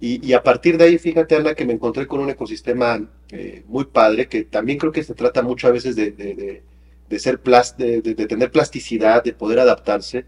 y, 0.00 0.24
y, 0.26 0.32
a 0.32 0.42
partir 0.44 0.78
de 0.78 0.84
ahí, 0.84 0.98
fíjate 0.98 1.34
Ana, 1.34 1.54
que 1.54 1.64
me 1.64 1.72
encontré 1.72 2.06
con 2.06 2.20
un 2.20 2.30
ecosistema 2.30 3.04
eh, 3.32 3.64
muy 3.66 3.84
padre, 3.86 4.28
que 4.28 4.44
también 4.44 4.78
creo 4.78 4.92
que 4.92 5.02
se 5.02 5.14
trata 5.14 5.42
mucho 5.42 5.66
a 5.66 5.72
veces 5.72 5.96
de, 5.96 6.12
de, 6.12 6.34
de, 6.34 6.62
de 7.08 7.18
ser 7.18 7.40
plas, 7.40 7.76
de, 7.76 8.00
de, 8.00 8.26
tener 8.26 8.52
plasticidad, 8.52 9.24
de 9.24 9.32
poder 9.32 9.58
adaptarse. 9.58 10.26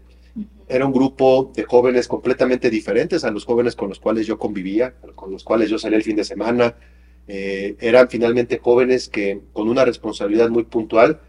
Era 0.67 0.85
un 0.85 0.91
grupo 0.91 1.53
de 1.55 1.63
jóvenes 1.63 2.09
completamente 2.09 2.69
diferentes 2.69 3.23
a 3.23 3.31
los 3.31 3.45
jóvenes 3.45 3.75
con 3.77 3.87
los 3.87 3.99
cuales 3.99 4.27
yo 4.27 4.37
convivía, 4.37 4.95
con 5.15 5.31
los 5.31 5.43
cuales 5.45 5.69
yo 5.69 5.79
salía 5.79 5.97
el 5.97 6.03
fin 6.03 6.17
de 6.17 6.25
semana, 6.25 6.75
eh, 7.33 7.77
eran 7.79 8.09
finalmente 8.09 8.59
jóvenes 8.61 9.07
que 9.07 9.39
con 9.53 9.69
una 9.69 9.85
responsabilidad 9.85 10.49
muy 10.49 10.63
puntual, 10.63 11.21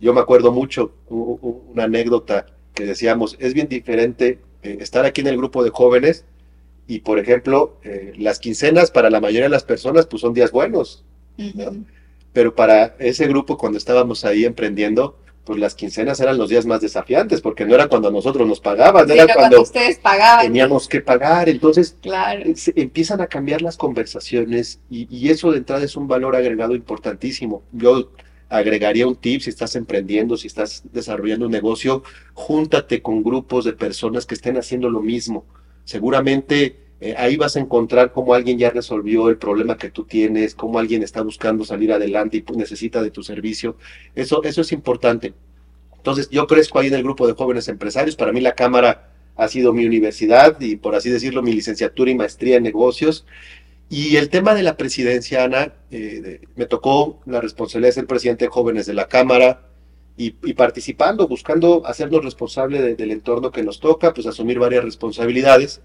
yo 0.00 0.14
me 0.14 0.20
acuerdo 0.20 0.52
mucho 0.52 0.94
una 1.10 1.84
anécdota 1.84 2.46
que 2.72 2.86
decíamos, 2.86 3.36
es 3.38 3.52
bien 3.52 3.68
diferente 3.68 4.38
eh, 4.62 4.78
estar 4.80 5.04
aquí 5.04 5.20
en 5.20 5.26
el 5.26 5.36
grupo 5.36 5.62
de 5.62 5.68
jóvenes 5.68 6.24
y, 6.86 7.00
por 7.00 7.18
ejemplo, 7.18 7.76
eh, 7.84 8.14
las 8.16 8.38
quincenas 8.38 8.90
para 8.90 9.10
la 9.10 9.20
mayoría 9.20 9.42
de 9.42 9.48
las 9.50 9.64
personas 9.64 10.06
pues 10.06 10.22
son 10.22 10.32
días 10.32 10.50
buenos, 10.50 11.04
¿no? 11.36 11.84
pero 12.32 12.54
para 12.54 12.96
ese 12.98 13.26
grupo 13.26 13.58
cuando 13.58 13.76
estábamos 13.76 14.24
ahí 14.24 14.46
emprendiendo, 14.46 15.18
pues 15.44 15.58
las 15.58 15.74
quincenas 15.74 16.20
eran 16.20 16.38
los 16.38 16.48
días 16.50 16.66
más 16.66 16.80
desafiantes, 16.80 17.40
porque 17.40 17.64
no 17.64 17.74
era 17.74 17.88
cuando 17.88 18.10
nosotros 18.10 18.46
nos 18.46 18.60
pagaban, 18.60 19.08
Sí, 19.08 19.18
era 19.18 19.34
cuando 19.34 19.62
ustedes 19.62 19.98
pagaban. 19.98 20.44
teníamos 20.46 20.86
que 20.88 21.00
pagar, 21.00 21.48
entonces 21.48 21.96
Claro. 22.00 22.42
eh, 22.44 22.54
se 22.56 22.72
empiezan 22.76 23.20
a 23.20 23.26
cambiar 23.26 23.62
las 23.62 23.76
conversaciones 23.76 24.80
y, 24.90 25.08
y 25.14 25.30
eso 25.30 25.50
de 25.50 25.58
entrada 25.58 25.82
es 25.84 25.96
un 25.96 26.06
valor 26.08 26.36
agregado 26.36 26.74
importantísimo. 26.74 27.62
Yo 27.72 28.10
agregaría 28.48 29.06
un 29.06 29.16
tip 29.16 29.40
si 29.42 29.50
estás 29.50 29.76
emprendiendo, 29.76 30.36
si 30.36 30.46
estás 30.48 30.82
desarrollando 30.92 31.46
un 31.46 31.52
negocio, 31.52 32.02
júntate 32.34 33.00
con 33.02 33.22
grupos 33.22 33.64
de 33.64 33.72
personas 33.72 34.26
que 34.26 34.34
estén 34.34 34.56
haciendo 34.58 34.90
lo 34.90 35.00
mismo. 35.00 35.46
Seguramente 35.84 36.76
eh, 37.00 37.14
ahí 37.16 37.36
vas 37.36 37.56
a 37.56 37.60
encontrar 37.60 38.12
cómo 38.12 38.34
alguien 38.34 38.58
ya 38.58 38.70
resolvió 38.70 39.30
el 39.30 39.38
problema 39.38 39.78
que 39.78 39.90
tú 39.90 40.04
tienes, 40.04 40.54
cómo 40.54 40.78
alguien 40.78 41.02
está 41.02 41.22
buscando 41.22 41.64
salir 41.64 41.92
adelante 41.92 42.36
y 42.46 42.52
necesita 42.56 43.02
de 43.02 43.10
tu 43.10 43.22
servicio. 43.22 43.76
Eso, 44.14 44.42
eso 44.44 44.60
es 44.60 44.72
importante. 44.72 45.32
Entonces, 45.96 46.28
yo 46.30 46.46
crezco 46.46 46.78
ahí 46.78 46.88
en 46.88 46.94
el 46.94 47.02
grupo 47.02 47.26
de 47.26 47.32
jóvenes 47.32 47.68
empresarios. 47.68 48.16
Para 48.16 48.32
mí 48.32 48.40
la 48.40 48.54
Cámara 48.54 49.12
ha 49.36 49.48
sido 49.48 49.72
mi 49.72 49.86
universidad 49.86 50.60
y, 50.60 50.76
por 50.76 50.94
así 50.94 51.08
decirlo, 51.08 51.42
mi 51.42 51.52
licenciatura 51.52 52.10
y 52.10 52.14
maestría 52.14 52.56
en 52.56 52.62
negocios. 52.62 53.26
Y 53.88 54.16
el 54.16 54.28
tema 54.28 54.54
de 54.54 54.62
la 54.62 54.76
presidencia, 54.76 55.44
Ana, 55.44 55.72
eh, 55.90 56.42
me 56.54 56.66
tocó 56.66 57.20
la 57.24 57.40
responsabilidad 57.40 57.88
de 57.88 57.94
ser 57.94 58.06
presidente 58.06 58.44
de 58.44 58.50
jóvenes 58.50 58.86
de 58.86 58.94
la 58.94 59.08
Cámara 59.08 59.62
y, 60.16 60.32
participando, 60.52 61.26
buscando 61.26 61.86
hacernos 61.86 62.22
responsable 62.22 62.82
de, 62.82 62.94
del 62.94 63.10
entorno 63.10 63.50
que 63.50 63.62
nos 63.62 63.80
toca, 63.80 64.12
pues 64.12 64.26
asumir 64.26 64.58
varias 64.58 64.84
responsabilidades. 64.84 65.80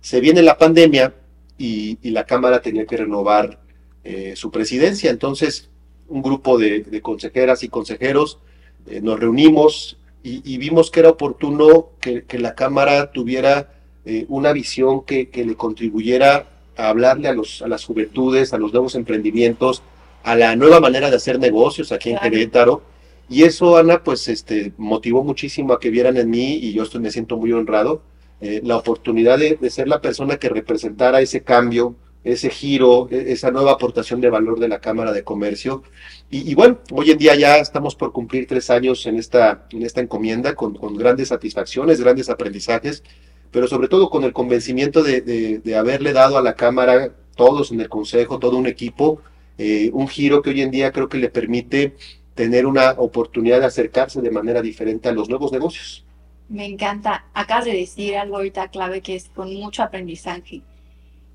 Se 0.00 0.20
viene 0.20 0.42
la 0.42 0.58
pandemia 0.58 1.14
y, 1.56 1.98
y 2.02 2.10
la 2.10 2.24
Cámara 2.24 2.60
tenía 2.62 2.86
que 2.86 2.96
renovar 2.96 3.60
eh, 4.04 4.34
su 4.36 4.50
presidencia. 4.50 5.10
Entonces, 5.10 5.68
un 6.08 6.22
grupo 6.22 6.58
de, 6.58 6.80
de 6.80 7.02
consejeras 7.02 7.62
y 7.62 7.68
consejeros 7.68 8.38
eh, 8.86 9.00
nos 9.02 9.20
reunimos 9.20 9.98
y, 10.22 10.40
y, 10.44 10.58
vimos 10.58 10.90
que 10.90 11.00
era 11.00 11.10
oportuno 11.10 11.90
que, 12.00 12.24
que 12.24 12.38
la 12.38 12.54
Cámara 12.54 13.12
tuviera 13.12 13.72
eh, 14.04 14.24
una 14.28 14.52
visión 14.52 15.04
que, 15.04 15.28
que, 15.28 15.44
le 15.44 15.54
contribuyera 15.54 16.48
a 16.76 16.88
hablarle 16.88 17.28
a, 17.28 17.32
los, 17.32 17.62
a 17.62 17.68
las 17.68 17.84
juventudes, 17.84 18.52
a 18.52 18.58
los 18.58 18.72
nuevos 18.72 18.94
emprendimientos, 18.94 19.82
a 20.22 20.34
la 20.34 20.56
nueva 20.56 20.80
manera 20.80 21.10
de 21.10 21.16
hacer 21.16 21.38
negocios 21.38 21.92
aquí 21.92 22.10
en 22.10 22.18
Querétaro. 22.18 22.82
Y 23.28 23.42
eso, 23.42 23.76
Ana, 23.76 24.02
pues 24.02 24.26
este, 24.28 24.72
motivó 24.78 25.22
muchísimo 25.22 25.74
a 25.74 25.80
que 25.80 25.90
vieran 25.90 26.16
en 26.16 26.30
mí, 26.30 26.54
y 26.54 26.72
yo 26.72 26.82
estoy, 26.84 27.00
me 27.00 27.10
siento 27.10 27.36
muy 27.36 27.52
honrado, 27.52 28.00
eh, 28.40 28.60
la 28.64 28.76
oportunidad 28.76 29.38
de, 29.38 29.58
de, 29.60 29.70
ser 29.70 29.88
la 29.88 30.00
persona 30.00 30.36
que 30.36 30.48
representara 30.48 31.20
ese 31.20 31.42
cambio, 31.42 31.96
ese 32.24 32.50
giro, 32.50 33.08
esa 33.10 33.50
nueva 33.50 33.72
aportación 33.72 34.20
de 34.20 34.30
valor 34.30 34.58
de 34.58 34.68
la 34.68 34.80
Cámara 34.80 35.12
de 35.12 35.24
Comercio. 35.24 35.82
Y, 36.30 36.54
bueno, 36.54 36.78
hoy 36.92 37.10
en 37.10 37.18
día 37.18 37.34
ya 37.36 37.56
estamos 37.56 37.94
por 37.94 38.12
cumplir 38.12 38.46
tres 38.46 38.68
años 38.70 39.06
en 39.06 39.16
esta, 39.16 39.66
en 39.70 39.82
esta 39.82 40.00
encomienda 40.00 40.54
con, 40.54 40.74
con 40.74 40.96
grandes 40.96 41.28
satisfacciones, 41.28 42.00
grandes 42.00 42.28
aprendizajes, 42.28 43.02
pero 43.50 43.66
sobre 43.66 43.88
todo 43.88 44.10
con 44.10 44.24
el 44.24 44.32
convencimiento 44.34 45.02
de, 45.02 45.22
de, 45.22 45.58
de 45.60 45.76
haberle 45.76 46.12
dado 46.12 46.36
a 46.36 46.42
la 46.42 46.54
Cámara, 46.54 47.14
todos 47.34 47.72
en 47.72 47.80
el 47.80 47.88
Consejo, 47.88 48.38
todo 48.38 48.58
un 48.58 48.66
equipo, 48.66 49.22
eh, 49.56 49.90
un 49.92 50.06
giro 50.06 50.42
que 50.42 50.50
hoy 50.50 50.60
en 50.60 50.70
día 50.70 50.92
creo 50.92 51.08
que 51.08 51.18
le 51.18 51.30
permite 51.30 51.94
tener 52.34 52.66
una 52.66 52.92
oportunidad 52.92 53.60
de 53.60 53.66
acercarse 53.66 54.20
de 54.20 54.30
manera 54.30 54.62
diferente 54.62 55.08
a 55.08 55.12
los 55.12 55.28
nuevos 55.28 55.50
negocios. 55.50 56.04
Me 56.48 56.66
encanta. 56.66 57.26
Acabas 57.34 57.66
de 57.66 57.72
decir 57.72 58.16
algo 58.16 58.36
ahorita 58.36 58.68
clave 58.68 59.02
que 59.02 59.14
es 59.14 59.28
con 59.28 59.54
mucho 59.54 59.82
aprendizaje. 59.82 60.62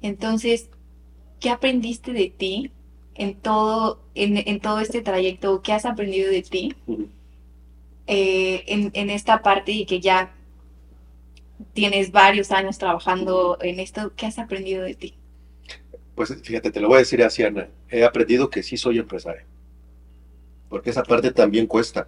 Entonces, 0.01 0.69
¿qué 1.39 1.49
aprendiste 1.49 2.13
de 2.13 2.29
ti 2.29 2.71
en 3.15 3.35
todo, 3.35 4.03
en, 4.15 4.59
todo 4.59 4.79
este 4.79 5.01
trayecto? 5.01 5.61
¿Qué 5.61 5.71
has 5.73 5.85
aprendido 5.85 6.29
de 6.31 6.41
ti 6.41 6.75
eh, 8.07 8.63
en, 8.67 8.91
en, 8.93 9.09
esta 9.09 9.41
parte 9.41 9.71
y 9.71 9.85
que 9.85 10.01
ya 10.01 10.33
tienes 11.73 12.11
varios 12.11 12.51
años 12.51 12.77
trabajando 12.79 13.57
en 13.61 13.79
esto? 13.79 14.13
¿Qué 14.15 14.25
has 14.25 14.39
aprendido 14.39 14.83
de 14.83 14.95
ti? 14.95 15.15
Pues 16.15 16.35
fíjate, 16.43 16.71
te 16.71 16.79
lo 16.79 16.87
voy 16.87 16.97
a 16.97 16.99
decir 16.99 17.23
así, 17.23 17.43
Ana. 17.43 17.69
He 17.89 18.03
aprendido 18.03 18.49
que 18.49 18.63
sí 18.63 18.77
soy 18.77 18.99
empresario. 18.99 19.45
Porque 20.69 20.89
esa 20.89 21.03
parte 21.03 21.31
también 21.31 21.67
cuesta. 21.67 22.07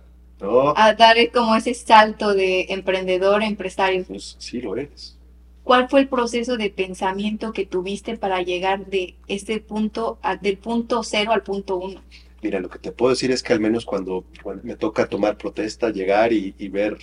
A 0.76 0.94
dar 0.94 1.18
como 1.34 1.56
ese 1.56 1.74
salto 1.74 2.34
de 2.34 2.68
emprendedor 2.70 3.42
a 3.42 3.48
empresario. 3.48 4.06
Pues 4.06 4.36
sí 4.40 4.62
lo 4.62 4.76
eres. 4.76 5.18
¿Cuál 5.64 5.90
fue 5.90 6.02
el 6.02 6.08
proceso 6.08 6.58
de 6.58 6.70
pensamiento 6.70 7.52
que 7.52 7.66
tuviste 7.66 8.18
para 8.18 8.42
llegar 8.44 8.86
de 8.86 9.16
este 9.28 9.60
punto, 9.60 10.20
a, 10.22 10.36
del 10.36 10.58
punto 10.58 11.02
cero 11.02 11.32
al 11.32 11.42
punto 11.42 11.78
uno? 11.78 12.02
Mira, 12.44 12.60
lo 12.60 12.70
que 12.70 12.78
te 12.78 12.92
puedo 12.92 13.10
decir 13.10 13.32
es 13.32 13.42
que 13.42 13.54
al 13.54 13.60
menos 13.60 13.84
cuando, 13.84 14.26
cuando 14.44 14.64
me 14.64 14.76
toca 14.76 15.08
tomar 15.08 15.40
protesta, 15.40 15.90
llegar 15.90 16.32
y, 16.32 16.54
y, 16.60 16.68
ver 16.70 16.98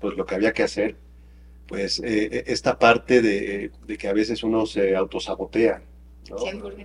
pues 0.00 0.16
lo 0.16 0.24
que 0.24 0.34
había 0.34 0.54
que 0.54 0.62
hacer, 0.62 0.96
pues 1.66 2.00
eh, 2.02 2.44
esta 2.46 2.78
parte 2.78 3.20
de, 3.20 3.70
de, 3.86 3.98
que 3.98 4.08
a 4.08 4.14
veces 4.14 4.42
uno 4.42 4.64
se 4.64 4.96
autosabotea. 4.96 5.82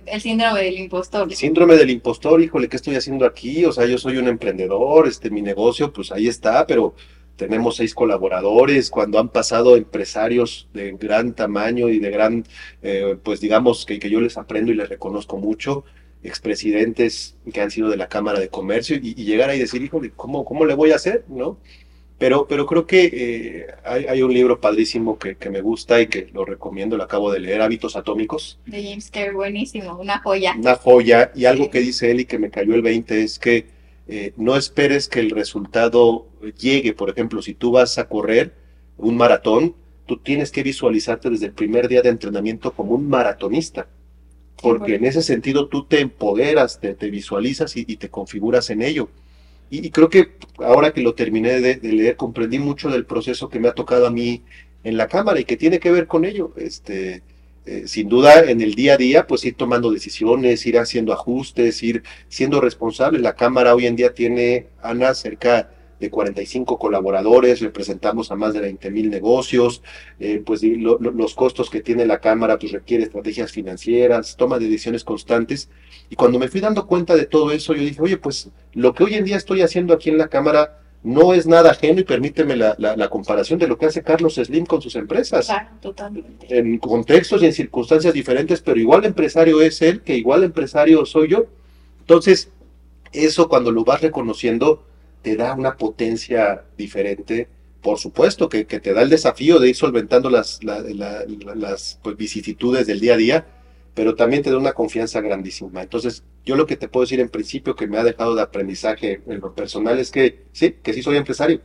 El 0.06 0.20
síndrome 0.20 0.62
del 0.62 0.78
impostor. 0.78 1.28
El 1.28 1.36
síndrome 1.36 1.76
del 1.76 1.90
impostor, 1.90 2.40
híjole, 2.40 2.68
¿qué 2.68 2.76
estoy 2.76 2.96
haciendo 2.96 3.26
aquí? 3.26 3.64
O 3.64 3.72
sea, 3.72 3.86
yo 3.86 3.98
soy 3.98 4.16
un 4.16 4.28
emprendedor, 4.28 5.06
este, 5.06 5.30
mi 5.30 5.42
negocio, 5.42 5.92
pues 5.92 6.12
ahí 6.12 6.28
está, 6.28 6.66
pero 6.66 6.94
tenemos 7.36 7.76
seis 7.76 7.94
colaboradores, 7.94 8.90
cuando 8.90 9.18
han 9.18 9.28
pasado 9.28 9.76
empresarios 9.76 10.68
de 10.72 10.92
gran 10.92 11.34
tamaño 11.34 11.88
y 11.88 11.98
de 11.98 12.10
gran, 12.10 12.44
eh, 12.82 13.16
pues 13.22 13.40
digamos 13.40 13.84
que, 13.84 13.98
que, 13.98 14.10
yo 14.10 14.20
les 14.20 14.38
aprendo 14.38 14.72
y 14.72 14.74
les 14.74 14.88
reconozco 14.88 15.36
mucho, 15.36 15.84
expresidentes 16.22 17.36
que 17.52 17.60
han 17.60 17.70
sido 17.70 17.88
de 17.90 17.98
la 17.98 18.08
Cámara 18.08 18.40
de 18.40 18.48
Comercio, 18.48 18.96
y, 18.96 19.14
y 19.20 19.24
llegar 19.24 19.50
ahí 19.50 19.58
y 19.58 19.60
decir, 19.60 19.82
híjole, 19.82 20.12
¿cómo, 20.16 20.44
¿cómo 20.44 20.64
le 20.64 20.74
voy 20.74 20.92
a 20.92 20.96
hacer? 20.96 21.24
¿No? 21.28 21.58
Pero, 22.18 22.46
pero 22.48 22.64
creo 22.64 22.86
que 22.86 23.10
eh, 23.12 23.66
hay, 23.84 24.06
hay, 24.06 24.22
un 24.22 24.32
libro 24.32 24.58
padrísimo 24.58 25.18
que, 25.18 25.36
que, 25.36 25.50
me 25.50 25.60
gusta 25.60 26.00
y 26.00 26.06
que 26.06 26.30
lo 26.32 26.46
recomiendo, 26.46 26.96
lo 26.96 27.02
acabo 27.02 27.30
de 27.30 27.40
leer, 27.40 27.60
Hábitos 27.60 27.94
Atómicos. 27.94 28.58
De 28.64 28.82
James 28.82 29.10
Clear, 29.10 29.34
buenísimo, 29.34 29.98
una 29.98 30.18
joya. 30.20 30.54
Una 30.58 30.76
joya, 30.76 31.30
y 31.34 31.44
algo 31.44 31.70
que 31.70 31.80
dice 31.80 32.10
él 32.10 32.20
y 32.20 32.24
que 32.24 32.38
me 32.38 32.50
cayó 32.50 32.74
el 32.74 32.80
20 32.80 33.22
es 33.22 33.38
que 33.38 33.66
eh, 34.08 34.32
no 34.36 34.56
esperes 34.56 35.08
que 35.08 35.20
el 35.20 35.30
resultado 35.30 36.26
llegue. 36.58 36.92
Por 36.92 37.10
ejemplo, 37.10 37.42
si 37.42 37.54
tú 37.54 37.72
vas 37.72 37.98
a 37.98 38.08
correr 38.08 38.54
un 38.96 39.16
maratón, 39.16 39.74
tú 40.06 40.18
tienes 40.18 40.50
que 40.50 40.62
visualizarte 40.62 41.28
desde 41.30 41.46
el 41.46 41.52
primer 41.52 41.88
día 41.88 42.02
de 42.02 42.10
entrenamiento 42.10 42.72
como 42.72 42.94
un 42.94 43.08
maratonista. 43.08 43.88
Porque 44.62 44.94
en 44.94 45.04
ese 45.04 45.22
sentido 45.22 45.68
tú 45.68 45.84
te 45.84 46.00
empoderas, 46.00 46.80
te, 46.80 46.94
visualizas 47.10 47.76
y, 47.76 47.84
te 47.84 48.08
configuras 48.08 48.70
en 48.70 48.80
ello. 48.80 49.10
Y, 49.70 49.90
creo 49.90 50.08
que 50.08 50.36
ahora 50.58 50.92
que 50.92 51.00
lo 51.00 51.14
terminé 51.14 51.60
de, 51.60 51.76
leer, 51.82 52.16
comprendí 52.16 52.58
mucho 52.58 52.88
del 52.88 53.04
proceso 53.04 53.48
que 53.48 53.58
me 53.58 53.68
ha 53.68 53.74
tocado 53.74 54.06
a 54.06 54.10
mí 54.10 54.44
en 54.84 54.96
la 54.96 55.08
cámara 55.08 55.40
y 55.40 55.44
que 55.44 55.56
tiene 55.56 55.80
que 55.80 55.90
ver 55.90 56.06
con 56.06 56.24
ello. 56.24 56.52
Este, 56.56 57.22
eh, 57.66 57.84
sin 57.86 58.08
duda, 58.08 58.44
en 58.48 58.60
el 58.60 58.74
día 58.74 58.94
a 58.94 58.96
día, 58.96 59.26
pues 59.26 59.44
ir 59.44 59.56
tomando 59.56 59.90
decisiones, 59.90 60.64
ir 60.66 60.78
haciendo 60.78 61.12
ajustes, 61.12 61.82
ir 61.82 62.04
siendo 62.28 62.60
responsable. 62.60 63.18
La 63.18 63.34
cámara 63.34 63.74
hoy 63.74 63.86
en 63.86 63.96
día 63.96 64.14
tiene, 64.14 64.68
Ana, 64.82 65.14
cerca 65.14 65.70
de 66.00 66.10
45 66.10 66.78
colaboradores, 66.78 67.60
representamos 67.60 68.30
a 68.30 68.36
más 68.36 68.54
de 68.54 68.60
20 68.60 68.90
mil 68.90 69.10
negocios, 69.10 69.82
eh, 70.20 70.42
pues 70.44 70.62
los 70.62 71.34
costos 71.34 71.70
que 71.70 71.80
tiene 71.80 72.04
la 72.06 72.20
Cámara 72.20 72.58
pues 72.58 72.72
requiere 72.72 73.04
estrategias 73.04 73.52
financieras, 73.52 74.36
toma 74.36 74.58
de 74.58 74.66
decisiones 74.66 75.04
constantes. 75.04 75.70
Y 76.10 76.16
cuando 76.16 76.38
me 76.38 76.48
fui 76.48 76.60
dando 76.60 76.86
cuenta 76.86 77.16
de 77.16 77.26
todo 77.26 77.50
eso, 77.50 77.74
yo 77.74 77.80
dije, 77.80 78.00
oye, 78.00 78.16
pues 78.16 78.50
lo 78.72 78.94
que 78.94 79.04
hoy 79.04 79.14
en 79.14 79.24
día 79.24 79.36
estoy 79.36 79.62
haciendo 79.62 79.94
aquí 79.94 80.10
en 80.10 80.18
la 80.18 80.28
Cámara 80.28 80.80
no 81.02 81.32
es 81.34 81.46
nada 81.46 81.70
ajeno 81.70 82.00
y 82.00 82.04
permíteme 82.04 82.56
la, 82.56 82.74
la, 82.78 83.08
comparación 83.08 83.60
de 83.60 83.68
lo 83.68 83.78
que 83.78 83.86
hace 83.86 84.02
Carlos 84.02 84.34
Slim 84.34 84.66
con 84.66 84.82
sus 84.82 84.96
empresas. 84.96 85.46
Claro, 85.46 85.68
totalmente. 85.80 86.58
En 86.58 86.78
contextos 86.78 87.42
y 87.42 87.46
en 87.46 87.52
circunstancias 87.52 88.12
diferentes, 88.12 88.60
pero 88.60 88.80
igual 88.80 89.04
empresario 89.04 89.60
es 89.60 89.80
él 89.82 90.02
que 90.02 90.16
igual 90.16 90.42
empresario 90.42 91.06
soy 91.06 91.28
yo. 91.28 91.46
Entonces, 92.00 92.50
eso 93.12 93.48
cuando 93.48 93.70
lo 93.70 93.84
vas 93.84 94.00
reconociendo, 94.00 94.82
te 95.26 95.34
da 95.34 95.54
una 95.54 95.76
potencia 95.76 96.62
diferente. 96.78 97.48
Por 97.82 97.98
supuesto 97.98 98.48
que, 98.48 98.64
te 98.64 98.94
da 98.94 99.02
el 99.02 99.10
desafío 99.10 99.58
de 99.58 99.70
ir 99.70 99.74
solventando 99.74 100.30
las, 100.30 100.60
las 100.62 101.98
pues, 102.00 102.16
vicisitudes 102.16 102.86
del 102.86 103.00
día 103.00 103.14
a 103.14 103.16
día, 103.16 103.46
pero 103.92 104.14
también 104.14 104.44
te 104.44 104.52
da 104.52 104.56
una 104.56 104.72
confianza 104.72 105.20
grandísima. 105.20 105.82
Entonces, 105.82 106.22
yo 106.44 106.54
lo 106.54 106.64
que 106.64 106.76
te 106.76 106.86
puedo 106.86 107.02
decir 107.02 107.18
en 107.18 107.28
principio 107.28 107.74
que 107.74 107.88
me 107.88 107.98
ha 107.98 108.04
dejado 108.04 108.36
de 108.36 108.42
aprendizaje 108.42 109.20
en 109.26 109.40
lo 109.40 109.52
personal 109.52 109.98
es 109.98 110.12
que 110.12 110.44
sí, 110.52 110.76
que 110.80 110.92
sí 110.92 111.02
soy 111.02 111.16
empresario. 111.16 111.60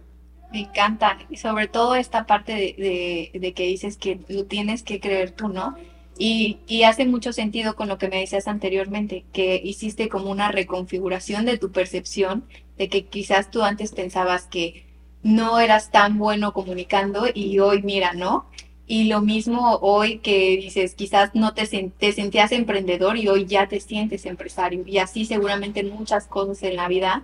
Me 0.51 0.61
encanta, 0.61 1.19
y 1.29 1.37
sobre 1.37 1.67
todo 1.67 1.93
esta 1.93 2.25
parte 2.25 2.53
de, 2.53 3.39
de 3.39 3.53
que 3.53 3.67
dices 3.67 3.95
que 3.95 4.21
lo 4.27 4.45
tienes 4.45 4.81
que 4.81 4.99
creer 4.99 5.33
tú, 5.33 5.49
¿no? 5.49 5.75
Y, 6.17 6.59
y, 6.67 6.83
hace 6.83 7.05
mucho 7.05 7.31
sentido 7.31 7.75
con 7.75 7.87
lo 7.87 7.97
que 7.97 8.07
me 8.07 8.19
decías 8.19 8.47
anteriormente, 8.47 9.23
que 9.33 9.61
hiciste 9.63 10.09
como 10.09 10.29
una 10.29 10.51
reconfiguración 10.51 11.45
de 11.45 11.57
tu 11.57 11.71
percepción, 11.71 12.43
de 12.81 12.89
que 12.89 13.05
quizás 13.05 13.51
tú 13.51 13.61
antes 13.61 13.91
pensabas 13.91 14.47
que 14.47 14.87
no 15.21 15.59
eras 15.59 15.91
tan 15.91 16.17
bueno 16.17 16.51
comunicando 16.51 17.27
y 17.31 17.59
hoy 17.59 17.83
mira, 17.83 18.13
¿no? 18.13 18.49
Y 18.87 19.03
lo 19.03 19.21
mismo 19.21 19.77
hoy 19.81 20.17
que 20.17 20.57
dices, 20.57 20.95
quizás 20.95 21.29
no 21.35 21.53
te, 21.53 21.67
te 21.67 22.11
sentías 22.11 22.51
emprendedor 22.51 23.17
y 23.17 23.27
hoy 23.27 23.45
ya 23.45 23.67
te 23.67 23.79
sientes 23.79 24.25
empresario. 24.25 24.83
Y 24.87 24.97
así 24.97 25.25
seguramente 25.25 25.83
muchas 25.83 26.25
cosas 26.25 26.63
en 26.63 26.75
la 26.75 26.87
vida 26.87 27.23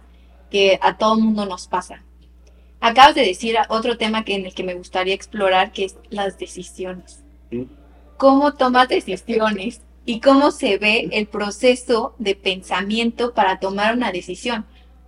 que 0.52 0.78
a 0.80 0.98
todo 0.98 1.20
mundo 1.20 1.48
nos 1.48 1.67
pasa. 1.67 2.04
Acabas 2.80 3.15
de 3.15 3.26
decir 3.26 3.58
otro 3.70 3.98
tema 3.98 4.24
que 4.24 4.36
en 4.36 4.46
el 4.46 4.54
que 4.54 4.63
me 4.63 4.76
gustaría 4.76 5.15
explorar, 5.15 5.72
que 5.72 5.86
es 5.86 5.96
las 6.12 6.38
decisiones 6.38 7.24
cómo 8.17 8.54
tomas 8.54 8.89
decisiones 8.89 9.82
y 10.06 10.20
cómo 10.20 10.52
se 10.52 10.78
ve 10.78 11.10
el 11.12 11.28
proceso 11.28 12.15
de 12.17 12.36
pensamiento 12.36 13.34
para 13.34 13.60
tomar 13.60 13.96
una 13.96 14.12
decisión. 14.12 14.65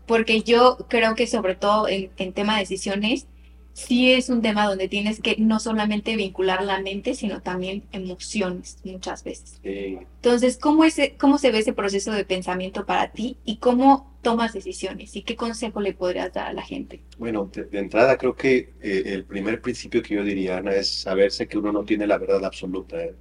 Porque 0.09 0.41
yo 0.41 0.87
creo 0.89 1.13
que 1.13 1.27
sobre 1.27 1.53
todo 1.53 1.87
en, 1.87 2.33
tema 2.33 2.55
de 2.55 2.61
decisiones, 2.61 3.27
sí 3.73 4.11
es 4.11 4.31
un 4.31 4.41
tema 4.41 4.67
donde 4.67 4.87
tienes 4.87 5.21
que 5.21 5.35
no 5.37 5.59
solamente 5.59 6.15
vincular 6.15 6.63
la 6.63 6.81
mente, 6.81 7.13
sino 7.13 7.43
también 7.43 7.83
emociones 7.91 8.79
muchas 8.83 9.23
veces. 9.23 9.59
Entonces, 9.61 10.57
¿cómo, 10.57 10.83
es, 10.83 10.99
¿cómo 11.19 11.37
se 11.37 11.51
ve 11.51 11.59
ese 11.59 11.73
proceso 11.73 12.11
de 12.11 12.25
pensamiento 12.25 12.87
para 12.87 13.11
ti 13.11 13.37
y 13.45 13.57
cómo 13.57 14.17
tomas 14.23 14.51
decisiones? 14.51 15.15
¿Y 15.15 15.21
qué 15.21 15.35
consejo 15.35 15.79
le 15.79 15.93
podrías 15.93 16.33
dar 16.33 16.47
a 16.47 16.53
la 16.53 16.63
gente? 16.63 17.03
Bueno, 17.19 17.47
de, 17.53 17.67
entrada 17.77 18.17
creo 18.17 18.35
que 18.35 18.73
eh, 18.81 19.03
el 19.05 19.25
primer 19.25 19.61
principio 19.61 20.01
que 20.01 20.15
yo 20.15 20.23
diría, 20.23 20.57
Ana, 20.57 20.71
es 20.71 20.89
saberse 20.89 21.47
que 21.47 21.59
uno 21.59 21.71
no 21.71 21.83
tiene 21.83 22.07
la 22.07 22.17
verdad 22.17 22.43
absoluta. 22.43 22.99
¿eh? 22.99 23.13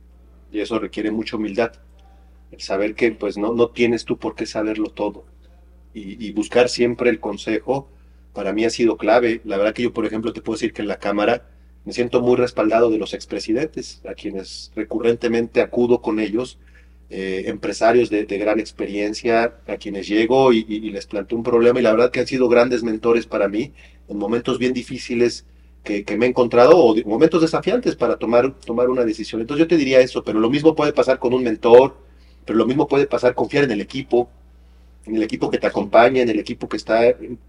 Y 0.50 0.60
eso 0.60 0.78
requiere 0.78 1.10
mucha 1.10 1.36
humildad. 1.36 1.72
El 2.50 2.62
saber 2.62 2.94
que 2.94 3.12
pues 3.12 3.36
no, 3.36 3.52
no 3.52 3.68
tienes 3.68 4.06
tú 4.06 4.16
por 4.16 4.34
qué 4.34 4.46
saberlo 4.46 4.86
todo. 4.86 5.26
Y, 5.98 6.32
buscar 6.32 6.68
siempre 6.68 7.10
el 7.10 7.20
consejo 7.20 7.88
para 8.32 8.52
mí 8.52 8.64
ha 8.64 8.70
sido 8.70 8.96
clave. 8.96 9.40
La 9.44 9.56
verdad 9.56 9.74
que 9.74 9.82
yo, 9.82 9.92
por 9.92 10.06
ejemplo, 10.06 10.32
te 10.32 10.40
puedo 10.40 10.56
decir 10.56 10.72
que 10.72 10.82
en 10.82 10.88
la 10.88 10.98
Cámara 10.98 11.48
me 11.84 11.92
siento 11.92 12.20
muy 12.20 12.36
respaldado 12.36 12.90
de 12.90 12.98
los 12.98 13.14
expresidentes, 13.14 14.02
a 14.08 14.14
quienes 14.14 14.72
recurrentemente 14.76 15.60
acudo 15.60 16.02
con 16.02 16.20
ellos, 16.20 16.58
eh, 17.10 17.44
empresarios 17.46 18.10
de, 18.10 18.24
gran 18.26 18.60
experiencia, 18.60 19.54
a 19.66 19.76
quienes 19.78 20.06
llego 20.06 20.52
y, 20.52 20.62
les 20.90 21.06
planteo 21.06 21.38
un 21.38 21.44
problema 21.44 21.80
y 21.80 21.82
la 21.82 21.92
verdad 21.92 22.10
que 22.10 22.20
han 22.20 22.26
sido 22.26 22.48
grandes 22.48 22.82
mentores 22.82 23.26
para 23.26 23.48
mí 23.48 23.72
en 24.08 24.18
momentos 24.18 24.58
bien 24.58 24.74
difíciles 24.74 25.46
que, 25.82 26.04
me 26.18 26.26
he 26.26 26.28
encontrado 26.28 26.76
o 26.76 26.94
momentos 27.06 27.40
desafiantes 27.40 27.96
para 27.96 28.18
tomar, 28.18 28.52
tomar 28.60 28.90
una 28.90 29.06
decisión. 29.06 29.40
Entonces 29.40 29.64
yo 29.64 29.68
te 29.68 29.78
diría 29.78 30.00
eso, 30.00 30.22
pero 30.22 30.38
lo 30.38 30.50
mismo 30.50 30.74
puede 30.74 30.92
pasar 30.92 31.18
con 31.18 31.32
un 31.32 31.42
mentor, 31.42 31.96
pero 32.44 32.58
lo 32.58 32.66
mismo 32.66 32.86
puede 32.86 33.06
pasar 33.06 33.34
confiar 33.34 33.64
en 33.64 33.70
el 33.70 33.80
equipo, 33.80 34.28
en 35.06 35.16
el 35.16 35.22
equipo 35.22 35.50
que 35.50 35.58
te 35.58 35.66
acompaña, 35.66 36.22
en 36.22 36.28
el 36.28 36.38
equipo 36.38 36.68
que 36.68 36.76
está 36.76 37.00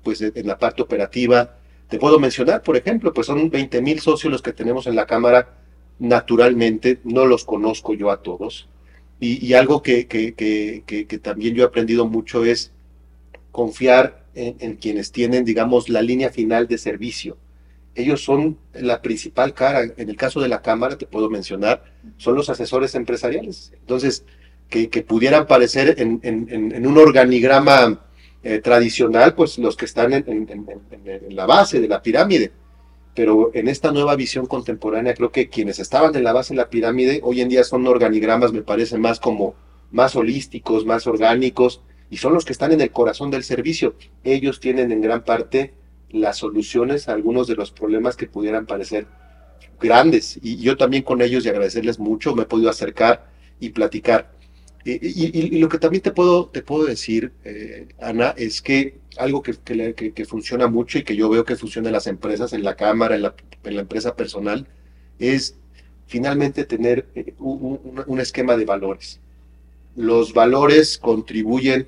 pues, 0.04 0.22
en 0.22 0.48
la 0.48 0.58
parte 0.58 0.82
operativa. 0.82 1.58
Te 1.90 1.98
puedo 1.98 2.20
mencionar, 2.20 2.62
por 2.62 2.78
ejemplo, 2.78 3.14
pues 3.14 3.28
son 3.28 3.50
20 3.50 3.82
mil 3.82 4.00
socios 4.00 4.32
los 4.32 4.42
que 4.42 4.54
tenemos 4.54 4.88
en 4.88 4.96
la 4.96 5.06
Cámara. 5.06 5.58
Naturalmente, 5.98 7.00
no 7.04 7.26
los 7.26 7.46
conozco 7.46 7.94
yo 7.94 8.12
a 8.12 8.22
todos. 8.22 8.70
Y, 9.22 9.54
algo 9.54 9.84
que, 9.84 10.08
que, 10.08 10.34
que, 10.34 11.20
también 11.20 11.54
yo 11.54 11.64
he 11.64 11.68
aprendido 11.68 12.08
mucho 12.08 12.46
es 12.46 12.72
confiar 13.52 14.24
en, 14.34 14.56
en, 14.60 14.76
quienes 14.78 15.12
tienen, 15.12 15.44
digamos, 15.44 15.90
la 15.90 16.02
línea 16.02 16.30
final 16.30 16.70
de 16.70 16.78
servicio. 16.78 17.38
Ellos 17.96 18.24
son 18.24 18.58
la 18.72 19.02
principal 19.02 19.54
cara. 19.54 19.84
En 19.98 20.10
el 20.10 20.16
caso 20.16 20.40
de 20.40 20.48
la 20.48 20.62
Cámara, 20.62 20.98
te 20.98 21.06
puedo 21.06 21.30
mencionar, 21.30 21.84
son 22.16 22.36
los 22.36 22.50
asesores 22.50 22.96
empresariales. 22.96 23.74
Entonces, 23.74 24.24
que, 24.70 24.88
pudieran 25.02 25.48
parecer 25.48 25.96
en, 25.98 26.86
un 26.88 26.98
organigrama 26.98 28.06
eh, 28.44 28.60
tradicional, 28.60 29.34
pues 29.34 29.58
los 29.58 29.76
que 29.76 29.86
están 29.86 30.14
en, 30.14 30.68
la 31.30 31.46
base 31.46 31.82
de 31.82 31.88
la 31.88 32.02
pirámide. 32.02 32.52
Pero 33.16 33.52
en 33.54 33.68
esta 33.68 33.92
nueva 33.92 34.16
visión 34.16 34.46
contemporánea, 34.46 35.14
creo 35.14 35.32
que 35.32 35.50
quienes 35.50 35.80
estaban 35.80 36.16
en 36.16 36.24
la 36.24 36.32
base 36.32 36.54
de 36.54 36.58
la 36.58 36.70
pirámide 36.70 37.20
hoy 37.24 37.42
en 37.42 37.50
día 37.50 37.64
son 37.64 37.86
organigramas, 37.88 38.54
me 38.54 38.62
parece, 38.62 38.98
más 38.98 39.20
como 39.20 39.56
más 39.92 40.16
holísticos, 40.16 40.86
más 40.86 41.08
orgánicos, 41.08 41.82
y 42.12 42.18
son 42.18 42.34
los 42.34 42.46
que 42.46 42.54
están 42.54 42.72
en 42.72 42.82
el 42.82 42.92
corazón 42.92 43.32
del 43.32 43.44
servicio. 43.44 43.96
Ellos 44.24 44.60
tienen 44.60 44.92
en 44.92 45.02
gran 45.02 45.24
parte 45.24 45.74
las 46.12 46.38
soluciones 46.38 47.10
a 47.10 47.14
algunos 47.14 47.48
de 47.48 47.56
los 47.56 47.72
problemas 47.72 48.16
que 48.16 48.28
pudieran 48.28 48.68
parecer 48.68 49.08
grandes. 49.80 50.40
Y 50.42 50.58
yo 50.58 50.78
también 50.78 51.04
con 51.04 51.22
ellos, 51.22 51.46
y 51.46 51.50
agradecerles 51.50 52.00
mucho, 52.00 52.36
me 52.36 52.44
he 52.44 52.46
podido 52.46 52.70
acercar 52.70 53.32
y 53.60 53.70
platicar. 53.70 54.39
Y, 54.92 55.60
lo 55.60 55.70
que 55.70 55.78
también 55.78 56.02
te 56.02 56.12
puedo, 56.12 56.48
te 56.48 56.62
puedo 56.62 56.86
decir, 56.86 57.32
eh, 57.44 57.88
Ana, 58.00 58.34
es 58.38 58.62
que 58.62 59.00
algo 59.18 59.42
que, 59.42 59.54
que, 60.14 60.26
funciona 60.26 60.68
mucho 60.68 60.98
y 60.98 61.04
que 61.04 61.16
yo 61.16 61.30
veo 61.30 61.44
que 61.44 61.56
funciona 61.56 61.90
en 61.90 61.94
las 61.94 62.08
empresas, 62.08 62.54
en 62.54 62.64
la 62.64 62.76
cámara, 62.76 63.16
en 63.16 63.24
la, 63.24 63.36
en 63.64 63.76
la 63.76 63.82
empresa 63.82 64.16
personal, 64.16 64.68
es 65.20 65.58
finalmente 66.08 66.66
tener 66.66 67.08
eh, 67.16 67.34
un, 67.40 68.04
un, 68.08 68.20
esquema 68.20 68.56
de 68.56 68.66
valores. 68.66 69.20
Los 69.96 70.34
valores 70.34 70.98
contribuyen 70.98 71.88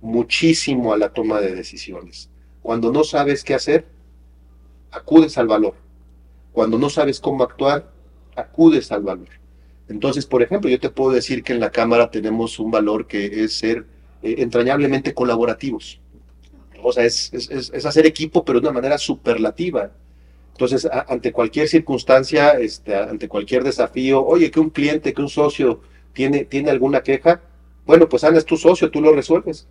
muchísimo 0.00 0.92
a 0.92 0.98
la 0.98 1.12
toma 1.12 1.40
de 1.40 1.54
decisiones. 1.54 2.30
Cuando 2.62 2.90
no 2.90 3.04
sabes 3.04 3.44
qué 3.44 3.54
hacer, 3.54 3.86
acudes 4.90 5.36
al 5.38 5.46
valor. 5.46 5.74
Cuando 6.52 6.78
no 6.78 6.90
sabes 6.90 7.20
cómo 7.20 7.44
actuar, 7.44 7.90
acudes 8.36 8.90
al 8.92 9.02
valor. 9.02 9.39
Entonces, 9.90 10.24
por 10.24 10.40
ejemplo, 10.42 10.70
yo 10.70 10.78
te 10.78 10.88
puedo 10.88 11.10
decir 11.10 11.42
que 11.42 11.52
en 11.52 11.58
la 11.58 11.70
Cámara 11.70 12.10
tenemos 12.10 12.60
un 12.60 12.70
valor 12.70 13.08
que 13.08 13.44
es 13.44 13.58
ser 13.58 13.86
eh, 14.22 14.36
entrañablemente 14.38 15.12
colaborativos. 15.12 16.00
O 16.82 16.92
sea, 16.92 17.04
es, 17.04 17.32
hacer 17.84 18.06
equipo, 18.06 18.44
pero 18.44 18.60
de 18.60 18.68
una 18.68 18.74
manera 18.74 18.98
superlativa. 18.98 19.90
Entonces, 20.52 20.88
ante 21.08 21.32
cualquier 21.32 21.68
circunstancia, 21.68 22.52
este, 22.52 22.94
ante 22.94 23.28
cualquier 23.28 23.64
desafío, 23.64 24.24
oye, 24.24 24.50
que 24.50 24.60
un 24.60 24.70
cliente, 24.70 25.12
que 25.12 25.20
un 25.20 25.28
socio 25.28 25.80
tiene, 26.12 26.44
tiene 26.44 26.70
alguna 26.70 27.02
queja, 27.02 27.42
bueno, 27.84 28.08
pues 28.08 28.22
Ana 28.22 28.38
es 28.38 28.44
tu 28.44 28.56
socio, 28.56 28.90
tú 28.90 29.00
lo 29.00 29.12
resuelves. 29.12 29.66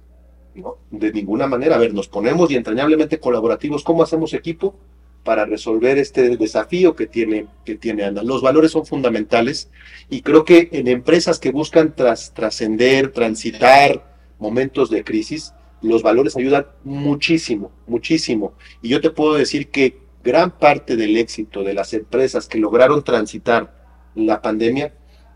No, 0.53 0.77
de 0.91 1.13
ninguna 1.13 1.47
manera. 1.47 1.77
A 1.77 1.79
ver, 1.79 1.93
nos 1.93 2.10
ponemos 2.10 2.51
y 2.51 2.55
entrañablemente 2.55 3.19
colaborativos. 3.19 3.84
¿Cómo 3.86 4.03
hacemos 4.03 4.34
equipo? 4.34 4.75
Para 5.23 5.45
resolver 5.45 5.97
este 5.97 6.38
desafío 6.38 6.95
que 6.95 7.08
tiene, 7.08 7.47
que 7.65 7.75
tiene 7.75 8.03
Ana. 8.03 8.23
Los 8.23 8.41
valores 8.41 8.71
son 8.71 8.86
fundamentales 8.86 9.69
y 10.10 10.21
creo 10.21 10.45
que 10.45 10.69
en 10.71 10.88
empresas 10.88 11.39
que 11.39 11.51
buscan 11.51 11.93
trascender, 11.95 13.12
transitar 13.12 14.15
momentos 14.39 14.89
de 14.89 15.03
crisis, 15.03 15.53
los 15.82 16.03
valores 16.03 16.36
ayudan 16.36 16.65
muchísimo, 16.84 17.71
muchísimo. 17.88 18.53
Y 18.82 18.89
yo 18.89 19.01
te 19.01 19.10
puedo 19.10 19.36
decir 19.36 19.69
que 19.69 19.99
gran 20.23 20.58
parte 20.58 20.95
del 20.95 21.17
éxito 21.17 21.63
de 21.63 21.73
las 21.73 21.93
empresas 21.93 22.47
que 22.47 22.58
lograron 22.58 23.03
transitar 23.03 23.73
la 24.15 24.41
pandemia 24.41 24.93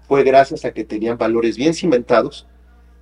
fue 0.07 0.23
gracias 0.23 0.65
a 0.65 0.73
que 0.73 0.83
tenían 0.83 1.17
valores 1.17 1.55
bien 1.57 1.73
cimentados, 1.73 2.47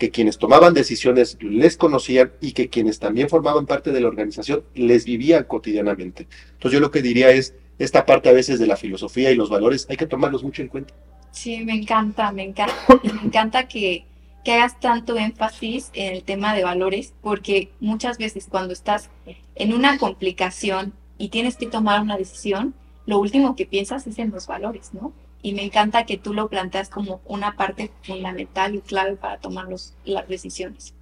que 0.01 0.09
quienes 0.09 0.39
tomaban 0.39 0.73
decisiones 0.73 1.37
les 1.41 1.77
conocían 1.77 2.31
y 2.41 2.53
que 2.53 2.69
quienes 2.69 2.97
también 2.97 3.29
formaban 3.29 3.67
parte 3.67 3.91
de 3.91 4.01
la 4.01 4.07
organización 4.07 4.63
les 4.73 5.05
vivían 5.05 5.43
cotidianamente. 5.43 6.27
Entonces 6.53 6.71
yo 6.71 6.79
lo 6.79 6.89
que 6.89 7.03
diría 7.03 7.29
es, 7.29 7.53
esta 7.77 8.03
parte 8.07 8.27
a 8.27 8.31
veces 8.31 8.57
de 8.57 8.65
la 8.65 8.77
filosofía 8.77 9.29
y 9.29 9.35
los 9.35 9.51
valores 9.51 9.85
hay 9.91 9.97
que 9.97 10.07
tomarlos 10.07 10.43
mucho 10.43 10.63
en 10.63 10.69
cuenta. 10.69 10.91
Sí, 11.29 11.63
me 11.63 11.75
encanta, 11.75 12.31
me 12.31 12.41
encanta. 12.41 12.73
me 13.03 13.21
encanta 13.21 13.67
que, 13.67 14.05
que 14.43 14.53
hagas 14.53 14.79
tanto 14.79 15.17
énfasis 15.17 15.91
en 15.93 16.15
el 16.15 16.23
tema 16.23 16.55
de 16.55 16.63
valores, 16.63 17.13
porque 17.21 17.69
muchas 17.79 18.17
veces 18.17 18.47
cuando 18.49 18.73
estás 18.73 19.11
en 19.53 19.71
una 19.71 19.99
complicación 19.99 20.93
y 21.19 21.29
tienes 21.29 21.57
que 21.57 21.67
tomar 21.67 22.01
una 22.01 22.17
decisión, 22.17 22.73
lo 23.05 23.19
último 23.19 23.55
que 23.55 23.67
piensas 23.67 24.07
es 24.07 24.17
en 24.17 24.31
los 24.31 24.47
valores, 24.47 24.95
¿no? 24.95 25.13
Y 25.41 25.53
me 25.53 25.63
encanta 25.63 26.05
que 26.05 26.17
tú 26.17 26.33
lo 26.33 26.49
planteas 26.49 26.89
como 26.89 27.21
una 27.25 27.55
parte 27.55 27.91
fundamental 28.03 28.75
y 28.75 28.81
clave 28.81 29.15
para 29.15 29.39
tomar 29.39 29.67
los, 29.67 29.93
las 30.05 30.27
decisiones. 30.27 30.93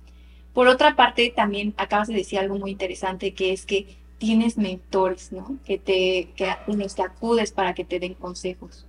Por 0.54 0.68
otra 0.68 0.96
parte, 0.96 1.32
también 1.36 1.74
acabas 1.78 2.08
de 2.08 2.16
decir 2.16 2.40
algo 2.40 2.58
muy 2.58 2.72
interesante, 2.72 3.34
que 3.34 3.52
es 3.52 3.66
que 3.66 3.98
tienes 4.18 4.58
mentores, 4.58 5.32
¿no? 5.32 5.58
Que 5.66 5.78
te, 5.78 6.30
que, 6.36 6.54
los 6.68 6.96
que 6.96 7.02
acudes 7.02 7.52
para 7.52 7.74
que 7.74 7.86
te 7.86 8.00
den 8.00 8.14
consejos. 8.14 8.86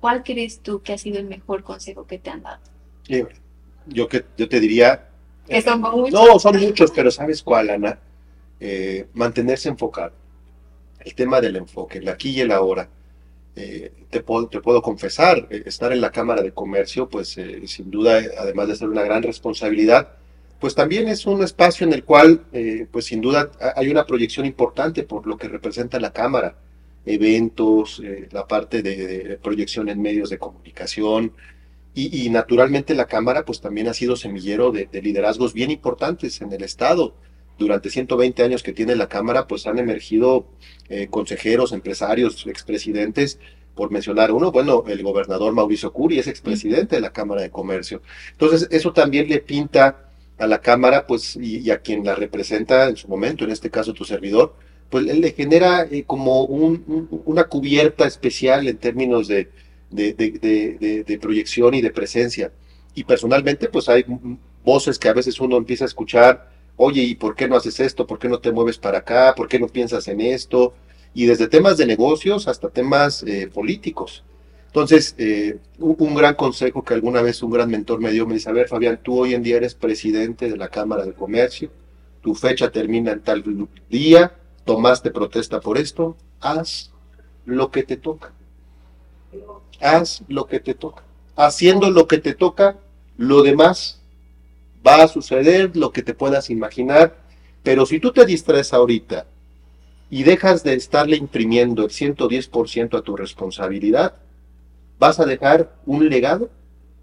¿Cuál 0.00 0.22
crees 0.22 0.60
tú 0.60 0.82
que 0.82 0.92
ha 0.92 0.98
sido 0.98 1.18
el 1.18 1.26
mejor 1.26 1.62
consejo 1.62 2.06
que 2.06 2.18
te 2.18 2.30
han 2.30 2.42
dado? 2.42 2.60
Yo, 3.86 4.08
que, 4.08 4.24
yo 4.36 4.48
te 4.48 4.60
diría... 4.60 5.08
Que 5.46 5.62
son 5.62 5.80
muchos. 5.80 6.12
No, 6.12 6.38
son 6.38 6.60
muchos, 6.60 6.90
pero 6.90 7.10
¿sabes 7.10 7.42
cuál, 7.42 7.70
Ana? 7.70 7.98
Eh, 8.60 9.06
mantenerse 9.14 9.68
enfocado. 9.68 10.12
El 11.00 11.14
tema 11.14 11.40
del 11.40 11.56
enfoque, 11.56 11.98
el 11.98 12.08
aquí 12.08 12.30
y 12.30 12.40
el 12.40 12.52
ahora 12.52 12.88
eh, 13.60 13.92
te, 14.08 14.20
puedo, 14.20 14.46
te 14.46 14.60
puedo 14.60 14.80
confesar, 14.80 15.48
eh, 15.50 15.64
estar 15.66 15.92
en 15.92 16.00
la 16.00 16.12
Cámara 16.12 16.42
de 16.42 16.52
Comercio, 16.52 17.08
pues 17.08 17.36
eh, 17.38 17.66
sin 17.66 17.90
duda, 17.90 18.20
además 18.38 18.68
de 18.68 18.76
ser 18.76 18.88
una 18.88 19.02
gran 19.02 19.20
responsabilidad, 19.22 20.12
pues 20.60 20.76
también 20.76 21.08
es 21.08 21.26
un 21.26 21.42
espacio 21.42 21.84
en 21.84 21.92
el 21.92 22.04
cual, 22.04 22.42
pues 22.90 23.04
sin 23.06 23.20
duda, 23.20 23.50
hay 23.76 23.90
una 23.90 24.04
proyección 24.04 24.44
importante 24.44 25.04
por 25.04 25.26
lo 25.26 25.36
que 25.36 25.46
representa 25.46 26.00
la 26.00 26.12
Cámara, 26.12 26.56
eventos, 27.06 28.02
la 28.32 28.44
parte 28.46 28.82
de, 28.82 29.38
proyección 29.40 29.88
en 29.88 30.02
medios 30.02 30.30
de 30.30 30.38
comunicación, 30.38 31.32
y, 31.94 32.28
naturalmente 32.30 32.94
la 32.94 33.06
Cámara, 33.06 33.44
pues 33.44 33.60
también 33.60 33.86
ha 33.86 33.94
sido 33.94 34.16
semillero 34.16 34.72
de, 34.72 34.86
de 34.86 35.02
liderazgos 35.02 35.52
bien 35.52 35.70
importantes 35.70 36.40
en 36.40 36.52
el 36.52 36.64
Estado 36.64 37.14
durante 37.58 37.90
120 37.90 38.42
años 38.42 38.62
que 38.62 38.72
tiene 38.72 38.96
la 38.96 39.08
Cámara, 39.08 39.46
pues 39.46 39.66
han 39.66 39.78
emergido 39.78 40.46
eh, 40.88 41.08
consejeros, 41.10 41.72
empresarios, 41.72 42.46
expresidentes, 42.46 43.38
por 43.74 43.90
mencionar 43.90 44.32
uno, 44.32 44.50
bueno, 44.50 44.84
el 44.88 45.02
gobernador 45.02 45.52
Mauricio 45.52 45.92
Curi 45.92 46.18
es 46.18 46.26
expresidente 46.26 46.96
de 46.96 47.02
la 47.02 47.12
Cámara 47.12 47.42
de 47.42 47.50
Comercio. 47.50 48.02
Entonces, 48.32 48.66
eso 48.72 48.92
también 48.92 49.28
le 49.28 49.38
pinta 49.38 50.10
a 50.36 50.46
la 50.46 50.60
Cámara, 50.60 51.06
pues, 51.06 51.36
y, 51.36 51.70
a 51.70 51.78
quien 51.78 52.04
la 52.04 52.14
representa 52.14 52.88
en 52.88 52.96
su 52.96 53.06
momento, 53.08 53.44
en 53.44 53.50
este 53.50 53.70
caso 53.70 53.92
tu 53.92 54.04
servidor, 54.04 54.54
pues 54.90 55.04
le 55.04 55.30
genera 55.32 55.82
eh, 55.82 56.04
como 56.06 56.42
una 56.44 57.44
cubierta 57.44 58.06
especial 58.06 58.66
en 58.66 58.78
términos 58.78 59.28
de, 59.28 59.50
de 59.90 61.18
proyección 61.20 61.74
y 61.74 61.82
de 61.82 61.90
presencia. 61.90 62.52
Y 62.94 63.04
personalmente, 63.04 63.68
pues 63.68 63.88
hay 63.88 64.04
voces 64.64 64.98
que 64.98 65.08
a 65.08 65.12
veces 65.12 65.38
uno 65.40 65.56
empieza 65.56 65.84
a 65.84 65.86
escuchar 65.86 66.57
oye, 66.78 67.02
¿y 67.02 67.14
por 67.16 67.34
qué 67.34 67.46
no 67.46 67.56
haces 67.56 67.78
esto? 67.80 68.06
¿Por 68.06 68.18
qué 68.18 68.28
no 68.28 68.38
te 68.38 68.52
mueves 68.52 68.78
para 68.78 68.98
acá? 68.98 69.34
¿Por 69.36 69.48
qué 69.48 69.58
no 69.58 69.66
piensas 69.66 70.08
en 70.08 70.22
esto? 70.22 70.74
Y 71.12 71.26
desde 71.26 71.48
temas 71.48 71.76
de 71.76 71.86
negocios 71.86 72.48
hasta 72.48 72.70
temas 72.70 73.22
eh, 73.24 73.50
políticos. 73.52 74.24
Entonces, 74.66 75.14
eh, 75.18 75.58
un, 75.78 76.14
gran 76.14 76.34
consejo 76.34 76.84
que 76.84 76.94
alguna 76.94 77.20
vez 77.20 77.42
un 77.42 77.50
gran 77.50 77.68
mentor 77.68 78.00
me 78.00 78.12
dio, 78.12 78.26
me 78.26 78.34
dice, 78.34 78.48
a 78.48 78.52
ver, 78.52 78.68
Fabián, 78.68 79.00
tú 79.02 79.18
hoy 79.18 79.34
en 79.34 79.42
día 79.42 79.56
eres 79.56 79.74
presidente 79.74 80.48
de 80.48 80.56
la 80.56 80.68
Cámara 80.68 81.04
de 81.04 81.14
Comercio, 81.14 81.70
tu 82.22 82.34
fecha 82.34 82.70
termina 82.70 83.12
en 83.12 83.22
tal 83.22 83.42
día, 83.88 84.36
tomaste 84.64 85.10
protesta 85.10 85.60
por 85.60 85.78
esto, 85.78 86.16
haz 86.40 86.92
lo 87.44 87.70
que 87.70 87.82
te 87.82 87.96
toca. 87.96 88.32
Haz 89.80 90.22
lo 90.28 90.46
que 90.46 90.60
te 90.60 90.74
toca. 90.74 91.02
Haciendo 91.34 91.90
lo 91.90 92.06
que 92.06 92.18
te 92.18 92.34
toca, 92.34 92.76
lo 93.16 93.42
demás 93.42 93.97
va 94.86 95.02
a 95.02 95.08
suceder 95.08 95.76
lo 95.76 95.92
que 95.92 96.02
te 96.02 96.14
puedas 96.14 96.50
imaginar, 96.50 97.16
pero 97.62 97.86
si 97.86 98.00
tú 98.00 98.12
te 98.12 98.24
distraes 98.24 98.72
ahorita 98.72 99.26
y 100.10 100.22
dejas 100.22 100.64
de 100.64 100.74
estarle 100.74 101.16
imprimiendo 101.16 101.84
el 101.84 101.90
110% 101.90 102.98
a 102.98 103.02
tu 103.02 103.16
responsabilidad, 103.16 104.16
vas 104.98 105.20
a 105.20 105.26
dejar 105.26 105.74
un 105.86 106.08
legado 106.08 106.50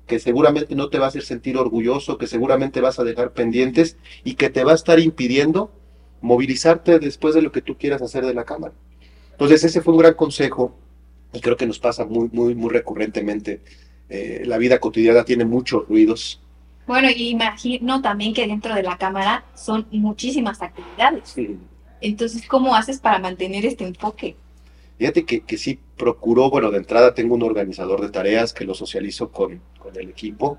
que 0.07 0.19
seguramente 0.19 0.75
no 0.75 0.89
te 0.89 0.99
va 0.99 1.05
a 1.05 1.09
hacer 1.09 1.23
sentir 1.23 1.57
orgulloso, 1.57 2.17
que 2.17 2.27
seguramente 2.27 2.81
vas 2.81 2.99
a 2.99 3.03
dejar 3.03 3.33
pendientes 3.33 3.97
y 4.23 4.35
que 4.35 4.49
te 4.49 4.63
va 4.63 4.73
a 4.73 4.75
estar 4.75 4.99
impidiendo 4.99 5.71
movilizarte 6.21 6.99
después 6.99 7.35
de 7.35 7.41
lo 7.41 7.51
que 7.51 7.61
tú 7.61 7.77
quieras 7.77 8.01
hacer 8.01 8.25
de 8.25 8.33
la 8.33 8.45
Cámara. 8.45 8.73
Entonces 9.31 9.63
ese 9.63 9.81
fue 9.81 9.93
un 9.93 9.99
gran 9.99 10.13
consejo 10.13 10.75
y 11.33 11.41
creo 11.41 11.57
que 11.57 11.67
nos 11.67 11.79
pasa 11.79 12.05
muy, 12.05 12.29
muy, 12.31 12.55
muy 12.55 12.69
recurrentemente. 12.69 13.61
Eh, 14.09 14.43
la 14.45 14.57
vida 14.57 14.79
cotidiana 14.79 15.25
tiene 15.25 15.45
muchos 15.45 15.87
ruidos, 15.87 16.41
bueno, 16.87 17.09
y 17.09 17.29
imagino 17.29 18.01
también 18.01 18.33
que 18.33 18.47
dentro 18.47 18.75
de 18.75 18.83
la 18.83 18.97
cámara 18.97 19.45
son 19.55 19.87
muchísimas 19.91 20.61
actividades. 20.61 21.35
Entonces, 22.01 22.47
¿cómo 22.47 22.75
haces 22.75 22.99
para 22.99 23.19
mantener 23.19 23.65
este 23.65 23.85
enfoque? 23.85 24.35
Fíjate 24.97 25.25
que, 25.25 25.41
que 25.41 25.57
sí 25.57 25.79
procuro, 25.97 26.49
bueno, 26.49 26.71
de 26.71 26.77
entrada 26.77 27.13
tengo 27.13 27.35
un 27.35 27.43
organizador 27.43 28.01
de 28.01 28.09
tareas 28.09 28.53
que 28.53 28.65
lo 28.65 28.73
socializo 28.73 29.31
con, 29.31 29.61
con 29.79 29.95
el 29.97 30.09
equipo. 30.09 30.57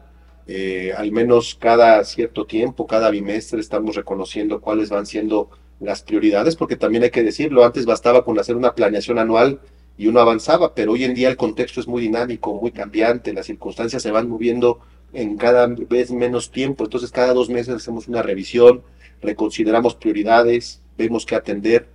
Eh, 0.49 0.93
al 0.97 1.11
menos 1.11 1.57
cada 1.57 2.05
cierto 2.05 2.47
tiempo, 2.47 2.87
cada 2.87 3.11
bimestre, 3.11 3.61
estamos 3.61 3.97
reconociendo 3.97 4.61
cuáles 4.61 4.91
van 4.91 5.07
siendo 5.07 5.51
las 5.81 6.03
prioridades, 6.03 6.57
porque 6.57 6.77
también 6.77 7.03
hay 7.03 7.11
que 7.11 7.23
decirlo, 7.23 7.65
antes 7.65 7.85
bastaba 7.85 8.25
con 8.25 8.39
hacer 8.39 8.57
una 8.57 8.75
planeación 8.75 9.19
anual 9.19 9.61
y 9.99 10.07
uno 10.07 10.21
avanzaba, 10.21 10.75
pero 10.75 10.93
hoy 10.93 11.05
en 11.05 11.15
día 11.15 11.29
el 11.29 11.37
contexto 11.37 11.81
es 11.81 11.89
muy 11.89 12.03
dinámico, 12.03 12.55
muy 12.55 12.71
cambiante, 12.71 13.33
las 13.33 13.47
circunstancias 13.47 14.03
se 14.03 14.11
van 14.11 14.29
moviendo 14.29 14.81
en 15.16 15.37
cada 15.37 15.66
vez 15.66 16.11
menos 16.11 16.50
tiempo. 16.50 16.85
Entonces, 16.85 17.11
cada 17.11 17.33
dos 17.33 17.48
meses 17.48 17.74
hacemos 17.74 18.07
una 18.07 18.22
revisión, 18.22 18.83
reconsideramos 19.22 19.94
prioridades, 19.94 20.83
vemos 20.98 21.24
qué 21.24 21.35
atender. 21.35 21.88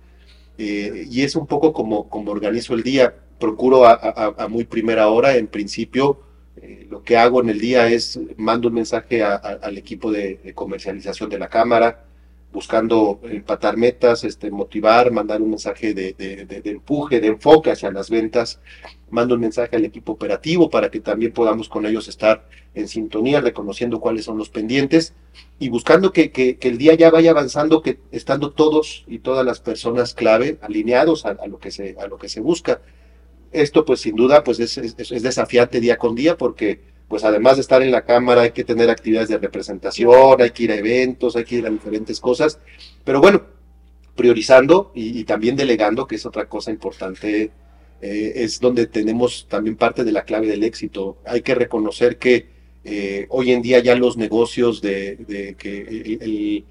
Eh, 0.58 1.06
y 1.10 1.22
es 1.22 1.36
un 1.36 1.46
poco 1.46 1.72
como, 1.72 2.08
como 2.08 2.32
organizo 2.32 2.74
el 2.74 2.82
día. 2.82 3.14
Procuro 3.38 3.86
a, 3.86 4.46
muy 4.48 4.64
primera 4.64 5.08
hora, 5.08 5.36
en 5.36 5.48
principio, 5.48 6.20
eh, 6.60 6.86
lo 6.90 7.02
que 7.02 7.16
hago 7.16 7.40
en 7.40 7.48
el 7.48 7.58
día 7.58 7.88
es 7.88 8.20
mando 8.36 8.68
un 8.68 8.74
mensaje 8.74 9.22
al 9.22 9.76
equipo 9.78 10.12
de 10.12 10.52
comercialización 10.54 11.28
de 11.28 11.38
la 11.40 11.48
Cámara, 11.48 12.04
buscando 12.52 13.20
empatar 13.24 13.76
metas, 13.76 14.24
este, 14.24 14.50
motivar, 14.50 15.10
mandar 15.10 15.40
un 15.40 15.50
mensaje 15.50 15.94
de, 15.94 16.12
de, 16.12 16.70
empuje, 16.70 17.18
de 17.18 17.28
enfoque 17.28 17.70
hacia 17.70 17.90
las 17.90 18.10
ventas, 18.10 18.60
mando 19.10 19.34
un 19.34 19.40
mensaje 19.40 19.76
al 19.76 19.84
equipo 19.84 20.12
operativo 20.12 20.68
para 20.68 20.90
que 20.90 21.00
también 21.00 21.32
podamos 21.32 21.68
con 21.68 21.86
ellos 21.86 22.08
estar 22.08 22.46
en 22.74 22.88
sintonía, 22.88 23.40
reconociendo 23.40 24.00
cuáles 24.00 24.26
son 24.26 24.36
los 24.36 24.50
pendientes 24.50 25.14
y 25.58 25.70
buscando 25.70 26.12
que, 26.12 26.30
que, 26.30 26.58
el 26.60 26.76
día 26.76 26.94
ya 26.94 27.10
vaya 27.10 27.30
avanzando, 27.30 27.80
que 27.80 27.98
estando 28.10 28.52
todos 28.52 29.04
y 29.06 29.20
todas 29.20 29.46
las 29.46 29.60
personas 29.60 30.14
clave 30.14 30.58
alineados 30.60 31.24
a, 31.24 31.34
lo, 31.46 31.58
que 31.58 31.70
se, 31.70 31.96
a 31.98 32.06
lo 32.06 32.18
que 32.18 32.28
se 32.28 32.40
busca. 32.40 32.82
Esto 33.50 33.84
pues 33.84 34.00
sin 34.00 34.16
duda 34.16 34.44
pues 34.44 34.60
es, 34.60 34.76
es, 34.78 34.94
es 34.98 35.22
desafiante 35.22 35.80
día 35.80 35.96
con 35.96 36.14
día 36.14 36.36
porque 36.36 36.91
pues 37.12 37.24
además 37.24 37.56
de 37.56 37.60
estar 37.60 37.82
en 37.82 37.90
la 37.90 38.06
cámara 38.06 38.40
hay 38.40 38.52
que 38.52 38.64
tener 38.64 38.88
actividades 38.88 39.28
de 39.28 39.36
representación, 39.36 40.40
hay 40.40 40.48
que 40.48 40.62
ir 40.62 40.72
a 40.72 40.76
eventos, 40.76 41.36
hay 41.36 41.44
que 41.44 41.56
ir 41.56 41.66
a 41.66 41.68
diferentes 41.68 42.18
cosas, 42.18 42.58
pero 43.04 43.20
bueno, 43.20 43.42
priorizando 44.16 44.92
y, 44.94 45.22
también 45.24 45.54
delegando, 45.54 46.06
que 46.06 46.14
es 46.14 46.24
otra 46.24 46.46
cosa 46.46 46.70
importante, 46.70 47.50
eh, 48.00 48.32
es 48.36 48.60
donde 48.60 48.86
tenemos 48.86 49.46
también 49.46 49.76
parte 49.76 50.04
de 50.04 50.12
la 50.12 50.24
clave 50.24 50.46
del 50.46 50.64
éxito. 50.64 51.18
Hay 51.26 51.42
que 51.42 51.54
reconocer 51.54 52.16
que 52.16 52.46
eh, 52.82 53.26
hoy 53.28 53.52
en 53.52 53.60
día 53.60 53.80
ya 53.80 53.94
los 53.94 54.16
negocios 54.16 54.80
de, 54.80 55.54
que 55.58 56.64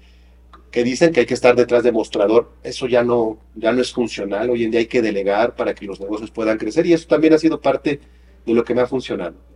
que 0.72 0.82
dicen 0.82 1.12
que 1.12 1.20
hay 1.20 1.26
que 1.26 1.34
estar 1.34 1.54
detrás 1.54 1.84
de 1.84 1.92
mostrador, 1.92 2.50
eso 2.64 2.88
ya 2.88 3.04
no, 3.04 3.38
ya 3.54 3.70
no 3.70 3.80
es 3.80 3.92
funcional. 3.92 4.50
Hoy 4.50 4.64
en 4.64 4.72
día 4.72 4.80
hay 4.80 4.86
que 4.86 5.02
delegar 5.02 5.54
para 5.54 5.72
que 5.72 5.86
los 5.86 6.00
negocios 6.00 6.32
puedan 6.32 6.58
crecer 6.58 6.84
y 6.86 6.94
eso 6.94 7.06
también 7.06 7.32
ha 7.32 7.38
sido 7.38 7.60
parte 7.60 8.00
de 8.44 8.54
lo 8.54 8.64
que 8.64 8.74
me 8.74 8.80
ha 8.80 8.88
funcionado 8.88 9.51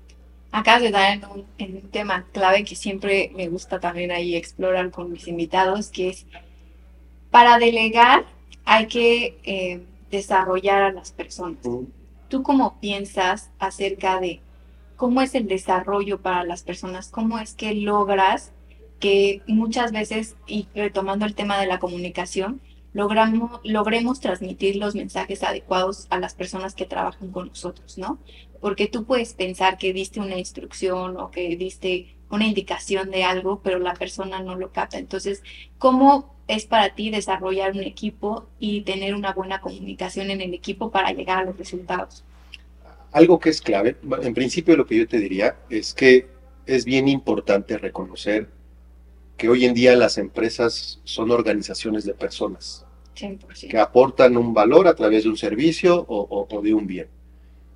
acabas 0.56 0.82
de 0.82 0.90
dar 0.90 1.20
en 1.58 1.76
un, 1.76 1.90
tema 1.90 2.24
clave 2.32 2.64
que 2.64 2.74
siempre 2.74 3.30
me 3.34 3.48
gusta 3.48 3.78
también 3.78 4.10
ahí 4.10 4.34
explorar 4.34 4.90
con 4.90 5.12
mis 5.12 5.28
invitados, 5.28 5.88
que 5.88 6.08
es 6.08 6.26
para 7.30 7.58
delegar 7.58 8.24
hay 8.64 8.86
que 8.86 9.38
eh, 9.44 9.84
desarrollar 10.10 10.82
a 10.82 10.92
las 10.92 11.12
personas. 11.12 11.58
¿Tú 12.28 12.42
cómo 12.42 12.80
piensas 12.80 13.50
acerca 13.58 14.18
de 14.18 14.40
cómo 14.96 15.20
es 15.20 15.34
el 15.34 15.46
desarrollo 15.46 16.20
para 16.20 16.42
las 16.44 16.62
personas? 16.62 17.08
¿Cómo 17.08 17.38
es 17.38 17.54
que 17.54 17.74
logras 17.74 18.52
que 18.98 19.42
muchas 19.46 19.92
veces, 19.92 20.36
y 20.46 20.68
retomando 20.74 21.26
el 21.26 21.34
tema 21.34 21.60
de 21.60 21.66
la 21.66 21.78
comunicación, 21.78 22.60
logramos, 22.94 23.60
logremos 23.62 24.20
transmitir 24.20 24.76
los 24.76 24.94
mensajes 24.94 25.42
adecuados 25.42 26.06
a 26.08 26.18
las 26.18 26.34
personas 26.34 26.74
que 26.74 26.86
trabajan 26.86 27.30
con 27.30 27.48
nosotros, 27.48 27.98
¿no? 27.98 28.18
Porque 28.60 28.86
tú 28.88 29.04
puedes 29.04 29.34
pensar 29.34 29.78
que 29.78 29.92
diste 29.92 30.20
una 30.20 30.38
instrucción 30.38 31.16
o 31.18 31.30
que 31.30 31.56
diste 31.56 32.16
una 32.30 32.46
indicación 32.46 33.10
de 33.10 33.24
algo, 33.24 33.60
pero 33.62 33.78
la 33.78 33.94
persona 33.94 34.40
no 34.42 34.56
lo 34.56 34.72
capta. 34.72 34.98
Entonces, 34.98 35.42
¿cómo 35.78 36.34
es 36.48 36.66
para 36.66 36.94
ti 36.94 37.10
desarrollar 37.10 37.72
un 37.72 37.82
equipo 37.82 38.46
y 38.58 38.82
tener 38.82 39.14
una 39.14 39.32
buena 39.32 39.60
comunicación 39.60 40.30
en 40.30 40.40
el 40.40 40.54
equipo 40.54 40.90
para 40.90 41.12
llegar 41.12 41.38
a 41.38 41.44
los 41.44 41.56
resultados? 41.58 42.24
Algo 43.12 43.38
que 43.38 43.50
es 43.50 43.60
clave, 43.62 43.96
en 44.22 44.34
principio 44.34 44.76
lo 44.76 44.86
que 44.86 44.96
yo 44.98 45.08
te 45.08 45.18
diría 45.18 45.56
es 45.70 45.94
que 45.94 46.28
es 46.66 46.84
bien 46.84 47.08
importante 47.08 47.78
reconocer 47.78 48.48
que 49.36 49.48
hoy 49.48 49.64
en 49.64 49.74
día 49.74 49.96
las 49.96 50.18
empresas 50.18 51.00
son 51.04 51.30
organizaciones 51.30 52.04
de 52.04 52.14
personas 52.14 52.84
100%. 53.14 53.70
que 53.70 53.78
aportan 53.78 54.36
un 54.36 54.52
valor 54.54 54.88
a 54.88 54.94
través 54.94 55.24
de 55.24 55.30
un 55.30 55.36
servicio 55.36 56.04
o, 56.08 56.20
o- 56.30 56.48
o 56.56 56.62
de 56.62 56.74
un 56.74 56.86
bien, 56.86 57.08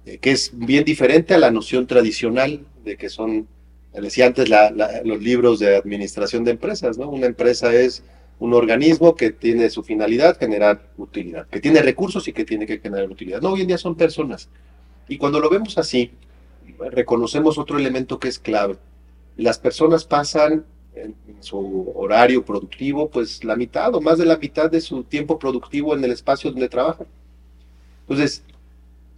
eh, 0.07 0.19
que 0.19 0.31
es 0.33 0.53
bien 0.55 0.85
diferente 0.85 1.35
a 1.35 1.39
la 1.39 1.51
noción 1.51 1.87
tradicional 1.87 2.67
de 2.85 2.97
que 2.97 3.09
son, 3.09 3.47
decía 3.93 4.27
antes, 4.27 4.49
la- 4.49 4.71
la- 4.71 5.03
los 5.05 5.23
libros 5.23 5.59
de 5.59 5.77
administración 5.77 6.45
de 6.45 6.53
empresas, 6.53 6.99
¿no? 6.99 7.09
Una 7.11 7.27
empresa 7.27 7.75
es 7.75 8.03
un 8.39 8.55
organismo 8.55 9.15
que 9.17 9.31
tiene 9.33 9.69
su 9.69 9.83
finalidad 9.83 10.39
generar 10.39 10.89
utilidad, 10.97 11.47
que 11.49 11.61
tiene 11.61 11.83
recursos 11.83 12.27
y 12.29 12.33
que 12.33 12.45
tiene 12.47 12.67
que 12.67 12.79
generar 12.79 13.11
utilidad. 13.11 13.43
No, 13.43 13.51
hoy 13.53 13.61
en 13.63 13.67
día 13.69 13.79
son 13.79 13.97
personas. 13.97 14.49
Y 15.09 15.19
cuando 15.19 15.41
lo 15.41 15.51
vemos 15.51 15.77
así, 15.77 16.11
reconocemos 16.91 17.59
otro 17.59 17.79
elemento 17.79 18.19
que 18.19 18.29
es 18.29 18.39
clave. 18.39 18.77
Las 19.37 19.59
personas 19.59 20.05
pasan 20.05 20.65
en 20.95 21.15
su 21.41 21.93
horario 21.95 22.45
productivo, 22.45 23.09
pues 23.11 23.45
la 23.45 23.57
mitad 23.57 23.95
o 23.95 24.01
más 24.01 24.19
de 24.19 24.27
la 24.27 24.37
mitad 24.39 24.71
de 24.71 24.81
su 24.81 25.05
tiempo 25.05 25.39
productivo 25.39 25.95
en 25.95 26.03
el 26.05 26.13
espacio 26.13 26.51
donde 26.51 26.69
trabajan. 26.69 27.07
Entonces, 28.03 28.43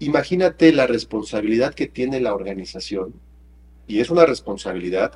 imagínate 0.04 0.72
la 0.72 0.86
responsabilidad 0.86 1.74
que 1.74 1.86
tiene 1.86 2.20
la 2.20 2.34
organización, 2.34 3.14
y 3.86 4.00
es 4.00 4.10
una 4.10 4.26
responsabilidad 4.26 5.12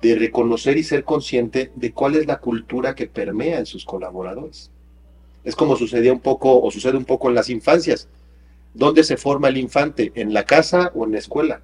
de 0.00 0.16
reconocer 0.16 0.76
y 0.76 0.82
ser 0.82 1.04
consciente 1.04 1.70
de 1.76 1.92
cuál 1.92 2.16
es 2.16 2.26
la 2.26 2.38
cultura 2.38 2.94
que 2.94 3.06
permea 3.06 3.58
en 3.58 3.66
sus 3.66 3.84
colaboradores. 3.84 4.70
Es 5.44 5.56
como 5.56 5.76
sucedía 5.76 6.12
un 6.12 6.20
poco, 6.20 6.60
o 6.60 6.70
sucede 6.70 6.96
un 6.96 7.04
poco 7.04 7.28
en 7.28 7.34
las 7.34 7.48
infancias. 7.50 8.08
¿Dónde 8.74 9.04
se 9.04 9.16
forma 9.16 9.48
el 9.48 9.56
infante? 9.56 10.12
¿En 10.14 10.34
la 10.34 10.44
casa 10.44 10.90
o 10.94 11.04
en 11.04 11.12
la 11.12 11.18
escuela? 11.18 11.62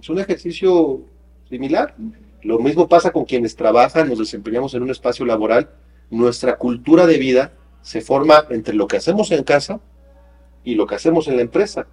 Es 0.00 0.08
un 0.08 0.18
ejercicio 0.18 1.02
similar. 1.48 1.94
Lo 2.42 2.58
mismo 2.58 2.88
pasa 2.88 3.12
con 3.12 3.24
quienes 3.24 3.56
trabajan, 3.56 4.08
nos 4.08 4.18
desempeñamos 4.18 4.74
en 4.74 4.82
un 4.82 4.90
espacio 4.90 5.24
laboral. 5.24 5.70
Nuestra 6.10 6.56
cultura 6.56 7.06
de 7.06 7.18
vida 7.18 7.52
se 7.82 8.00
forma 8.00 8.44
entre 8.50 8.74
lo 8.74 8.86
que 8.86 8.98
hacemos 8.98 9.30
en 9.32 9.44
casa 9.44 9.80
y 10.64 10.74
lo 10.74 10.86
que 10.86 10.94
hacemos 10.94 11.28
en 11.28 11.36
la 11.36 11.42
empresa. 11.42 11.86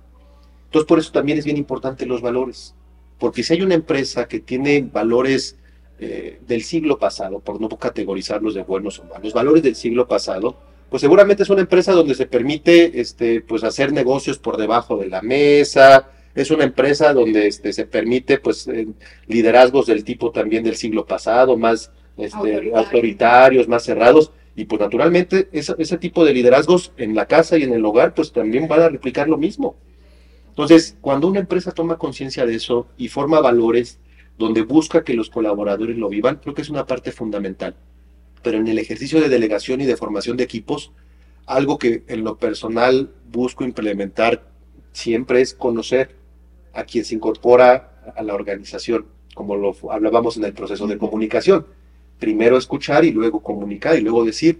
Entonces, 0.65 0.87
por 0.87 0.99
eso 0.99 1.11
también 1.11 1.37
es 1.37 1.45
bien 1.45 1.57
importante 1.57 2.05
los 2.05 2.21
valores. 2.21 2.75
Porque 3.19 3.43
si 3.43 3.53
hay 3.53 3.61
una 3.61 3.75
empresa 3.75 4.27
que 4.27 4.39
tiene 4.39 4.81
valores 4.81 5.57
eh, 5.99 6.39
del 6.47 6.63
siglo 6.63 6.99
pasado, 6.99 7.39
por 7.39 7.59
no 7.59 7.69
categorizarlos 7.69 8.53
de 8.53 8.63
buenos 8.63 8.99
o 8.99 9.05
malos, 9.05 9.33
valores 9.33 9.63
del 9.63 9.75
siglo 9.75 10.07
pasado, 10.07 10.55
pues 10.89 11.01
seguramente 11.01 11.43
es 11.43 11.49
una 11.49 11.61
empresa 11.61 11.91
donde 11.93 12.15
se 12.15 12.27
permite 12.27 12.99
este, 12.99 13.41
pues 13.41 13.63
hacer 13.63 13.91
negocios 13.91 14.37
por 14.37 14.57
debajo 14.57 14.97
de 14.97 15.07
la 15.07 15.21
mesa, 15.21 16.09
es 16.35 16.51
una 16.51 16.65
empresa 16.65 17.13
donde 17.13 17.47
este, 17.47 17.73
se 17.73 17.85
permite 17.87 18.37
pues 18.37 18.67
eh, 18.67 18.87
liderazgos 19.25 19.87
del 19.87 20.03
tipo 20.03 20.31
también 20.31 20.63
del 20.63 20.75
siglo 20.75 21.05
pasado, 21.05 21.57
más 21.57 21.91
este, 22.15 22.35
Autoritario. 22.35 22.77
autoritarios, 22.77 23.67
más 23.67 23.83
cerrados, 23.83 24.31
y 24.57 24.65
pues 24.65 24.81
naturalmente 24.81 25.47
ese, 25.51 25.75
ese 25.77 25.97
tipo 25.99 26.25
de 26.25 26.33
liderazgos 26.33 26.91
en 26.97 27.15
la 27.15 27.27
casa 27.27 27.57
y 27.59 27.63
en 27.63 27.73
el 27.73 27.85
hogar 27.85 28.15
pues 28.15 28.33
también 28.33 28.67
van 28.67 28.81
a 28.81 28.89
replicar 28.89 29.29
lo 29.29 29.37
mismo. 29.37 29.75
Entonces, 30.49 30.97
cuando 30.99 31.27
una 31.27 31.39
empresa 31.39 31.71
toma 31.71 31.99
conciencia 31.99 32.43
de 32.47 32.55
eso 32.55 32.87
y 32.97 33.07
forma 33.07 33.39
valores 33.39 33.99
donde 34.39 34.63
busca 34.63 35.03
que 35.03 35.13
los 35.13 35.29
colaboradores 35.29 35.95
lo 35.95 36.09
vivan, 36.09 36.37
creo 36.37 36.55
que 36.55 36.63
es 36.63 36.71
una 36.71 36.87
parte 36.87 37.11
fundamental. 37.11 37.75
Pero 38.41 38.57
en 38.57 38.67
el 38.67 38.79
ejercicio 38.79 39.21
de 39.21 39.29
delegación 39.29 39.79
y 39.81 39.85
de 39.85 39.95
formación 39.95 40.37
de 40.37 40.45
equipos, 40.45 40.91
algo 41.45 41.77
que 41.77 42.03
en 42.07 42.23
lo 42.23 42.37
personal 42.37 43.11
busco 43.31 43.63
implementar 43.63 44.49
siempre 44.91 45.41
es 45.41 45.53
conocer 45.53 46.15
a 46.73 46.83
quien 46.83 47.05
se 47.05 47.13
incorpora 47.13 48.01
a 48.15 48.23
la 48.23 48.33
organización, 48.33 49.05
como 49.35 49.55
lo 49.55 49.75
hablábamos 49.91 50.35
en 50.37 50.45
el 50.45 50.53
proceso 50.53 50.87
de 50.87 50.97
comunicación. 50.97 51.67
Primero 52.19 52.57
escuchar 52.57 53.05
y 53.05 53.11
luego 53.11 53.41
comunicar 53.41 53.97
y 53.97 54.01
luego 54.01 54.25
decir. 54.25 54.59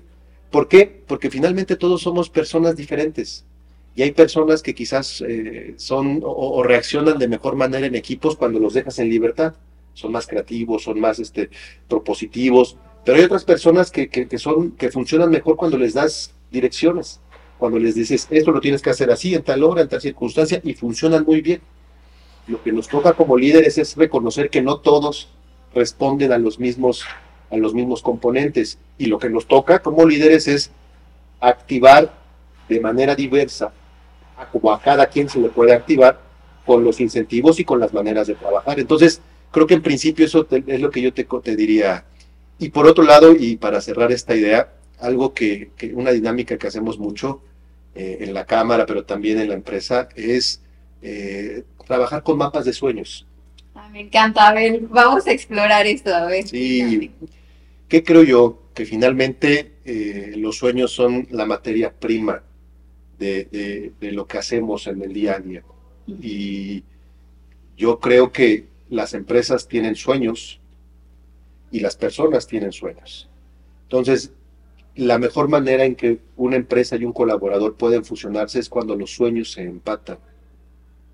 ¿Por 0.52 0.68
qué? 0.68 1.04
Porque 1.08 1.30
finalmente 1.30 1.76
todos 1.76 2.02
somos 2.02 2.30
personas 2.30 2.76
diferentes. 2.76 3.46
Y 3.96 4.04
hay 4.04 4.12
personas 4.12 4.62
que 4.62 4.76
quizás 4.76 5.24
eh, 5.28 5.74
son 5.78 6.22
o, 6.24 6.62
reaccionan 6.64 7.18
de 7.18 7.28
mejor 7.28 7.56
manera 7.56 7.88
en 7.88 7.96
equipos 7.96 8.36
cuando 8.36 8.60
los 8.60 8.74
dejas 8.74 9.00
en 9.00 9.10
libertad. 9.10 9.56
Son 9.94 10.12
más 10.12 10.28
creativos, 10.28 10.84
son 10.84 11.00
más 11.00 11.18
este, 11.20 11.50
propositivos. 11.88 12.78
Pero 13.04 13.18
hay 13.18 13.24
otras 13.24 13.44
personas 13.44 13.90
que, 13.90 14.10
que 14.10 14.38
son, 14.38 14.72
que 14.72 14.92
funcionan 14.92 15.32
mejor 15.32 15.56
cuando 15.56 15.78
les 15.78 15.96
das 15.96 16.34
direcciones. 16.52 17.20
Cuando 17.58 17.80
les 17.80 17.96
dices, 17.96 18.28
esto 18.30 18.52
lo 18.52 18.62
tienes 18.62 18.82
que 18.82 18.92
hacer 18.92 19.10
así, 19.10 19.34
en 19.34 19.42
tal 19.42 19.64
hora, 19.64 19.82
en 19.82 19.88
tal 19.88 20.02
circunstancia, 20.02 20.62
y 20.64 20.74
funcionan 20.74 21.26
muy 21.26 21.42
bien. 21.42 21.62
Lo 22.48 22.62
que 22.62 22.72
nos 22.72 22.88
toca 22.88 23.14
como 23.14 23.38
líderes 23.38 23.78
es 23.78 23.96
reconocer 23.96 24.50
que 24.50 24.62
no 24.62 24.80
todos 24.80 25.30
responden 25.74 26.32
a 26.32 26.38
los 26.38 26.60
mismos, 26.60 27.04
a 27.52 27.58
los 27.58 27.74
mismos 27.74 28.02
componentes. 28.02 28.78
Y 28.98 29.08
lo 29.08 29.20
que 29.20 29.30
nos 29.30 29.46
toca 29.48 29.80
como 29.80 30.06
líderes 30.06 30.48
es 30.48 30.72
activar 31.40 32.12
de 32.68 32.80
manera 32.80 33.16
diversa 33.16 33.72
como 34.52 34.72
a 34.72 34.80
cada 34.82 35.08
quien 35.08 35.30
se 35.30 35.40
le 35.40 35.50
puede 35.50 35.74
activar 35.74 36.20
con 36.66 36.84
los 36.84 37.00
incentivos 37.00 37.60
y 37.60 37.66
con 37.66 37.80
las 37.80 37.94
maneras 37.94 38.28
de 38.28 38.36
trabajar. 38.36 38.80
Entonces, 38.80 39.22
creo 39.52 39.66
que 39.66 39.74
en 39.74 39.82
principio 39.82 40.26
eso 40.26 40.46
te- 40.46 40.64
es 40.68 40.80
lo 40.82 40.92
que 40.92 41.02
yo 41.02 41.14
te 41.14 41.56
diría. 41.56 42.06
Y 42.60 42.70
por 42.70 42.86
otro 42.88 43.04
lado, 43.04 43.34
y 43.38 43.58
para 43.58 43.82
cerrar 43.82 44.12
esta 44.12 44.36
idea, 44.36 44.74
algo 45.00 45.34
que, 45.34 45.72
que 45.78 45.94
una 45.94 46.12
dinámica 46.12 46.58
que 46.58 46.68
hacemos 46.68 47.00
mucho 47.00 47.42
eh, 47.96 48.18
en 48.22 48.34
la 48.34 48.46
cámara, 48.46 48.86
pero 48.86 49.06
también 49.06 49.40
en 49.40 49.50
la 49.50 49.56
empresa, 49.56 50.10
es 50.16 50.62
eh, 51.02 51.64
trabajar 51.88 52.22
con 52.24 52.38
mapas 52.38 52.66
de 52.66 52.74
sueños. 52.74 53.26
Ah, 53.74 53.90
me 53.90 54.02
encanta. 54.02 54.48
A 54.48 54.54
ver, 54.54 54.82
vamos 54.82 55.26
a 55.28 55.32
explorar 55.32 55.86
esto. 55.88 56.14
A 56.14 56.26
ver. 56.26 56.48
Sí, 56.48 57.12
¿qué 57.88 58.04
creo 58.04 58.24
yo? 58.24 58.62
Que 58.74 58.86
finalmente 58.86 59.74
eh, 59.86 60.34
los 60.38 60.58
sueños 60.58 60.92
son 60.92 61.28
la 61.32 61.46
materia 61.46 61.94
prima 61.94 62.44
de, 63.18 63.46
de- 63.46 63.92
de 64.00 64.12
lo 64.12 64.28
que 64.28 64.38
hacemos 64.38 64.88
en 64.88 65.02
el 65.02 65.14
día 65.14 65.36
a 65.36 65.40
día. 65.40 65.64
Y 66.22 66.84
yo 67.78 68.00
creo 68.00 68.32
que 68.32 68.68
las 68.90 69.14
empresas 69.14 69.68
tienen 69.68 69.96
sueños 69.96 70.60
y 71.72 71.80
las 71.82 71.96
personas 71.96 72.48
tienen 72.48 72.72
sueños. 72.72 73.28
Entonces, 73.84 74.32
la 74.96 75.20
mejor 75.20 75.48
manera 75.50 75.86
en 75.86 75.96
que 75.96 76.20
una 76.36 76.56
empresa 76.56 76.96
y 76.96 77.06
un 77.06 77.14
colaborador 77.14 77.76
pueden 77.76 78.04
fusionarse 78.06 78.60
es 78.60 78.70
cuando 78.70 78.96
los 78.96 79.12
sueños 79.12 79.52
se 79.52 79.64
empatan. 79.64 80.18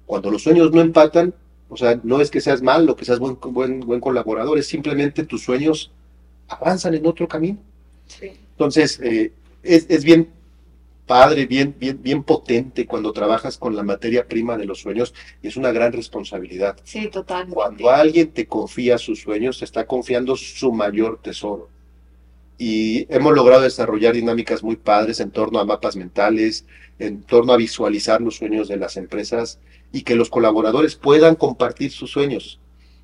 Cuando 0.05 0.29
los 0.31 0.43
sueños 0.43 0.71
no 0.71 0.81
empatan, 0.81 1.33
o 1.69 1.77
sea, 1.77 1.99
no 2.03 2.21
es 2.21 2.29
que 2.29 2.41
seas 2.41 2.61
malo, 2.61 2.95
que 2.95 3.05
seas 3.05 3.19
buen, 3.19 3.37
buen, 3.41 3.79
buen 3.81 3.99
colaborador, 3.99 4.57
es 4.57 4.67
simplemente 4.67 5.23
tus 5.25 5.43
sueños 5.43 5.91
avanzan 6.47 6.93
en 6.93 7.05
otro 7.05 7.27
camino. 7.27 7.59
Sí. 8.07 8.31
Entonces, 8.51 8.99
eh, 9.01 9.31
es, 9.63 9.85
es 9.89 10.03
bien 10.03 10.29
padre, 11.05 11.45
bien, 11.45 11.75
bien, 11.77 12.01
bien 12.01 12.23
potente 12.23 12.85
cuando 12.85 13.11
trabajas 13.11 13.57
con 13.57 13.75
la 13.75 13.83
materia 13.83 14.27
prima 14.27 14.57
de 14.57 14.65
los 14.65 14.79
sueños 14.79 15.13
y 15.41 15.47
es 15.47 15.57
una 15.57 15.71
gran 15.71 15.91
responsabilidad. 15.91 16.77
Sí, 16.83 17.07
totalmente. 17.07 17.53
Cuando 17.53 17.89
alguien 17.89 18.31
te 18.31 18.47
confía 18.47 18.97
sus 18.97 19.21
sueños, 19.21 19.59
te 19.59 19.65
está 19.65 19.85
confiando 19.85 20.35
su 20.35 20.71
mayor 20.71 21.19
tesoro. 21.21 21.69
Y 22.57 23.05
hemos 23.13 23.33
logrado 23.33 23.63
desarrollar 23.63 24.13
dinámicas 24.13 24.63
muy 24.63 24.75
padres 24.75 25.19
en 25.19 25.31
torno 25.31 25.59
a 25.59 25.65
mapas 25.65 25.95
mentales, 25.95 26.65
en 26.99 27.23
torno 27.23 27.51
a 27.51 27.57
visualizar 27.57 28.21
los 28.21 28.37
sueños 28.37 28.67
de 28.67 28.77
las 28.77 28.95
empresas 28.95 29.59
y 29.91 30.03
que 30.03 30.15
los 30.15 30.29
colaboradores 30.29 30.95
puedan 30.95 31.35
compartir 31.35 31.91
sus 31.91 32.11
sueños. 32.11 32.59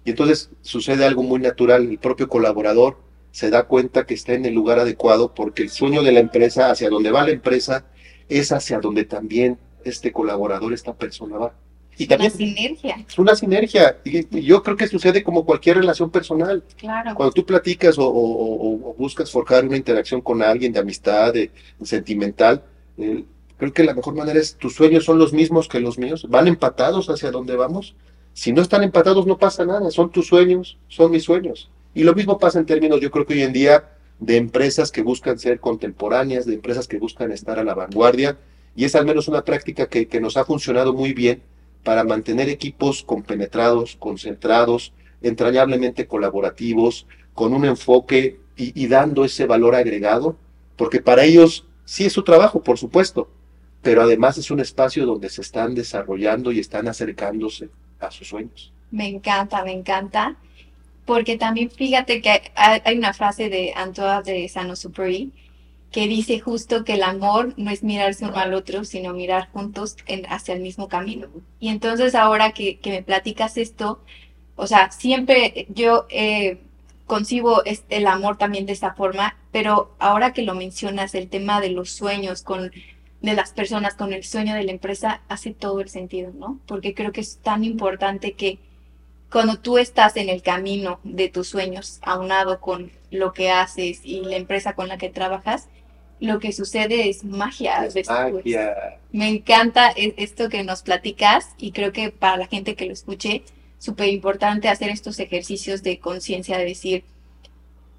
Y 0.06 0.12
entonces 0.12 0.50
sucede 0.62 1.06
algo 1.06 1.24
muy 1.24 1.40
natural, 1.40 1.90
el 1.90 2.00
propio 2.00 2.30
colaborador 2.30 2.98
se 3.32 3.50
da 3.50 3.64
cuenta 3.64 4.06
que 4.06 4.14
está 4.14 4.34
en 4.34 4.46
el 4.46 4.54
lugar 4.54 4.80
adecuado 4.80 5.34
porque 5.34 5.64
el 5.64 5.70
sueño 5.70 6.04
de 6.04 6.12
la 6.12 6.20
empresa, 6.20 6.72
hacia 6.72 6.90
donde 6.90 7.12
va 7.12 7.24
la 7.26 7.32
empresa, 7.32 7.86
es 8.28 8.52
hacia 8.52 8.80
donde 8.80 9.06
también 9.06 9.58
este 9.84 10.12
colaborador, 10.12 10.74
esta 10.74 10.94
persona 10.94 11.38
va. 11.38 11.54
Y 11.98 12.04
Una 12.06 12.10
también 12.10 12.32
sinergia, 12.32 12.96
es 13.08 13.20
una 13.20 13.36
sinergia. 13.36 13.98
Y 14.06 14.20
y 14.38 14.42
yo 14.44 14.64
creo 14.64 14.78
que 14.78 14.88
sucede 14.88 15.22
como 15.24 15.46
cualquier 15.46 15.78
relación 15.78 16.10
personal. 16.10 16.64
claro. 16.78 17.14
Cuando 17.16 17.34
tú 17.34 17.46
platicas 17.46 17.98
o, 18.00 18.08
o- 18.08 18.12
o- 18.12 18.90
o 18.92 18.94
buscas 18.96 19.30
forjar 19.32 19.66
una 19.66 19.76
interacción 19.78 20.22
con 20.22 20.42
alguien 20.42 20.72
de 20.72 20.80
amistad, 20.80 21.34
de, 21.34 21.52
sentimental, 21.84 22.64
eh, 22.98 23.26
creo 23.58 23.74
que 23.74 23.84
la 23.84 23.94
mejor 23.94 24.16
manera 24.16 24.40
es 24.40 24.56
tus 24.56 24.76
sueños 24.76 25.04
son 25.06 25.18
los 25.20 25.34
mismos 25.34 25.68
que 25.68 25.80
los 25.82 25.98
míos, 25.98 26.26
van 26.30 26.48
empatados 26.48 27.10
hacia 27.10 27.32
donde 27.32 27.56
vamos. 27.58 27.96
Si 28.34 28.54
no 28.54 28.62
están 28.62 28.84
empatados 28.84 29.26
no 29.28 29.38
pasa 29.38 29.66
nada, 29.66 29.92
son 29.92 30.10
tus 30.12 30.28
sueños, 30.28 30.78
son 30.88 31.12
mis 31.12 31.24
sueños. 31.24 31.70
Y 31.94 32.04
lo 32.04 32.14
mismo 32.14 32.38
pasa 32.38 32.60
en 32.60 32.66
términos, 32.66 33.02
yo 33.02 33.12
creo 33.12 33.26
que 33.26 33.34
hoy 33.34 33.42
en 33.42 33.54
día 33.54 33.90
de 34.20 34.38
empresas 34.38 34.92
que 34.92 35.02
buscan 35.02 35.40
ser 35.40 35.60
contemporáneas, 35.60 36.46
de 36.46 36.54
empresas 36.54 36.88
que 36.88 36.98
buscan 36.98 37.32
estar 37.32 37.58
a 37.58 37.64
la 37.64 37.74
vanguardia, 37.74 38.38
y 38.76 38.86
es 38.86 38.96
al 38.96 39.06
menos 39.06 39.28
una 39.28 39.44
práctica 39.44 39.88
que, 39.88 40.08
que 40.08 40.22
nos 40.22 40.38
ha 40.38 40.46
funcionado 40.46 40.94
muy 40.94 41.14
bien 41.14 41.42
para 41.84 42.04
mantener 42.04 42.50
equipos 42.50 43.04
compenetrados, 43.04 43.96
concentrados, 43.96 44.94
entrañablemente 45.22 46.08
colaborativos, 46.08 47.08
con 47.34 47.54
un 47.54 47.66
enfoque 47.66 48.40
y, 48.58 48.84
y, 48.84 48.88
dando 48.88 49.24
ese 49.24 49.46
valor 49.46 49.76
agregado, 49.76 50.36
porque 50.76 51.02
para 51.02 51.24
ellos 51.24 51.66
sí 51.86 52.06
es 52.06 52.14
su 52.14 52.24
trabajo, 52.24 52.62
por 52.62 52.78
supuesto, 52.78 53.30
pero 53.82 54.02
además 54.02 54.38
es 54.38 54.52
un 54.52 54.60
espacio 54.60 55.06
donde 55.06 55.30
se 55.30 55.42
están 55.42 55.74
desarrollando 55.74 56.52
y 56.52 56.60
están 56.60 56.88
acercándose 56.88 57.70
a 58.00 58.12
sus 58.12 58.28
sueños. 58.28 58.74
Me 58.92 59.08
encanta, 59.08 59.64
me 59.64 59.72
encanta, 59.72 60.36
porque 61.10 61.40
también 61.40 61.72
fíjate 61.72 62.22
que 62.22 62.52
hay 62.54 62.96
una 62.96 63.14
frase 63.14 63.50
de 63.50 63.74
Antoine 63.76 64.22
de 64.22 64.48
Saint-Exupéry 64.48 65.34
que 65.92 66.08
dice 66.08 66.40
justo 66.40 66.84
que 66.84 66.94
el 66.94 67.02
amor 67.02 67.56
no 67.58 67.72
es 67.72 67.82
mirarse 67.82 68.26
uno 68.26 68.38
al 68.38 68.54
otro, 68.54 68.86
sino 68.86 69.16
mirar 69.16 69.50
juntos 69.52 69.98
hacia 70.30 70.54
el 70.54 70.62
mismo 70.62 70.88
camino. 70.88 71.28
Y 71.60 71.70
entonces 71.70 72.14
ahora 72.14 72.52
que, 72.52 72.78
que 72.78 72.92
me 72.92 73.02
platicas 73.02 73.58
esto, 73.58 74.04
o 74.56 74.68
sea, 74.68 74.92
siempre 74.92 75.66
yo 75.70 76.06
eh, 76.12 76.60
concibo 77.08 77.64
el 77.66 78.06
amor 78.06 78.38
también 78.38 78.68
de 78.68 78.74
esa 78.74 78.94
forma, 78.94 79.36
pero 79.52 79.96
ahora 79.98 80.32
que 80.32 80.44
lo 80.44 80.54
mencionas, 80.54 81.16
el 81.16 81.28
tema 81.28 81.60
de 81.60 81.72
los 81.72 81.90
sueños 81.90 82.44
con 82.44 82.72
de 83.22 83.34
las 83.34 83.52
personas 83.52 83.96
con 83.96 84.14
el 84.14 84.24
sueño 84.24 84.54
de 84.54 84.64
la 84.64 84.72
empresa 84.72 85.22
hace 85.28 85.56
todo 85.56 85.82
el 85.82 85.90
sentido, 85.90 86.32
¿no? 86.36 86.60
Porque 86.68 86.94
creo 86.94 87.12
que 87.12 87.22
es 87.22 87.40
tan 87.40 87.64
importante 87.64 88.34
que 88.34 88.60
cuando 89.32 89.60
tú 89.60 89.78
estás 89.78 90.18
en 90.18 90.30
el 90.30 90.42
camino 90.42 91.00
de 91.04 91.30
tus 91.30 91.48
sueños, 91.48 92.00
aunado 92.02 92.60
con 92.60 92.92
lo 93.12 93.34
que 93.34 93.52
haces 93.52 94.02
y 94.04 94.22
la 94.22 94.38
empresa 94.38 94.74
con 94.74 94.88
la 94.88 94.98
que 94.98 95.10
trabajas, 95.10 95.70
lo 96.20 96.40
que 96.40 96.52
sucede 96.52 97.10
es 97.10 97.24
magia. 97.24 97.86
Es 97.86 98.10
magia. 98.10 99.00
Me 99.12 99.30
encanta 99.30 99.92
e-, 99.96 100.16
esto 100.18 100.50
que 100.50 100.64
nos 100.64 100.82
platicas 100.82 101.56
y 101.58 101.72
creo 101.72 101.92
que 101.92 102.12
para 102.12 102.38
la 102.38 102.48
gente 102.48 102.76
que 102.76 102.86
lo 102.86 102.94
escuche, 102.94 103.44
súper 103.78 104.10
importante 104.10 104.68
hacer 104.68 104.90
estos 104.90 105.20
ejercicios 105.20 105.84
de 105.84 106.00
conciencia, 106.00 106.58
de 106.58 106.66
decir, 106.66 107.04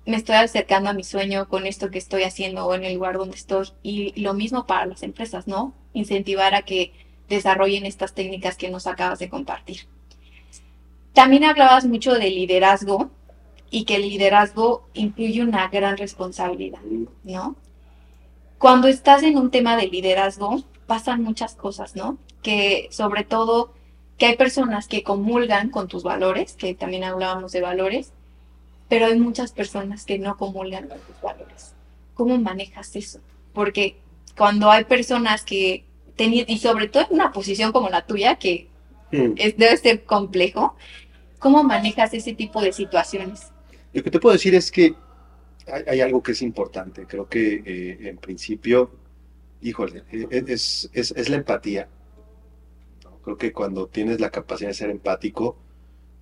me 0.07 0.17
estoy 0.17 0.37
acercando 0.37 0.91
a 0.91 0.95
mi 0.95 1.05
sueño 1.05 1.49
con 1.49 1.67
esto 1.67 1.91
que 1.91 1.99
estoy 1.99 2.25
haciendo 2.25 2.67
o 2.67 2.75
en 2.75 2.85
el 2.85 2.95
lugar 2.95 3.17
donde 3.17 3.37
estoy. 3.37 3.69
Y 3.83 4.21
lo 4.21 4.35
mismo 4.35 4.67
para 4.67 4.87
las 4.87 5.03
empresas, 5.03 5.47
¿no? 5.47 5.75
Incentivar 5.93 6.55
a 6.55 6.63
que 6.63 6.93
desarrollen 7.29 7.87
estas 7.87 8.15
técnicas 8.15 8.57
que 8.57 8.71
nos 8.71 8.87
acabas 8.87 9.19
de 9.21 9.29
compartir. 9.29 9.87
También 11.13 11.45
hablabas 11.45 11.87
mucho 11.87 12.15
de 12.15 12.31
liderazgo 12.31 13.11
y 13.71 13.85
que 13.85 13.97
el 13.97 14.03
liderazgo 14.03 14.89
incluye 14.95 15.43
una 15.43 15.69
gran 15.69 15.97
responsabilidad, 15.97 16.81
¿no? 17.25 17.57
Cuando 18.59 18.89
estás 18.89 19.23
en 19.23 19.39
un 19.39 19.51
tema 19.51 19.77
de 19.77 19.89
liderazgo, 19.89 20.63
pasan 20.87 21.23
muchas 21.23 21.55
cosas, 21.55 21.97
¿no? 21.97 22.19
Que 22.43 22.89
sobre 22.91 23.25
todo 23.25 23.73
que 24.19 24.27
hay 24.27 24.37
personas 24.37 24.87
que 24.87 25.03
comulgan 25.03 25.71
con 25.71 25.89
tus 25.89 26.03
valores, 26.03 26.53
que 26.55 26.75
también 26.75 27.05
hablábamos 27.05 27.53
de 27.53 27.63
valores, 27.63 28.13
pero 28.89 29.07
hay 29.07 29.19
muchas 29.19 29.53
personas 29.53 30.05
que 30.05 30.19
no 30.19 30.37
comulgan 30.37 30.89
con 30.89 30.99
tus 30.99 31.21
valores. 31.23 31.75
¿Cómo 32.15 32.37
manejas 32.39 32.95
eso? 32.97 33.21
Porque 33.55 33.97
cuando 34.37 34.71
hay 34.71 34.85
personas 34.85 35.45
que, 35.45 35.85
y 36.19 36.59
sobre 36.59 36.89
todo 36.89 37.05
en 37.05 37.15
una 37.15 37.33
posición 37.33 37.73
como 37.73 37.89
la 37.89 38.05
tuya, 38.05 38.37
que 38.37 38.69
mm. 39.13 39.35
es, 39.37 39.57
debe 39.57 39.77
ser 39.77 40.05
complejo, 40.05 40.77
¿cómo 41.39 41.63
manejas 41.63 42.15
ese 42.15 42.35
tipo 42.35 42.61
de 42.61 42.73
situaciones? 42.73 43.53
Lo 43.93 44.03
que 44.03 44.11
te 44.11 44.21
puedo 44.21 44.33
decir 44.33 44.55
es 44.55 44.71
que 44.71 44.95
hay, 45.87 46.01
algo 46.01 46.23
que 46.23 46.33
es 46.33 46.43
importante. 46.43 47.07
Creo 47.07 47.29
que 47.29 47.63
eh, 47.65 48.09
en 48.09 48.19
principio, 48.19 48.91
híjole, 49.61 50.05
e, 50.11 50.27
e, 50.31 50.45
es, 50.49 50.91
es, 50.93 51.13
es 51.13 51.29
la 51.29 51.37
empatía. 51.37 51.89
Creo 53.23 53.37
que 53.37 53.53
cuando 53.53 53.87
tienes 53.87 54.21
la 54.21 54.31
capacidad 54.31 54.71
de 54.71 54.75
ser 54.75 54.91
empático, 54.91 55.57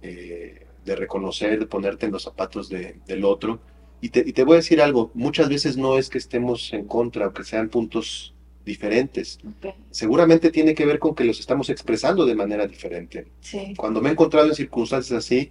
eh, 0.03 0.67
de 0.85 0.97
reconocer, 0.97 1.59
de 1.59 1.67
ponerte 1.67 2.07
en 2.07 2.13
los 2.13 2.23
zapatos 2.23 2.69
de, 2.69 2.97
del 3.07 3.25
otro. 3.25 3.61
Y 4.01 4.09
te, 4.11 4.21
y 4.21 4.33
te, 4.33 4.45
voy 4.45 4.55
a 4.55 4.57
decir 4.57 4.81
algo, 4.81 5.11
muchas 5.15 5.49
veces 5.49 5.77
no 5.77 5.99
es 5.99 6.09
que 6.09 6.19
estemos 6.19 6.73
en 6.73 6.87
contra 6.87 7.29
o 7.29 7.33
que 7.33 7.45
sean 7.45 7.69
puntos 7.69 8.35
diferentes. 8.69 9.41
Okay. 9.59 9.73
Seguramente 9.91 10.51
tiene 10.51 10.75
que 10.75 10.87
ver 10.87 11.01
con 11.01 11.15
que 11.15 11.25
los 11.25 11.41
estamos 11.41 11.71
expresando 11.71 12.25
de 12.27 12.37
manera 12.37 12.67
diferente. 12.67 13.27
Sí. 13.41 13.75
Cuando 13.77 14.01
me 14.01 14.11
he 14.11 14.13
encontrado 14.13 14.47
en 14.47 14.55
circunstancias 14.55 15.19
así, 15.19 15.51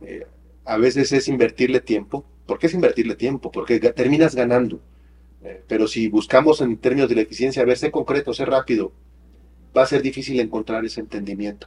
eh, 0.00 0.26
a 0.64 0.78
veces 0.78 1.12
es 1.12 1.28
invertirle 1.28 1.80
tiempo. 1.80 2.24
¿Por 2.46 2.58
qué 2.58 2.68
es 2.68 2.74
invertirle 2.74 3.16
tiempo? 3.16 3.50
Porque 3.50 3.78
terminas 3.80 4.34
ganando. 4.34 4.80
Eh, 5.44 5.62
pero 5.66 5.86
si 5.86 6.08
buscamos 6.08 6.60
en 6.60 6.78
términos 6.78 7.10
de 7.10 7.16
la 7.16 7.22
eficiencia, 7.22 7.62
a 7.62 7.66
ver, 7.66 7.76
sé 7.76 7.90
concreto, 7.90 8.32
sé 8.32 8.44
rápido, 8.46 8.92
va 9.76 9.82
a 9.82 9.86
ser 9.86 10.00
difícil 10.00 10.38
encontrar 10.40 10.84
ese 10.84 11.00
entendimiento. 11.00 11.66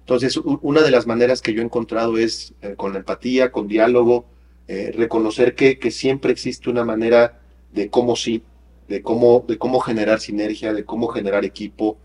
Entonces, 0.00 0.38
una 0.38 0.80
de 0.80 0.90
las 0.90 1.06
maneras 1.06 1.42
que 1.42 1.52
yo 1.52 1.60
he 1.60 1.64
encontrado 1.64 2.16
es 2.16 2.54
eh, 2.62 2.74
con 2.76 2.92
la 2.92 3.00
empatía, 3.00 3.52
con 3.52 3.68
diálogo, 3.68 4.24
reconocer 4.68 5.54
que, 5.54 5.78
que, 5.78 5.90
siempre 5.90 6.30
existe 6.30 6.68
una 6.68 6.84
manera 6.84 7.40
de 7.72 7.88
cómo 7.88 8.16
sí, 8.16 8.42
de 8.88 9.02
cómo, 9.02 9.44
de 9.46 9.58
cómo 9.58 9.80
generar 9.80 10.20
sinergia, 10.20 10.72
de 10.72 10.84
cómo 10.84 11.08
generar 11.08 11.44
equipo. 11.44 11.98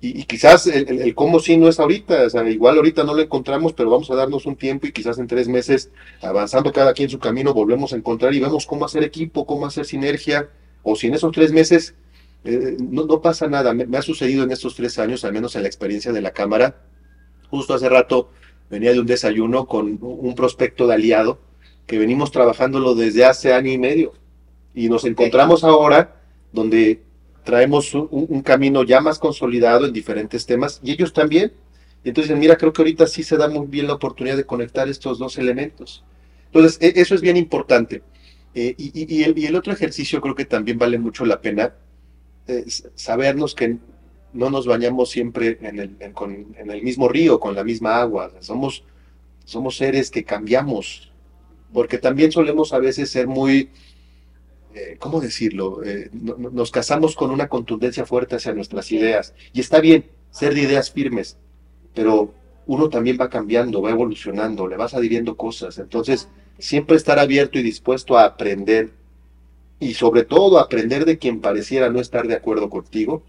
Y, 0.00 0.20
y 0.20 0.24
quizás 0.24 0.66
el, 0.66 0.88
el, 0.88 1.02
el, 1.02 1.14
cómo 1.14 1.38
sí 1.38 1.56
no 1.56 1.68
es 1.68 1.78
ahorita, 1.78 2.24
o 2.26 2.30
sea, 2.30 2.48
igual 2.48 2.76
ahorita 2.76 3.04
no 3.04 3.14
lo 3.14 3.22
encontramos, 3.22 3.72
pero 3.72 3.90
vamos 3.90 4.10
a 4.10 4.16
darnos 4.16 4.46
un 4.46 4.56
tiempo 4.56 4.86
y 4.86 4.92
quizás 4.92 5.18
en 5.18 5.28
tres 5.28 5.46
meses, 5.46 5.90
avanzando 6.20 6.72
cada 6.72 6.92
quien 6.92 7.08
su 7.08 7.18
camino, 7.18 7.54
volvemos 7.54 7.92
a 7.92 7.96
encontrar 7.96 8.34
y 8.34 8.40
vemos 8.40 8.66
cómo 8.66 8.84
hacer 8.84 9.04
equipo, 9.04 9.46
cómo 9.46 9.66
hacer 9.66 9.84
sinergia, 9.84 10.50
o 10.82 10.96
si 10.96 11.06
en 11.06 11.14
esos 11.14 11.30
tres 11.30 11.52
meses 11.52 11.94
eh, 12.44 12.76
no, 12.80 13.04
no, 13.04 13.20
pasa 13.20 13.46
nada. 13.46 13.72
Me, 13.72 13.86
me, 13.86 13.98
ha 13.98 14.02
sucedido 14.02 14.42
en 14.42 14.50
estos 14.50 14.74
tres 14.74 14.98
años, 14.98 15.24
al 15.24 15.32
menos 15.32 15.54
en 15.54 15.62
la 15.62 15.68
experiencia 15.68 16.12
de 16.12 16.20
la 16.20 16.32
Cámara, 16.32 16.76
Justo 17.52 17.74
hace 17.74 17.90
rato 17.90 18.30
venía 18.70 18.92
de 18.92 19.00
un 19.00 19.04
desayuno 19.04 19.66
con 19.66 19.98
un 20.00 20.34
prospecto 20.34 20.86
de 20.86 20.94
aliado 20.94 21.38
que 21.86 21.98
venimos 21.98 22.30
trabajándolo 22.32 22.94
desde 22.94 23.26
hace 23.26 23.52
año 23.52 23.70
y 23.70 23.76
medio. 23.76 24.14
Y 24.74 24.88
nos 24.88 25.04
encontramos 25.04 25.62
ahora 25.62 26.21
donde 26.52 27.02
traemos 27.44 27.94
un, 27.94 28.42
camino 28.42 28.84
ya 28.84 29.00
más 29.00 29.18
consolidado 29.18 29.86
en 29.86 29.92
diferentes 29.92 30.46
temas 30.46 30.80
y 30.82 30.92
ellos 30.92 31.12
también. 31.12 31.52
Entonces, 32.04 32.36
mira, 32.36 32.56
creo 32.56 32.72
que 32.72 32.82
ahorita 32.82 33.06
sí 33.06 33.22
se 33.22 33.36
da 33.36 33.48
muy 33.48 33.66
bien 33.66 33.86
la 33.86 33.94
oportunidad 33.94 34.36
de 34.36 34.44
conectar 34.44 34.88
estos 34.88 35.18
dos 35.18 35.38
elementos. 35.38 36.04
Entonces, 36.46 36.78
e, 36.80 37.00
eso 37.00 37.14
es 37.14 37.20
bien 37.20 37.36
importante. 37.36 38.02
Eh, 38.54 38.74
y, 38.76 39.22
el, 39.22 39.56
otro 39.56 39.72
ejercicio 39.72 40.20
creo 40.20 40.34
que 40.34 40.44
también 40.44 40.78
vale 40.78 40.98
mucho 40.98 41.24
la 41.24 41.40
pena, 41.40 41.74
eh, 42.46 42.64
sabernos 42.94 43.54
que 43.54 43.78
no 44.32 44.50
nos 44.50 44.66
bañamos 44.66 45.10
siempre 45.10 45.58
en 45.62 45.78
el 46.70 46.82
mismo 46.82 47.08
río, 47.08 47.40
con 47.40 47.54
la 47.54 47.64
misma 47.64 48.00
agua. 48.00 48.32
Somos, 48.40 48.84
somos 49.44 49.76
seres 49.76 50.10
que 50.10 50.24
cambiamos, 50.24 51.12
porque 51.72 51.98
también 51.98 52.32
solemos 52.32 52.72
a 52.72 52.78
veces 52.78 53.10
ser 53.10 53.26
muy, 53.26 53.70
eh, 54.74 54.96
¿cómo 54.98 55.20
decirlo? 55.20 55.82
Eh, 55.84 56.10
no, 56.12 56.36
nos 56.36 56.70
casamos 56.70 57.14
con 57.14 57.30
una 57.30 57.48
contundencia 57.48 58.06
fuerte 58.06 58.36
hacia 58.36 58.54
nuestras 58.54 58.90
ideas. 58.92 59.34
Y 59.52 59.60
está 59.60 59.80
bien 59.80 60.06
ser 60.30 60.54
de 60.54 60.62
ideas 60.62 60.90
firmes, 60.90 61.38
pero 61.94 62.32
uno 62.66 62.88
también 62.88 63.18
va 63.20 63.28
cambiando, 63.28 63.82
va 63.82 63.90
evolucionando, 63.90 64.66
le 64.66 64.76
vas 64.76 64.94
adhiriendo 64.94 65.36
cosas. 65.36 65.78
Entonces, 65.78 66.28
siempre 66.58 66.96
estar 66.96 67.18
abierto 67.18 67.58
y 67.58 67.62
dispuesto 67.62 68.16
a 68.16 68.24
aprender 68.24 68.90
y 69.80 69.94
sobre 69.94 70.24
todo 70.24 70.58
aprender 70.58 71.04
de 71.04 71.18
quien 71.18 71.40
pareciera 71.40 71.90
no 71.90 72.00
estar 72.00 72.26
de 72.28 72.34
acuerdo 72.34 72.70
contigo 72.70 73.24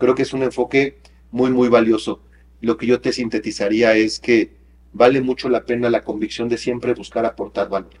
Creo 0.00 0.14
que 0.14 0.22
es 0.22 0.32
un 0.32 0.42
enfoque 0.42 0.96
muy, 1.30 1.50
muy 1.50 1.68
valioso. 1.68 2.20
Lo 2.62 2.78
que 2.78 2.86
yo 2.86 3.02
te 3.02 3.12
sintetizaría 3.12 3.94
es 3.96 4.18
que 4.18 4.56
vale 4.94 5.20
mucho 5.20 5.50
la 5.50 5.66
pena 5.66 5.90
la 5.90 6.00
convicción 6.00 6.48
de 6.48 6.56
siempre 6.56 6.94
buscar 6.94 7.26
aportar 7.26 7.68
valor. 7.68 7.92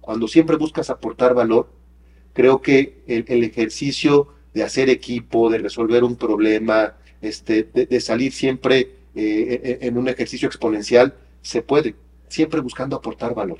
Cuando 0.00 0.28
siempre 0.28 0.54
buscas 0.56 0.88
aportar 0.88 1.34
valor, 1.34 1.68
creo 2.32 2.60
que 2.62 3.02
el, 3.06 3.24
el 3.28 3.44
ejercicio 3.44 4.28
de 4.54 4.62
hacer 4.62 4.90
equipo, 4.90 5.50
de 5.50 5.58
resolver 5.58 6.04
un 6.04 6.16
problema, 6.16 6.94
este, 7.20 7.64
de, 7.64 7.86
de 7.86 8.00
salir 8.00 8.32
siempre 8.32 8.90
eh, 9.14 9.78
en 9.82 9.96
un 9.98 10.08
ejercicio 10.08 10.48
exponencial, 10.48 11.14
se 11.42 11.62
puede, 11.62 11.94
siempre 12.28 12.60
buscando 12.60 12.96
aportar 12.96 13.34
valor. 13.34 13.58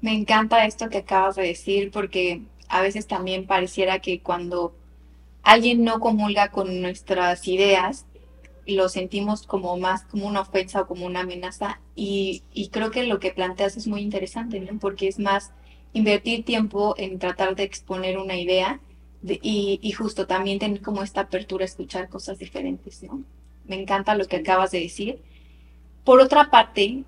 Me 0.00 0.12
encanta 0.12 0.66
esto 0.66 0.88
que 0.88 0.98
acabas 0.98 1.36
de 1.36 1.44
decir 1.44 1.90
porque 1.92 2.42
a 2.68 2.82
veces 2.82 3.06
también 3.06 3.46
pareciera 3.46 4.00
que 4.00 4.20
cuando 4.20 4.74
alguien 5.42 5.84
no 5.84 6.00
comulga 6.00 6.50
con 6.50 6.80
nuestras 6.80 7.46
ideas, 7.46 8.06
lo 8.66 8.88
sentimos 8.88 9.46
como 9.46 9.76
más 9.76 10.04
como 10.04 10.26
una 10.26 10.40
ofensa 10.40 10.82
o 10.82 10.86
como 10.86 11.06
una 11.06 11.20
amenaza. 11.20 11.80
Y, 11.94 12.42
y 12.52 12.68
creo 12.68 12.90
que 12.90 13.04
lo 13.04 13.20
que 13.20 13.32
planteas 13.32 13.76
es 13.76 13.86
muy 13.86 14.00
interesante, 14.00 14.60
¿no? 14.60 14.78
Porque 14.78 15.08
es 15.08 15.18
más 15.18 15.52
invertir 15.92 16.44
tiempo 16.44 16.94
en 16.98 17.18
tratar 17.18 17.54
de 17.56 17.64
exponer 17.64 18.18
una 18.18 18.36
idea 18.36 18.80
de, 19.20 19.38
y, 19.42 19.78
y, 19.82 19.92
justo 19.92 20.26
también 20.26 20.58
tener 20.58 20.82
como 20.82 21.02
esta 21.02 21.22
apertura 21.22 21.64
a 21.64 21.66
escuchar 21.66 22.08
cosas 22.08 22.38
diferentes, 22.38 23.02
¿no? 23.02 23.22
Me 23.66 23.80
encanta 23.80 24.16
lo 24.16 24.26
que 24.26 24.36
acabas 24.36 24.72
de 24.72 24.80
decir. 24.80 25.22
Por 26.04 26.20
otra 26.20 26.50
parte, 26.50 27.04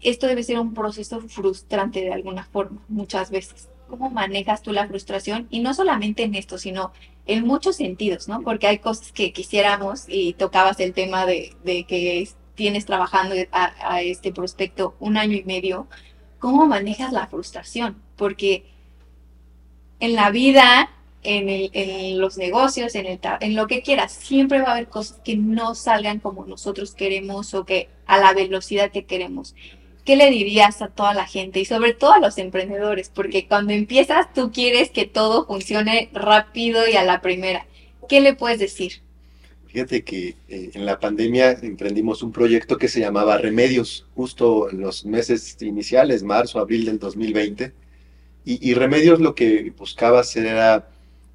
esto 0.00 0.26
debe 0.26 0.42
ser 0.42 0.58
un 0.60 0.74
proceso 0.74 1.20
frustrante 1.20 2.00
de 2.00 2.12
alguna 2.12 2.44
forma, 2.44 2.80
muchas 2.88 3.30
veces, 3.30 3.68
cómo 3.88 4.10
manejas 4.10 4.62
tú 4.62 4.72
la 4.72 4.86
frustración 4.86 5.46
y 5.50 5.60
no 5.60 5.74
solamente 5.74 6.22
en 6.22 6.34
esto, 6.34 6.58
sino 6.58 6.92
en 7.26 7.46
muchos 7.46 7.76
sentidos, 7.76 8.28
¿no? 8.28 8.42
Porque 8.42 8.66
hay 8.66 8.78
cosas 8.78 9.12
que 9.12 9.32
quisiéramos 9.32 10.04
y 10.08 10.34
tocabas 10.34 10.78
el 10.80 10.92
tema 10.92 11.26
de, 11.26 11.54
de 11.64 11.84
que 11.84 12.28
tienes 12.54 12.86
trabajando 12.86 13.34
a, 13.52 13.94
a, 13.94 14.02
este 14.02 14.32
prospecto 14.32 14.96
un 15.00 15.16
año 15.16 15.36
y 15.36 15.44
medio, 15.44 15.88
¿cómo 16.38 16.66
manejas 16.66 17.12
la 17.12 17.26
frustración? 17.26 18.02
Porque 18.16 18.64
en 20.00 20.14
la 20.14 20.30
vida, 20.30 20.90
en, 21.22 21.48
el, 21.48 22.18
los 22.18 22.38
negocios, 22.38 22.94
en, 22.94 23.06
el, 23.06 23.20
en 23.40 23.56
lo 23.56 23.66
que 23.66 23.82
quieras, 23.82 24.12
siempre 24.12 24.60
va 24.60 24.68
a 24.68 24.72
haber 24.72 24.88
cosas 24.88 25.20
que 25.24 25.36
no 25.36 25.74
salgan 25.74 26.20
como 26.20 26.46
nosotros 26.46 26.94
queremos 26.94 27.54
o 27.54 27.64
que 27.64 27.88
a 28.06 28.18
la 28.18 28.32
velocidad 28.32 28.90
que 28.90 29.06
queremos. 29.06 29.54
¿qué 30.06 30.16
le 30.16 30.30
dirías 30.30 30.80
a 30.80 30.88
toda 30.88 31.12
la 31.12 31.26
gente 31.26 31.60
y 31.60 31.66
sobre 31.66 31.92
todo 31.92 32.12
a 32.12 32.20
los 32.20 32.38
emprendedores? 32.38 33.10
Porque 33.12 33.46
cuando 33.46 33.74
empiezas 33.74 34.32
tú 34.32 34.52
quieres 34.52 34.90
que 34.90 35.04
todo 35.04 35.46
funcione 35.46 36.08
rápido 36.14 36.88
y 36.88 36.96
a 36.96 37.02
la 37.02 37.20
primera. 37.20 37.66
¿Qué 38.08 38.20
le 38.20 38.34
puedes 38.34 38.60
decir? 38.60 39.02
Fíjate 39.76 40.04
que 40.04 40.36
eh, 40.48 40.70
en 40.72 40.86
la 40.86 40.98
pandemia 40.98 41.52
emprendimos 41.52 42.22
un 42.22 42.32
proyecto 42.32 42.78
que 42.78 42.88
se 42.88 43.00
llamaba 43.00 43.36
Remedios, 43.36 44.06
justo 44.14 44.70
en 44.70 44.80
los 44.80 45.04
meses 45.04 45.58
iniciales, 45.60 46.22
marzo, 46.22 46.60
abril 46.60 46.86
del 46.86 46.98
2020. 46.98 47.74
Y, 48.46 48.70
y 48.70 48.72
Remedios 48.72 49.20
lo 49.20 49.34
que 49.34 49.74
buscaba 49.76 50.20
hacer 50.20 50.46
era 50.46 50.88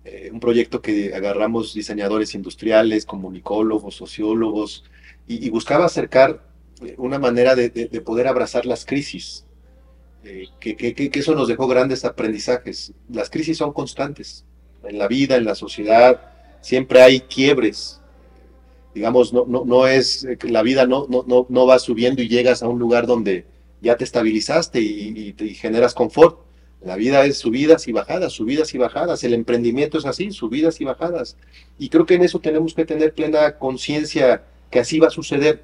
eh, 0.05 0.31
un 0.33 0.39
proyecto 0.39 0.81
que 0.81 1.13
agarramos 1.13 1.75
diseñadores 1.75 2.33
industriales, 2.33 3.05
comunicólogos, 3.05 3.93
sociólogos, 3.93 4.85
y, 5.27 5.45
y 5.45 5.51
buscaba 5.51 5.85
acercar 5.85 6.43
una 6.97 7.19
manera 7.19 7.53
de, 7.53 7.69
poder 8.03 8.27
abrazar 8.27 8.65
las 8.65 8.85
crisis, 8.85 9.45
eh, 10.23 10.47
que, 10.59 10.75
que, 10.75 11.11
eso 11.13 11.35
nos 11.35 11.47
dejó 11.47 11.67
grandes 11.67 12.05
aprendizajes. 12.05 12.91
Las 13.07 13.29
crisis 13.29 13.59
son 13.59 13.71
constantes 13.71 14.45
en 14.83 14.97
la 14.97 15.07
vida, 15.07 15.35
en 15.35 15.45
la 15.45 15.53
sociedad, 15.53 16.21
siempre 16.59 17.03
hay 17.03 17.19
quiebres. 17.19 18.00
Digamos, 18.93 19.33
no, 19.33 19.45
no, 19.47 19.63
no 19.65 19.87
es, 19.87 20.27
la 20.43 20.63
vida 20.63 20.85
no, 20.85 21.07
no, 21.09 21.45
no, 21.47 21.65
va 21.65 21.79
subiendo 21.79 22.21
y 22.21 22.27
llegas 22.27 22.61
a 22.61 22.67
un 22.67 22.79
lugar 22.79 23.07
donde 23.07 23.45
ya 23.81 23.95
te 23.95 24.03
estabilizaste 24.03 24.81
y, 24.81 25.35
y, 25.39 25.53
generas 25.55 25.93
confort. 25.93 26.39
La 26.83 26.95
vida 26.95 27.25
es 27.25 27.37
subidas 27.37 27.87
y 27.87 27.91
bajadas, 27.91 28.33
subidas 28.33 28.73
y 28.73 28.77
bajadas. 28.77 29.23
El 29.23 29.33
emprendimiento 29.33 29.97
es 29.97 30.05
así, 30.05 30.31
subidas 30.31 30.81
y 30.81 30.85
bajadas. 30.85 31.37
Y 31.79 31.89
creo 31.89 32.05
que 32.05 32.15
en 32.15 32.23
eso 32.23 32.39
tenemos 32.39 32.73
que 32.73 32.85
tener 32.85 33.13
plena 33.13 33.57
conciencia 33.57 34.43
que 34.69 34.79
así 34.79 34.99
va 34.99 35.07
a 35.07 35.11
suceder 35.11 35.63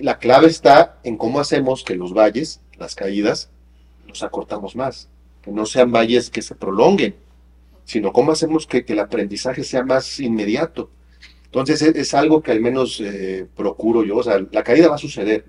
la 0.00 0.18
clave 0.18 0.46
está 0.46 0.98
en 1.04 1.16
cómo 1.16 1.40
hacemos 1.40 1.84
que 1.84 1.94
los 1.94 2.12
valles, 2.12 2.60
las 2.78 2.94
caídas, 2.94 3.50
los 4.08 4.22
acortamos 4.22 4.74
más, 4.74 5.08
que 5.42 5.50
no 5.50 5.66
sean 5.66 5.92
valles 5.92 6.30
que 6.30 6.42
se 6.42 6.54
prolonguen, 6.54 7.14
sino 7.84 8.12
cómo 8.12 8.32
hacemos 8.32 8.66
que, 8.66 8.84
el 8.86 8.98
aprendizaje 8.98 9.64
sea 9.64 9.84
más 9.84 10.20
inmediato. 10.20 10.90
Entonces 11.52 11.82
es, 11.82 12.14
algo 12.14 12.42
que 12.42 12.52
al 12.52 12.60
menos 12.60 13.00
eh, 13.00 13.44
procuro 13.56 14.04
yo, 14.04 14.18
o 14.18 14.22
sea, 14.22 14.40
la 14.52 14.62
caída 14.62 14.88
va 14.88 14.94
a 14.94 14.98
suceder, 14.98 15.44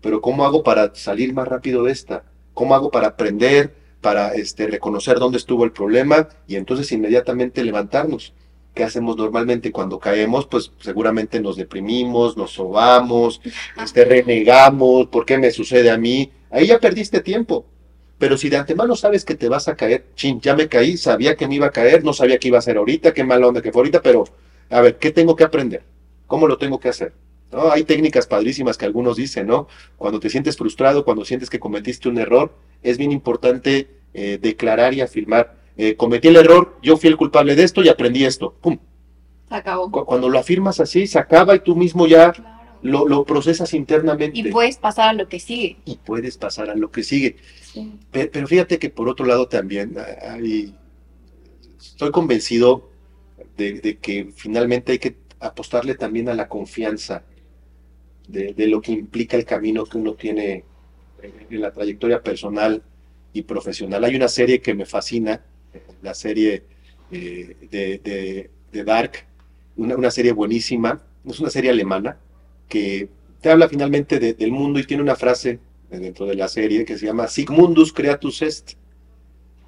pero 0.00 0.22
¿cómo 0.22 0.46
hago 0.46 0.62
para 0.62 0.94
salir 0.94 1.34
más 1.34 1.46
rápido 1.46 1.84
de 1.84 1.92
esta? 1.92 2.24
¿Cómo 2.54 2.74
hago 2.74 2.90
para 2.90 3.08
aprender, 3.08 3.74
para 4.00 4.32
este, 4.34 4.66
reconocer 4.66 5.18
dónde 5.18 5.36
estuvo 5.36 5.64
el 5.64 5.72
problema 5.72 6.28
y 6.48 6.56
entonces 6.56 6.90
inmediatamente 6.90 7.62
levantarnos? 7.64 8.32
¿Qué 8.74 8.82
hacemos 8.82 9.18
normalmente 9.18 9.70
cuando 9.70 9.98
caemos? 9.98 10.46
Pues 10.46 10.72
seguramente 10.80 11.38
nos 11.38 11.56
deprimimos, 11.56 12.34
nos 12.38 12.52
sobamos, 12.52 13.42
este, 13.82 14.06
renegamos, 14.06 15.08
¿por 15.08 15.26
qué 15.26 15.36
me 15.36 15.50
sucede 15.50 15.90
a 15.90 15.98
mí? 15.98 16.32
Ahí 16.50 16.68
ya 16.68 16.80
perdiste 16.80 17.20
tiempo. 17.20 17.66
Pero 18.16 18.38
si 18.38 18.48
de 18.48 18.56
antemano 18.56 18.96
sabes 18.96 19.26
que 19.26 19.34
te 19.34 19.50
vas 19.50 19.68
a 19.68 19.76
caer, 19.76 20.06
chin, 20.14 20.40
ya 20.40 20.56
me 20.56 20.68
caí, 20.68 20.96
sabía 20.96 21.36
que 21.36 21.46
me 21.46 21.56
iba 21.56 21.66
a 21.66 21.70
caer, 21.70 22.02
no 22.04 22.14
sabía 22.14 22.38
qué 22.38 22.48
iba 22.48 22.58
a 22.58 22.62
ser 22.62 22.78
ahorita, 22.78 23.12
qué 23.12 23.24
mala 23.24 23.48
onda 23.48 23.60
que 23.60 23.72
fue 23.72 23.80
ahorita, 23.80 24.00
pero 24.00 24.24
a 24.70 24.80
ver, 24.80 24.98
¿qué 24.98 25.10
tengo 25.10 25.36
que 25.36 25.44
aprender? 25.44 25.84
¿Cómo 26.26 26.46
lo 26.46 26.58
tengo 26.58 26.80
que 26.80 26.88
hacer? 26.88 27.12
¿No? 27.50 27.70
Hay 27.70 27.84
técnicas 27.84 28.26
padrísimas 28.26 28.78
que 28.78 28.86
algunos 28.86 29.16
dicen, 29.16 29.46
¿no? 29.46 29.68
Cuando 29.96 30.20
te 30.20 30.30
sientes 30.30 30.56
frustrado, 30.56 31.04
cuando 31.04 31.24
sientes 31.24 31.50
que 31.50 31.60
cometiste 31.60 32.08
un 32.08 32.18
error, 32.18 32.54
es 32.82 32.96
bien 32.96 33.12
importante 33.12 33.90
eh, 34.14 34.38
declarar 34.40 34.94
y 34.94 35.02
afirmar, 35.02 35.56
eh, 35.76 35.96
cometí 35.96 36.28
el 36.28 36.36
error, 36.36 36.78
yo 36.82 36.96
fui 36.96 37.08
el 37.08 37.16
culpable 37.16 37.54
de 37.54 37.62
esto 37.64 37.82
y 37.82 37.88
aprendí 37.88 38.24
esto. 38.24 38.54
¡Pum! 38.60 38.78
Se 39.48 39.54
acabó. 39.54 39.90
Cuando 39.90 40.28
lo 40.28 40.38
afirmas 40.38 40.80
así, 40.80 41.06
se 41.06 41.18
acaba 41.18 41.54
y 41.54 41.60
tú 41.60 41.76
mismo 41.76 42.06
ya 42.06 42.32
lo, 42.82 43.24
procesas 43.24 43.74
internamente. 43.74 44.38
Y 44.38 44.50
puedes 44.50 44.76
pasar 44.76 45.10
a 45.10 45.12
lo 45.12 45.28
que 45.28 45.40
sigue. 45.40 45.78
Y 45.84 45.96
puedes 45.96 46.36
pasar 46.36 46.70
a 46.70 46.74
lo 46.74 46.90
que 46.90 47.02
sigue. 47.02 47.36
Pero, 48.10 48.46
fíjate 48.46 48.78
que 48.78 48.90
por 48.90 49.08
otro 49.08 49.24
lado 49.24 49.48
también 49.48 49.96
hay, 50.22 50.74
estoy 51.78 52.10
convencido 52.10 52.90
de, 53.56 53.98
que 54.00 54.32
finalmente 54.34 54.92
hay 54.92 54.98
que 54.98 55.16
apostarle 55.40 55.94
también 55.94 56.28
a 56.28 56.34
la 56.34 56.48
confianza 56.48 57.24
de, 58.28 58.66
lo 58.66 58.80
que 58.80 58.92
implica 58.92 59.36
el 59.36 59.44
camino 59.44 59.84
que 59.84 59.98
uno 59.98 60.14
tiene 60.14 60.64
en 61.22 61.60
la 61.60 61.72
trayectoria 61.72 62.22
personal 62.22 62.82
y 63.32 63.42
profesional. 63.42 64.04
Hay 64.04 64.16
una 64.16 64.28
serie 64.28 64.60
que 64.60 64.74
me 64.74 64.86
fascina, 64.86 65.42
la 66.02 66.14
serie 66.14 66.64
eh, 67.10 67.56
de, 67.70 68.50
de, 68.72 68.84
Dark, 68.84 69.26
una, 69.76 70.10
serie 70.10 70.32
buenísima, 70.32 71.02
es 71.26 71.40
una 71.40 71.50
serie 71.50 71.70
alemana 71.70 72.18
que 72.68 73.08
te 73.40 73.50
habla 73.50 73.68
finalmente 73.68 74.18
del 74.18 74.50
mundo 74.50 74.78
y 74.78 74.84
tiene 74.84 75.02
una 75.02 75.16
frase 75.16 75.60
dentro 75.90 76.26
de 76.26 76.34
la 76.34 76.48
serie 76.48 76.84
que 76.84 76.96
se 76.96 77.06
llama 77.06 77.28
Sigmundus 77.28 77.92
creatus 77.92 78.42
est. 78.42 78.72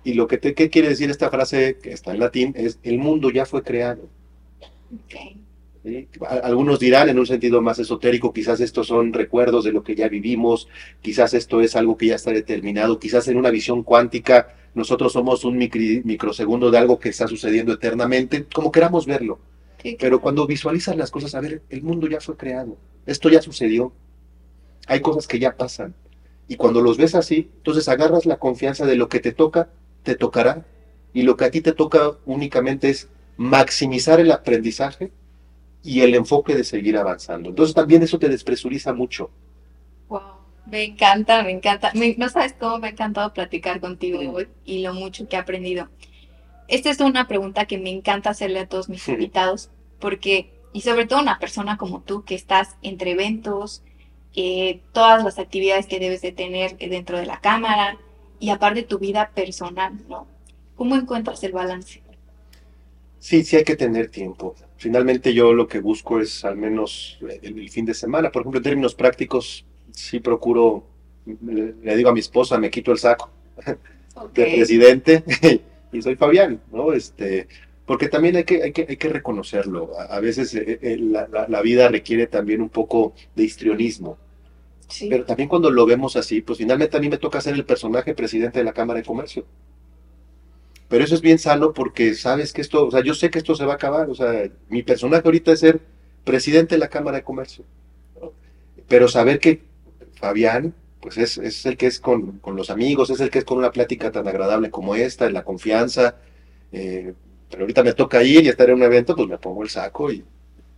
Y 0.04 0.14
lo 0.14 0.26
que 0.28 0.38
te, 0.38 0.54
¿qué 0.54 0.68
quiere 0.70 0.88
decir 0.88 1.10
esta 1.10 1.30
frase 1.30 1.78
que 1.82 1.90
está 1.90 2.12
en 2.12 2.20
latín 2.20 2.52
es 2.56 2.78
el 2.82 2.98
mundo 2.98 3.30
ya 3.30 3.46
fue 3.46 3.62
creado. 3.62 4.08
Algunos 6.42 6.78
dirán 6.78 7.08
en 7.08 7.18
un 7.18 7.26
sentido 7.26 7.60
más 7.60 7.78
esotérico, 7.78 8.32
quizás 8.32 8.60
estos 8.60 8.86
son 8.86 9.12
recuerdos 9.12 9.64
de 9.64 9.72
lo 9.72 9.82
que 9.82 9.94
ya 9.94 10.08
vivimos, 10.08 10.68
quizás 11.02 11.34
esto 11.34 11.60
es 11.60 11.76
algo 11.76 11.96
que 11.96 12.06
ya 12.06 12.14
está 12.14 12.30
determinado, 12.30 12.98
quizás 12.98 13.28
en 13.28 13.36
una 13.36 13.50
visión 13.50 13.82
cuántica 13.82 14.54
nosotros 14.74 15.12
somos 15.12 15.44
un 15.44 15.58
microsegundo 15.58 16.70
de 16.70 16.78
algo 16.78 16.98
que 16.98 17.10
está 17.10 17.28
sucediendo 17.28 17.72
eternamente, 17.74 18.46
como 18.52 18.72
queramos 18.72 19.06
verlo. 19.06 19.38
Pero 19.98 20.20
cuando 20.20 20.46
visualizas 20.46 20.96
las 20.96 21.10
cosas, 21.10 21.34
a 21.34 21.40
ver, 21.40 21.62
el 21.68 21.82
mundo 21.82 22.08
ya 22.08 22.20
fue 22.20 22.36
creado, 22.36 22.78
esto 23.04 23.28
ya 23.28 23.42
sucedió, 23.42 23.92
hay 24.86 25.00
cosas 25.00 25.26
que 25.26 25.38
ya 25.38 25.56
pasan. 25.56 25.94
Y 26.48 26.56
cuando 26.56 26.80
los 26.80 26.96
ves 26.96 27.14
así, 27.14 27.50
entonces 27.56 27.88
agarras 27.88 28.26
la 28.26 28.38
confianza 28.38 28.86
de 28.86 28.96
lo 28.96 29.08
que 29.08 29.20
te 29.20 29.32
toca, 29.32 29.70
te 30.04 30.14
tocará. 30.14 30.64
Y 31.12 31.22
lo 31.22 31.36
que 31.36 31.46
a 31.46 31.50
ti 31.50 31.60
te 31.60 31.72
toca 31.72 32.12
únicamente 32.24 32.90
es 32.90 33.08
maximizar 33.36 34.20
el 34.20 34.30
aprendizaje 34.30 35.10
y 35.82 36.00
el 36.00 36.14
enfoque 36.14 36.54
de 36.54 36.64
seguir 36.64 36.96
avanzando. 36.96 37.48
Entonces 37.48 37.74
también 37.74 38.02
eso 38.02 38.18
te 38.18 38.28
despresuriza 38.28 38.92
mucho. 38.92 39.30
Me 40.66 40.82
encanta, 40.82 41.42
me 41.42 41.50
encanta. 41.50 41.92
no 42.16 42.28
sabes 42.28 42.54
cómo 42.58 42.78
me 42.78 42.88
ha 42.88 42.90
encantado 42.90 43.32
platicar 43.34 43.80
contigo 43.80 44.18
hoy 44.32 44.48
y 44.64 44.82
lo 44.82 44.94
mucho 44.94 45.28
que 45.28 45.36
he 45.36 45.38
aprendido. 45.38 45.88
Esta 46.68 46.90
es 46.90 47.00
una 47.00 47.28
pregunta 47.28 47.66
que 47.66 47.76
me 47.76 47.90
encanta 47.90 48.30
hacerle 48.30 48.60
a 48.60 48.68
todos 48.68 48.88
mis 48.88 49.06
invitados, 49.08 49.70
porque, 49.98 50.50
y 50.72 50.80
sobre 50.80 51.06
todo 51.06 51.20
una 51.20 51.38
persona 51.38 51.76
como 51.76 52.00
tú, 52.00 52.24
que 52.24 52.34
estás 52.34 52.76
entre 52.80 53.10
eventos, 53.10 53.82
eh, 54.34 54.80
todas 54.92 55.22
las 55.22 55.38
actividades 55.38 55.86
que 55.86 56.00
debes 56.00 56.22
de 56.22 56.32
tener 56.32 56.78
dentro 56.78 57.18
de 57.18 57.26
la 57.26 57.40
cámara, 57.40 57.98
y 58.44 58.50
aparte 58.50 58.82
tu 58.82 58.98
vida 58.98 59.30
personal, 59.34 59.94
¿no? 60.06 60.26
¿Cómo 60.76 60.96
encuentras 60.96 61.42
el 61.44 61.52
balance? 61.52 62.02
Sí, 63.18 63.42
sí 63.42 63.56
hay 63.56 63.64
que 63.64 63.74
tener 63.74 64.10
tiempo. 64.10 64.54
Finalmente 64.76 65.32
yo 65.32 65.54
lo 65.54 65.66
que 65.66 65.80
busco 65.80 66.20
es 66.20 66.44
al 66.44 66.58
menos 66.58 67.18
el 67.40 67.70
fin 67.70 67.86
de 67.86 67.94
semana. 67.94 68.30
Por 68.30 68.42
ejemplo, 68.42 68.58
en 68.58 68.64
términos 68.64 68.94
prácticos, 68.94 69.64
sí 69.92 70.20
procuro, 70.20 70.84
le 71.24 71.96
digo 71.96 72.10
a 72.10 72.12
mi 72.12 72.20
esposa, 72.20 72.58
me 72.58 72.70
quito 72.70 72.92
el 72.92 72.98
saco 72.98 73.30
de 74.34 74.44
presidente 74.44 75.24
y 75.92 76.02
soy 76.02 76.16
Fabián, 76.16 76.60
¿no? 76.70 76.92
Este, 76.92 77.48
porque 77.86 78.08
también 78.10 78.36
hay 78.36 78.44
que, 78.44 78.62
hay 78.62 78.72
que, 78.72 78.84
hay 78.86 78.98
que 78.98 79.08
reconocerlo. 79.08 79.98
A, 79.98 80.20
veces 80.20 80.54
eh, 80.54 80.78
eh, 80.82 80.98
la, 80.98 81.62
vida 81.62 81.88
requiere 81.88 82.26
también 82.26 82.60
un 82.60 82.68
poco 82.68 83.14
de 83.34 83.44
histrionismo. 83.44 84.18
Pero 85.08 85.24
también 85.24 85.48
cuando 85.48 85.70
lo 85.70 85.86
vemos 85.86 86.16
así, 86.16 86.40
pues 86.40 86.58
finalmente 86.58 86.96
a 86.96 87.00
mí 87.00 87.08
me 87.08 87.18
toca 87.18 87.40
ser 87.40 87.54
el 87.54 87.64
personaje 87.64 88.14
presidente 88.14 88.58
de 88.58 88.64
la 88.64 88.72
Cámara 88.72 88.98
de 89.00 89.06
Comercio. 89.06 89.44
Pero 90.88 91.04
eso 91.04 91.14
es 91.14 91.20
bien 91.20 91.38
sano 91.38 91.72
porque 91.72 92.14
sabes 92.14 92.52
que 92.52 92.60
esto, 92.60 92.86
o 92.86 92.90
sea, 92.90 93.02
yo 93.02 93.14
sé 93.14 93.30
que 93.30 93.38
esto 93.38 93.54
se 93.54 93.64
va 93.64 93.72
a 93.72 93.76
acabar. 93.76 94.10
O 94.10 94.14
sea, 94.14 94.50
mi 94.68 94.82
personaje 94.82 95.22
ahorita 95.24 95.52
es 95.52 95.60
ser 95.60 95.80
presidente 96.24 96.74
de 96.74 96.78
la 96.78 96.88
Cámara 96.88 97.18
de 97.18 97.24
Comercio. 97.24 97.64
Pero 98.86 99.08
saber 99.08 99.40
que 99.40 99.62
Fabián, 100.14 100.74
pues 101.00 101.18
es, 101.18 101.66
el 101.66 101.76
que 101.76 101.86
es 101.86 102.00
con, 102.00 102.40
los 102.46 102.70
amigos, 102.70 103.10
es 103.10 103.20
el 103.20 103.30
que 103.30 103.38
es 103.38 103.44
con 103.44 103.58
una 103.58 103.72
plática 103.72 104.12
tan 104.12 104.28
agradable 104.28 104.70
como 104.70 104.94
esta, 104.94 105.26
en 105.26 105.34
la 105.34 105.42
confianza. 105.42 106.16
Eh, 106.72 107.14
pero 107.50 107.62
ahorita 107.62 107.82
me 107.82 107.92
toca 107.92 108.22
ir 108.22 108.44
y 108.44 108.48
estar 108.48 108.68
en 108.68 108.76
un 108.76 108.82
evento, 108.82 109.14
pues 109.16 109.28
me 109.28 109.38
pongo 109.38 109.62
el 109.62 109.70
saco 109.70 110.12
y... 110.12 110.24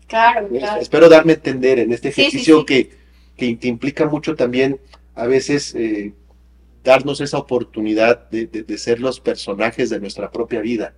Claro, 0.06 0.48
claro. 0.48 0.80
Espero 0.80 1.08
darme 1.08 1.32
a 1.32 1.34
entender 1.36 1.80
en 1.80 1.92
este 1.92 2.10
ejercicio 2.10 2.64
Que, 2.64 2.90
que, 3.36 3.58
implica 3.62 4.06
mucho 4.06 4.34
también 4.34 4.80
a 5.14 5.26
veces 5.26 5.74
eh, 5.74 6.12
darnos 6.84 7.20
esa 7.20 7.38
oportunidad 7.38 8.28
de, 8.30 8.46
de, 8.46 8.78
ser 8.78 9.00
los 9.00 9.20
personajes 9.20 9.90
de 9.90 10.00
nuestra 10.00 10.30
propia 10.30 10.60
vida. 10.60 10.94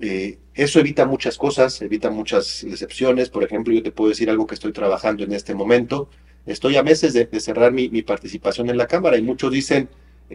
Eh, 0.00 0.38
eso 0.54 0.80
evita 0.80 1.06
muchas 1.06 1.38
cosas, 1.38 1.80
evita 1.80 2.10
muchas 2.10 2.66
decepciones. 2.68 3.30
Por 3.30 3.44
ejemplo, 3.44 3.72
yo 3.72 3.82
te 3.82 3.92
puedo 3.92 4.10
decir 4.10 4.28
algo 4.28 4.46
que 4.46 4.54
estoy 4.54 4.72
trabajando 4.72 5.24
en 5.24 5.32
este 5.32 5.54
momento. 5.54 6.08
Estoy 6.44 6.76
a 6.76 6.82
meses 6.82 7.12
de, 7.12 7.28
cerrar 7.40 7.72
mi, 7.72 7.88
mi, 7.88 8.02
participación 8.02 8.70
en 8.70 8.76
la 8.76 8.86
Cámara 8.86 9.16
y 9.16 9.22
muchos 9.22 9.52
dicen 9.52 9.88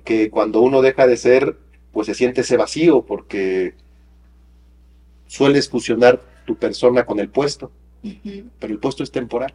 que 0.04 0.30
cuando 0.30 0.62
uno 0.62 0.82
deja 0.82 1.08
de 1.08 1.18
ser, 1.18 1.58
pues 1.92 2.08
se 2.08 2.16
siente 2.16 2.42
ese 2.42 2.58
vacío 2.58 3.04
porque 3.06 3.74
sueles 5.28 5.70
fusionar 5.70 6.22
tu 6.46 6.56
persona 6.56 7.06
con 7.06 7.20
el 7.20 7.30
puesto, 7.30 7.72
pero 8.60 8.74
el 8.74 8.80
puesto 8.80 9.04
es 9.04 9.12
temporal. 9.12 9.54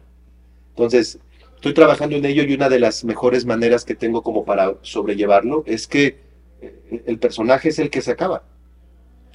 Entonces, 0.69 1.19
estoy 1.67 1.83
trabajando 1.83 2.15
en 2.15 2.23
ello 2.23 2.43
y 2.43 2.53
una 2.53 2.69
de 2.69 2.79
las 2.79 3.03
mejores 3.03 3.45
maneras 3.45 3.83
que 3.83 3.93
tengo 3.93 4.23
como 4.23 4.45
para 4.45 4.75
sobrellevarlo 4.83 5.63
es 5.65 5.85
que 5.85 6.19
eh, 6.61 7.03
el 7.05 7.19
personaje 7.19 7.69
es 7.69 7.79
el 7.79 7.89
que 7.89 8.01
se 8.01 8.11
acaba. 8.11 8.43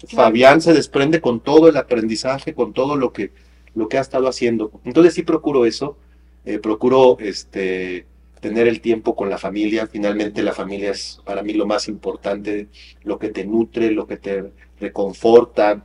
Fabián 0.09 0.63
se 0.63 0.73
desprende 0.73 1.21
con 1.21 1.41
todo 1.41 1.69
el 1.69 1.77
aprendizaje, 1.77 2.55
con 2.55 2.73
todo 2.73 2.97
lo 2.97 3.13
que, 3.13 3.33
lo 3.75 3.89
que 3.89 3.99
ha 3.99 4.01
estado 4.01 4.29
haciendo. 4.29 4.73
Entonces 4.85 5.13
sí 5.13 5.23
procuro 5.23 5.67
eso, 5.67 5.99
eh, 6.47 6.59
procuro 6.59 7.19
este, 7.21 8.07
tener 8.41 8.67
el 8.67 8.81
tiempo 8.81 9.15
con 9.15 9.29
la 9.29 9.37
familia. 9.37 9.87
Finalmente 9.87 10.43
la 10.43 10.53
familia 10.53 10.93
es 10.93 11.21
para 11.27 11.43
mí 11.43 11.53
lo 11.53 11.67
más 11.67 11.87
importante, 11.87 12.69
lo 13.03 13.19
que 13.19 13.29
te 13.29 13.45
nutre, 13.45 13.91
lo 13.91 14.07
que 14.07 14.17
te 14.17 14.53
reconforta, 14.81 15.85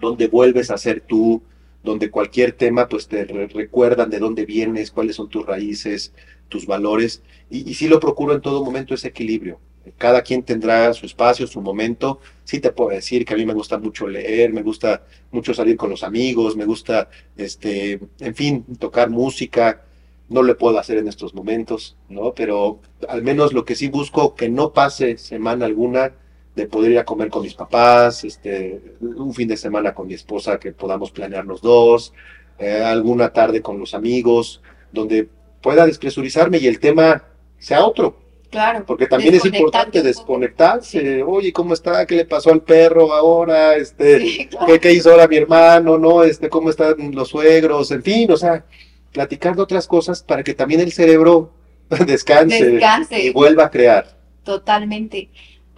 donde 0.00 0.28
vuelves 0.28 0.70
a 0.70 0.78
ser 0.78 1.00
tú, 1.00 1.42
donde 1.82 2.10
cualquier 2.10 2.52
tema 2.52 2.88
pues 2.88 3.08
te 3.08 3.24
recuerdan 3.24 4.10
de 4.10 4.18
dónde 4.18 4.44
vienes, 4.44 4.90
cuáles 4.90 5.16
son 5.16 5.28
tus 5.28 5.46
raíces, 5.46 6.12
tus 6.48 6.66
valores, 6.66 7.22
y, 7.48 7.74
sí 7.74 7.88
lo 7.88 8.00
procuro 8.00 8.34
en 8.34 8.40
todo 8.40 8.64
momento 8.64 8.94
ese 8.94 9.08
equilibrio. 9.08 9.58
Cada 9.96 10.22
quien 10.22 10.42
tendrá 10.42 10.92
su 10.92 11.06
espacio, 11.06 11.46
su 11.46 11.62
momento. 11.62 12.20
Sí 12.44 12.60
te 12.60 12.70
puedo 12.70 12.90
decir 12.90 13.24
que 13.24 13.32
a 13.34 13.36
mí 13.36 13.46
me 13.46 13.54
gusta 13.54 13.78
mucho 13.78 14.06
leer, 14.06 14.52
me 14.52 14.62
gusta 14.62 15.04
mucho 15.32 15.54
salir 15.54 15.76
con 15.76 15.88
los 15.90 16.04
amigos, 16.04 16.54
me 16.54 16.66
gusta, 16.66 17.08
este, 17.36 17.98
en 18.20 18.34
fin, 18.34 18.64
tocar 18.78 19.08
música. 19.08 19.82
No 20.28 20.42
lo 20.42 20.56
puedo 20.56 20.78
hacer 20.78 20.98
en 20.98 21.08
estos 21.08 21.34
momentos, 21.34 21.96
¿no? 22.08 22.34
Pero 22.34 22.80
al 23.08 23.22
menos 23.22 23.52
lo 23.52 23.64
que 23.64 23.74
sí 23.74 23.88
busco 23.88 24.34
que 24.34 24.48
no 24.48 24.72
pase 24.72 25.16
semana 25.16 25.64
alguna 25.64 26.12
de 26.54 26.66
poder 26.66 26.92
ir 26.92 26.98
a 26.98 27.04
comer 27.04 27.28
con 27.28 27.42
mis 27.42 27.54
papás, 27.54 28.24
este, 28.24 28.96
un 29.00 29.32
fin 29.32 29.48
de 29.48 29.56
semana 29.56 29.94
con 29.94 30.06
mi 30.06 30.14
esposa 30.14 30.58
que 30.58 30.72
podamos 30.72 31.10
planear 31.10 31.44
los 31.44 31.62
dos, 31.62 32.12
eh, 32.58 32.82
alguna 32.84 33.32
tarde 33.32 33.62
con 33.62 33.78
los 33.78 33.94
amigos, 33.94 34.60
donde 34.92 35.28
pueda 35.62 35.86
despresurizarme 35.86 36.58
y 36.58 36.66
el 36.66 36.80
tema 36.80 37.24
sea 37.58 37.84
otro. 37.84 38.18
Claro. 38.50 38.84
Porque 38.84 39.06
también 39.06 39.34
es 39.34 39.44
importante 39.44 40.02
desconectarse. 40.02 41.22
Oye, 41.22 41.52
¿cómo 41.52 41.72
está? 41.72 42.04
¿Qué 42.04 42.16
le 42.16 42.24
pasó 42.24 42.50
al 42.50 42.62
perro 42.62 43.12
ahora? 43.12 43.76
Este, 43.76 44.48
¿qué, 44.80 44.92
hizo 44.92 45.12
ahora 45.12 45.28
mi 45.28 45.36
hermano? 45.36 45.98
¿No? 45.98 46.24
Este, 46.24 46.48
¿cómo 46.48 46.70
están 46.70 47.14
los 47.14 47.28
suegros? 47.28 47.92
En 47.92 48.02
fin, 48.02 48.30
o 48.32 48.36
sea, 48.36 48.64
platicar 49.12 49.54
de 49.54 49.62
otras 49.62 49.86
cosas 49.86 50.24
para 50.24 50.42
que 50.42 50.54
también 50.54 50.80
el 50.80 50.90
cerebro 50.90 51.52
descanse, 52.06 52.72
descanse. 52.72 53.22
y 53.22 53.30
vuelva 53.30 53.66
a 53.66 53.70
crear. 53.70 54.18
Totalmente. 54.42 55.30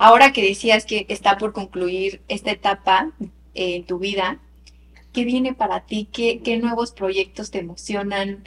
Ahora 0.02 0.32
que 0.32 0.42
decías 0.42 0.84
que 0.84 1.06
está 1.08 1.38
por 1.38 1.52
concluir 1.52 2.22
esta 2.26 2.50
etapa 2.50 3.12
en 3.54 3.86
tu 3.86 4.00
vida, 4.00 4.40
¿qué 5.12 5.22
viene 5.22 5.54
para 5.54 5.86
ti? 5.86 6.08
¿Qué, 6.12 6.58
nuevos 6.60 6.90
proyectos 6.90 7.52
te 7.52 7.60
emocionan? 7.60 8.42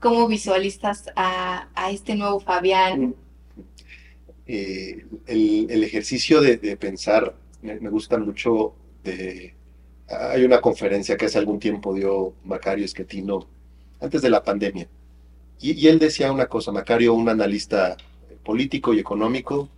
¿Cómo 0.00 0.26
visualizas 0.28 1.10
a, 1.14 1.68
este 1.90 2.14
nuevo 2.14 2.40
Fabián? 2.40 3.14
Eh, 4.46 5.04
el, 5.26 5.84
ejercicio 5.84 6.40
de, 6.40 6.56
pensar 6.78 7.36
me, 7.60 7.76
gusta 7.90 8.16
mucho. 8.16 8.74
De, 9.02 9.52
hay 10.08 10.42
una 10.42 10.62
conferencia 10.62 11.18
que 11.18 11.26
hace 11.26 11.36
algún 11.36 11.58
tiempo 11.58 11.92
dio 11.92 12.32
Macario 12.44 12.86
Esquetino, 12.86 13.46
antes 14.00 14.22
de 14.22 14.30
la 14.30 14.42
pandemia. 14.42 14.88
Y 15.60 15.86
él 15.86 15.98
decía 15.98 16.32
una 16.32 16.46
cosa, 16.46 16.72
Macario, 16.72 17.12
un 17.12 17.28
analista 17.28 17.94
político 18.42 18.94
y 18.94 19.00
económico, 19.00 19.68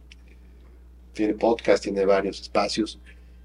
tiene 1.16 1.34
podcast, 1.34 1.82
tiene 1.82 2.04
varios 2.04 2.40
espacios. 2.40 3.00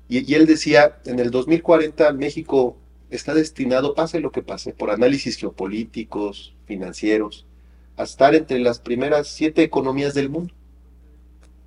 Y, 0.07 0.33
él 0.35 0.45
decía, 0.45 0.99
en 1.05 1.19
el 1.19 1.31
2040 1.31 2.11
México 2.13 2.77
está 3.09 3.33
destinado, 3.33 3.95
pase 3.95 4.19
lo 4.19 4.31
que 4.31 4.41
pase, 4.41 4.73
por 4.73 4.91
análisis 4.91 5.37
geopolíticos, 5.37 6.53
financieros, 6.65 7.45
a 7.97 8.03
estar 8.03 8.35
entre 8.35 8.59
las 8.59 8.79
primeras 8.79 9.27
siete 9.27 9.63
economías 9.63 10.13
del 10.13 10.29
mundo. 10.29 10.53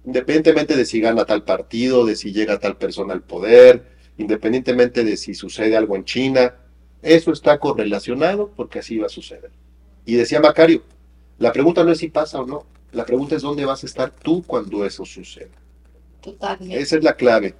Independientemente 0.04 0.76
de 0.76 0.84
si 0.84 1.00
gana 1.00 1.24
tal 1.24 1.44
partido, 1.44 2.04
de 2.04 2.16
si 2.16 2.32
llega 2.32 2.58
tal 2.58 2.76
persona 2.76 3.14
al 3.14 3.22
poder, 3.22 3.86
independientemente 4.18 5.04
de 5.04 5.16
si 5.16 5.34
sucede 5.34 5.76
algo 5.76 5.96
en 5.96 6.04
China, 6.04 6.54
eso 7.00 7.32
está 7.32 7.58
correlacionado 7.58 8.50
porque 8.54 8.80
así 8.80 8.98
va 8.98 9.06
a 9.06 9.10
suceder. 9.10 9.50
Y 10.04 10.16
decía 10.16 10.40
Macario, 10.40 10.82
la 11.38 11.52
pregunta 11.52 11.82
no 11.82 11.92
es 11.92 11.98
si 11.98 12.08
pasa 12.08 12.40
o 12.40 12.46
no, 12.46 12.66
la 12.92 13.06
pregunta 13.06 13.36
es 13.36 13.42
dónde 13.42 13.64
vas 13.64 13.82
a 13.82 13.86
estar 13.86 14.10
tú 14.10 14.42
cuando 14.46 14.84
eso 14.84 15.04
suceda. 15.06 15.63
Esa 16.80 16.96
es 16.96 17.04
la 17.04 17.16
clave. 17.16 17.54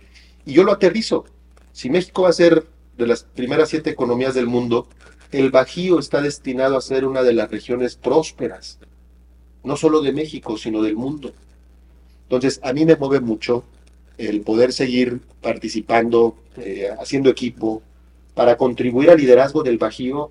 Y 0.44 0.52
yo 0.52 0.64
lo 0.64 0.72
aterrizo. 0.72 1.24
Si 1.72 1.90
México 1.90 2.22
va 2.22 2.30
a 2.30 2.32
ser 2.32 2.66
de 2.96 3.06
las 3.06 3.24
primeras 3.24 3.68
siete 3.68 3.90
economías 3.90 4.34
del 4.34 4.46
mundo, 4.46 4.88
el 5.32 5.50
Bajío 5.50 5.98
está 5.98 6.22
destinado 6.22 6.76
a 6.76 6.80
ser 6.80 7.04
una 7.04 7.22
de 7.22 7.32
las 7.32 7.50
regiones 7.50 7.96
prósperas, 7.96 8.78
no 9.64 9.76
solo 9.76 10.00
de 10.00 10.12
México, 10.12 10.56
sino 10.56 10.82
del 10.82 10.96
mundo. 10.96 11.32
Entonces, 12.24 12.60
a 12.62 12.72
mí 12.72 12.84
me 12.84 12.96
mueve 12.96 13.20
mucho 13.20 13.64
el 14.16 14.42
poder 14.42 14.72
seguir 14.72 15.20
participando, 15.40 16.36
eh, 16.56 16.88
haciendo 17.00 17.30
equipo, 17.30 17.82
para 18.34 18.56
contribuir 18.56 19.10
al 19.10 19.18
liderazgo 19.18 19.62
del 19.62 19.78
Bajío 19.78 20.30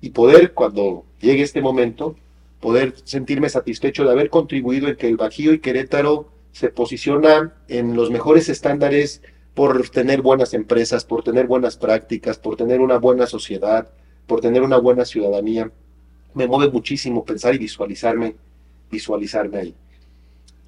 y 0.00 0.10
poder, 0.10 0.52
cuando 0.52 1.04
llegue 1.20 1.42
este 1.42 1.60
momento, 1.60 2.16
poder 2.60 2.94
sentirme 3.04 3.48
satisfecho 3.48 4.04
de 4.04 4.12
haber 4.12 4.30
contribuido 4.30 4.88
en 4.88 4.96
que 4.96 5.08
el 5.08 5.16
Bajío 5.16 5.52
y 5.52 5.58
Querétaro 5.58 6.28
se 6.54 6.68
posiciona 6.68 7.52
en 7.66 7.96
los 7.96 8.12
mejores 8.12 8.48
estándares 8.48 9.22
por 9.54 9.88
tener 9.90 10.22
buenas 10.22 10.54
empresas, 10.54 11.04
por 11.04 11.24
tener 11.24 11.48
buenas 11.48 11.76
prácticas, 11.76 12.38
por 12.38 12.54
tener 12.54 12.80
una 12.80 12.98
buena 12.98 13.26
sociedad, 13.26 13.88
por 14.28 14.40
tener 14.40 14.62
una 14.62 14.76
buena 14.76 15.04
ciudadanía. 15.04 15.72
Me 16.32 16.46
mueve 16.46 16.70
muchísimo 16.70 17.24
pensar 17.24 17.56
y 17.56 17.58
visualizarme, 17.58 18.36
visualizarme 18.88 19.58
ahí. 19.58 19.74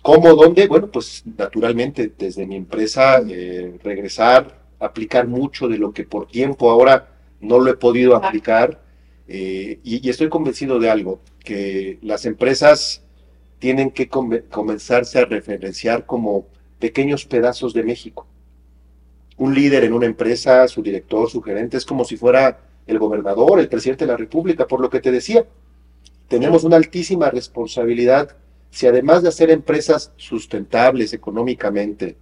¿Cómo? 0.03 0.35
¿Dónde? 0.35 0.67
Bueno, 0.67 0.89
pues 0.89 1.23
naturalmente 1.39 2.13
desde 2.19 2.49
mi 2.49 2.57
empresa 2.57 3.23
eh, 3.29 3.79
regresar, 3.85 4.59
aplicar 4.81 5.29
mucho 5.29 5.69
de 5.69 5.79
lo 5.79 5.93
que 5.93 6.03
por 6.03 6.27
tiempo 6.27 6.69
ahora 6.69 7.13
no 7.41 7.61
lo 7.61 7.71
he 7.71 7.77
podido 7.77 8.17
aplicar. 8.17 8.83
Eh, 9.29 9.79
y, 9.85 10.11
estoy 10.11 10.29
convencido 10.31 10.81
de 10.81 10.91
algo, 10.91 11.21
que 11.45 12.01
las 12.03 12.27
empresas 12.27 13.06
tienen 13.59 13.91
que 13.91 14.09
comenzarse 14.09 15.19
a 15.19 15.25
referenciar 15.25 16.07
como 16.07 16.47
pequeños 16.79 17.25
pedazos 17.25 17.73
de 17.73 17.83
México. 17.83 18.27
Un 19.39 19.55
líder 19.55 19.85
en 19.85 19.93
una 19.93 20.07
empresa, 20.07 20.67
su 20.69 20.83
director, 20.83 21.31
su 21.31 21.43
gerente, 21.43 21.77
es 21.77 21.85
como 21.85 22.05
si 22.05 22.17
fuera 22.17 22.61
el 22.87 22.99
gobernador, 22.99 23.59
el 23.59 23.69
presidente 23.69 24.05
de 24.05 24.13
la 24.13 24.17
República, 24.17 24.67
por 24.67 24.81
lo 24.81 24.91
que 24.91 25.01
te 25.01 25.11
decía. 25.11 25.45
Tenemos 26.29 26.65
una 26.65 26.77
altísima 26.77 27.31
responsabilidad 27.31 28.37
si 28.71 28.87
además 28.87 29.23
de 29.23 29.29
hacer 29.29 29.51
empresas 29.51 30.13
sustentables 30.17 31.13
económicamente, 31.13 32.17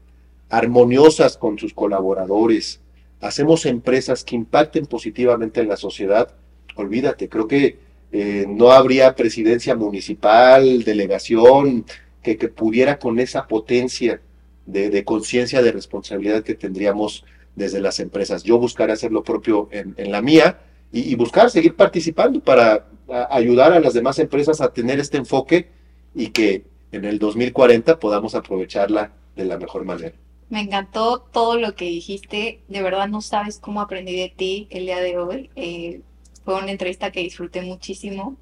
armoniosas 0.48 1.36
con 1.36 1.58
sus 1.58 1.74
colaboradores, 1.74 2.80
hacemos 3.20 3.66
empresas 3.66 4.22
que 4.22 4.36
impacten 4.36 4.86
positivamente 4.86 5.60
en 5.60 5.68
la 5.68 5.76
sociedad, 5.76 6.34
olvídate, 6.76 7.28
creo 7.28 7.48
que 7.48 7.78
eh, 8.16 8.46
no 8.48 8.70
habría 8.70 9.16
presidencia 9.16 9.74
municipal, 9.74 10.84
delegación, 10.84 11.84
que, 12.22 12.36
pudiera 12.48 13.00
con 13.00 13.18
esa 13.18 13.48
potencia 13.48 14.20
de, 14.66 15.04
conciencia 15.04 15.62
de 15.62 15.72
responsabilidad 15.72 16.44
que 16.44 16.54
tendríamos 16.54 17.24
desde 17.56 17.80
las 17.80 17.98
empresas. 17.98 18.44
Yo 18.44 18.56
buscaré 18.56 18.92
hacer 18.92 19.10
lo 19.10 19.24
propio 19.24 19.68
en, 19.72 20.12
la 20.12 20.22
mía 20.22 20.60
y, 20.92 21.12
buscar 21.16 21.50
seguir 21.50 21.74
participando 21.74 22.38
para 22.38 22.86
ayudar 23.30 23.72
a 23.72 23.80
las 23.80 23.94
demás 23.94 24.20
empresas 24.20 24.60
a 24.60 24.72
tener 24.72 25.00
este 25.00 25.16
enfoque 25.16 25.70
y 26.14 26.28
que 26.28 26.66
en 26.92 27.04
el 27.04 27.18
2040 27.18 27.98
podamos 27.98 28.36
aprovecharla 28.36 29.10
de 29.34 29.44
la 29.44 29.58
mejor 29.58 29.84
manera. 29.84 30.14
Me 30.50 30.60
encantó 30.60 31.18
todo 31.32 31.58
lo 31.58 31.74
que 31.74 31.86
dijiste. 31.86 32.60
De 32.68 32.80
verdad 32.80 33.08
no 33.08 33.20
sabes 33.20 33.58
cómo 33.58 33.80
aprendí 33.80 34.16
de 34.16 34.28
ti 34.28 34.68
el 34.70 34.86
día 34.86 35.00
de 35.00 35.18
hoy. 35.18 35.50
Eh, 35.56 36.02
fue 36.44 36.54
una 36.56 36.70
entrevista 36.70 37.10
que 37.10 37.20
disfruté 37.20 37.62
muchísimo. 37.62 38.36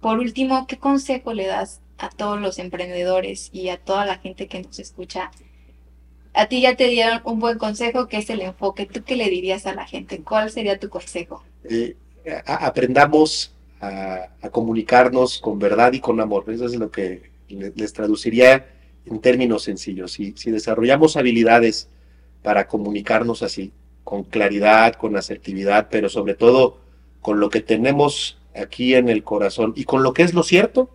Por 0.00 0.18
último, 0.18 0.66
¿qué 0.66 0.78
consejo 0.78 1.32
le 1.32 1.46
das 1.46 1.80
a 1.98 2.08
todos 2.08 2.40
los 2.40 2.58
emprendedores 2.58 3.50
y 3.52 3.68
a 3.68 3.78
toda 3.78 4.06
la 4.06 4.18
gente 4.18 4.46
que 4.46 4.62
nos 4.62 4.78
escucha? 4.78 5.30
A 6.34 6.46
ti 6.46 6.60
ya 6.60 6.76
te 6.76 6.88
dieron 6.88 7.20
un 7.24 7.40
buen 7.40 7.58
consejo, 7.58 8.08
que 8.08 8.18
es 8.18 8.30
el 8.30 8.42
enfoque. 8.42 8.86
¿Tú 8.86 9.02
qué 9.04 9.16
le 9.16 9.28
dirías 9.30 9.66
a 9.66 9.74
la 9.74 9.86
gente? 9.86 10.22
¿Cuál 10.22 10.50
sería 10.50 10.78
tu 10.78 10.88
consejo? 10.88 11.42
Eh, 11.68 11.96
aprendamos 12.46 13.54
a, 13.80 14.28
comunicarnos 14.50 15.38
con 15.38 15.58
verdad 15.58 15.92
y 15.92 16.00
con 16.00 16.20
amor. 16.20 16.44
Eso 16.48 16.66
es 16.66 16.76
lo 16.76 16.90
que 16.90 17.30
les 17.48 17.92
traduciría 17.92 18.66
en 19.06 19.20
términos 19.20 19.62
sencillos. 19.62 20.12
Si, 20.12 20.34
si 20.36 20.50
desarrollamos 20.50 21.16
habilidades 21.16 21.88
para 22.42 22.66
comunicarnos 22.66 23.42
así, 23.42 23.72
con 24.04 24.22
claridad, 24.22 24.94
con 24.94 25.16
asertividad, 25.16 25.88
pero 25.90 26.08
sobre 26.08 26.34
todo 26.34 26.85
con 27.26 27.40
lo 27.40 27.50
que 27.50 27.60
tenemos 27.60 28.38
aquí 28.54 28.94
en 28.94 29.08
el 29.08 29.24
corazón 29.24 29.72
y 29.74 29.82
con 29.82 30.04
lo 30.04 30.12
que 30.12 30.22
es 30.22 30.32
lo 30.32 30.44
cierto, 30.44 30.90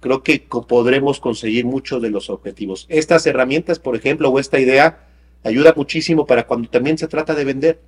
creo 0.00 0.22
que 0.22 0.42
podremos 0.66 1.20
conseguir 1.20 1.66
muchos 1.66 2.00
de 2.00 2.08
los 2.08 2.30
objetivos. 2.30 2.86
Estas 2.88 3.26
herramientas, 3.26 3.78
por 3.78 3.94
ejemplo, 3.94 4.30
o 4.30 4.38
esta 4.38 4.58
idea, 4.58 5.06
ayuda 5.44 5.74
muchísimo 5.76 6.24
para 6.24 6.46
cuando 6.46 6.70
también 6.70 6.96
se 6.96 7.08
trata 7.08 7.34
de 7.34 7.44
vender, 7.44 7.78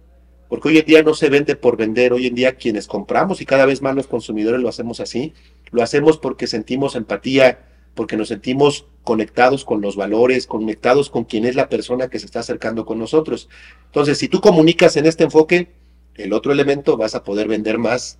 porque 0.51 0.69
hoy 0.69 0.77
en 0.77 0.85
día 0.85 1.03
no 1.03 1.15
se 1.15 1.31
vende 1.31 1.57
por 1.57 1.79
vender, 1.79 2.13
hoy 2.13 2.27
en 2.27 2.35
día 2.35 2.57
quienes 2.57 2.87
compramos 2.87 3.41
y 3.41 3.47
cada 3.47 3.65
vez 3.65 3.81
más 3.81 3.95
los 3.95 4.07
consumidores 4.07 4.61
lo 4.61 4.69
hacemos 4.69 5.01
así, 5.01 5.33
lo 5.71 5.83
hacemos 5.83 6.19
porque 6.19 6.47
sentimos 6.47 6.95
empatía, 6.95 7.61
porque 7.95 8.19
nos 8.19 8.29
sentimos 8.29 8.85
conectados 9.03 9.65
con 9.65 9.81
los 9.81 9.97
valores, 9.97 10.47
conectados 10.47 11.09
con 11.09 11.25
quien 11.25 11.47
es 11.47 11.57
la 11.57 11.71
persona 11.71 12.09
que 12.09 12.19
se 12.19 12.27
está 12.27 12.41
acercando 12.41 12.85
con 12.85 12.99
nosotros. 12.99 13.49
Entonces, 13.87 14.19
si 14.19 14.29
tú 14.29 14.43
comunicas 14.43 14.99
en 14.99 15.07
este 15.07 15.25
enfoque, 15.25 15.69
el 16.19 16.33
otro 16.33 16.53
elemento 16.53 16.97
vas 16.97 17.15
a 17.15 17.25
poder 17.25 17.49
vender 17.49 17.79
más 17.79 18.19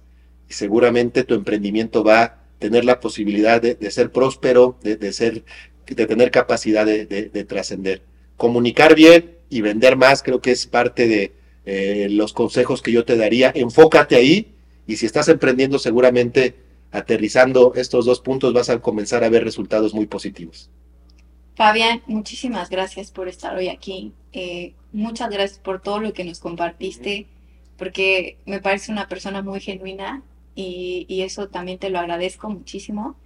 y 0.49 0.55
seguramente 0.55 1.25
tu 1.25 1.35
emprendimiento 1.35 2.03
va 2.03 2.23
a 2.23 2.39
tener 2.59 2.85
la 2.85 3.01
posibilidad 3.01 3.61
de, 3.61 3.91
ser 3.91 4.11
próspero, 4.11 4.79
de, 4.83 5.13
ser, 5.13 5.45
de 5.87 6.07
tener 6.07 6.31
capacidad 6.31 6.87
de, 6.87 7.45
trascender. 7.47 8.03
Comunicar 8.37 8.95
bien 8.95 9.37
y 9.51 9.61
vender 9.61 9.97
más 9.97 10.23
creo 10.23 10.41
que 10.41 10.53
es 10.53 10.67
parte 10.67 11.07
de 11.07 11.33
eh, 11.67 12.09
los 12.11 12.33
consejos 12.33 12.83
que 12.83 12.93
yo 12.93 13.05
te 13.05 13.17
daría. 13.17 13.53
Enfócate 13.55 14.17
ahí 14.17 14.55
y 14.87 14.97
si 14.97 15.07
estás 15.07 15.29
emprendiendo 15.29 15.79
seguramente 15.79 16.55
aterrizando 16.91 17.75
estos 17.75 18.07
dos 18.07 18.21
puntos 18.21 18.53
vas 18.55 18.71
a 18.71 18.81
comenzar 18.81 19.23
a 19.25 19.29
ver 19.29 19.45
resultados 19.45 19.93
muy 19.93 20.07
positivos. 20.07 20.71
Fabián, 21.55 22.03
muchísimas 22.07 22.71
gracias 22.71 23.11
por 23.11 23.29
estar 23.29 23.57
hoy 23.57 23.69
aquí. 23.69 24.13
Eh, 24.33 24.75
muchas 24.93 25.29
gracias 25.29 25.59
por 25.59 25.83
todo 25.83 25.99
lo 25.99 26.13
que 26.13 26.25
nos 26.25 26.39
compartiste, 26.39 27.27
porque 27.79 28.37
me 28.45 28.61
parece 28.61 28.93
una 28.93 29.09
persona 29.09 29.41
muy 29.41 29.61
genuina 29.61 30.23
y, 30.55 31.07
y, 31.09 31.23
eso 31.23 31.49
también 31.49 31.79
te 31.79 31.89
lo 31.89 32.01
agradezco 32.01 32.51
muchísimo. 32.51 33.17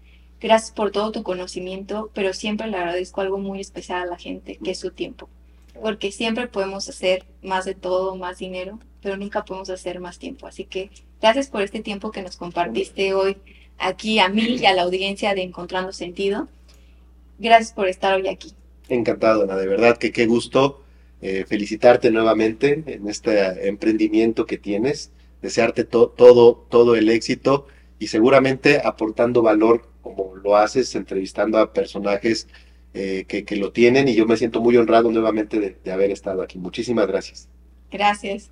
Gracias 0.41 0.73
por 0.73 0.91
todo 0.91 1.13
tu 1.13 1.23
conocimiento, 1.23 2.11
pero 2.15 2.35
siempre 2.35 2.67
le 2.67 2.77
agradezco 2.77 3.23
algo 3.23 3.39
muy 3.39 3.61
especial 3.61 4.03
a 4.03 4.07
la 4.07 4.19
gente, 4.19 4.59
que 4.63 4.73
es 4.73 4.79
su 4.79 4.91
tiempo. 4.91 5.29
Porque 5.81 6.13
siempre 6.13 6.49
podemos 6.49 6.89
hacer 6.89 7.25
más 7.43 7.65
de 7.65 7.75
todo, 7.75 8.17
más 8.17 8.39
dinero, 8.39 8.79
pero 9.01 9.17
nunca 9.17 9.45
podemos 9.45 9.71
hacer 9.71 10.01
más 10.01 10.19
tiempo. 10.19 10.47
Así 10.47 10.65
que 10.65 10.91
gracias 11.21 11.49
por 11.49 11.63
este 11.63 11.81
tiempo 11.81 12.11
que 12.11 12.23
nos 12.23 12.37
compartiste 12.37 13.15
hoy 13.15 13.39
aquí 13.79 14.19
a 14.19 14.29
mí 14.29 14.57
y 14.61 14.67
a 14.67 14.75
la 14.75 14.83
audiencia 14.83 15.35
de 15.35 15.43
Encontrando 15.43 15.93
Sentido. 15.93 16.49
Gracias 17.39 17.73
por 17.73 17.89
estar 17.89 18.15
hoy 18.15 18.29
aquí. 18.29 18.53
Encantado, 18.89 19.45
Ana, 19.45 19.57
de 19.57 19.67
verdad 19.67 19.97
que 19.97 20.13
qué 20.13 20.27
gusto 20.27 20.82
eh, 21.23 21.45
felicitarte 21.49 22.11
nuevamente 22.11 22.83
en 22.87 23.09
este 23.09 23.69
emprendimiento 23.69 24.45
que 24.45 24.59
tienes, 24.59 25.13
desearte 25.41 25.85
todo, 25.85 26.67
todo 26.69 26.95
el 26.97 27.09
éxito 27.09 27.67
y 27.99 28.09
seguramente 28.09 28.83
aportando 28.85 29.41
valor 29.41 29.89
como 30.03 30.35
lo 30.37 30.57
haces, 30.57 30.95
entrevistando 30.95 31.59
a 31.59 31.73
personajes 31.73 32.49
eh, 32.93 33.25
que, 33.27 33.57
lo 33.57 33.73
tienen 33.73 34.09
y 34.09 34.15
yo 34.15 34.27
me 34.27 34.37
siento 34.37 34.61
muy 34.61 34.77
honrado 34.77 35.11
nuevamente 35.11 35.79
de 35.83 35.93
haber 35.93 36.11
estado 36.11 36.43
aquí. 36.43 36.59
Muchísimas 36.59 37.07
gracias. 37.07 37.49
Gracias. 37.91 38.51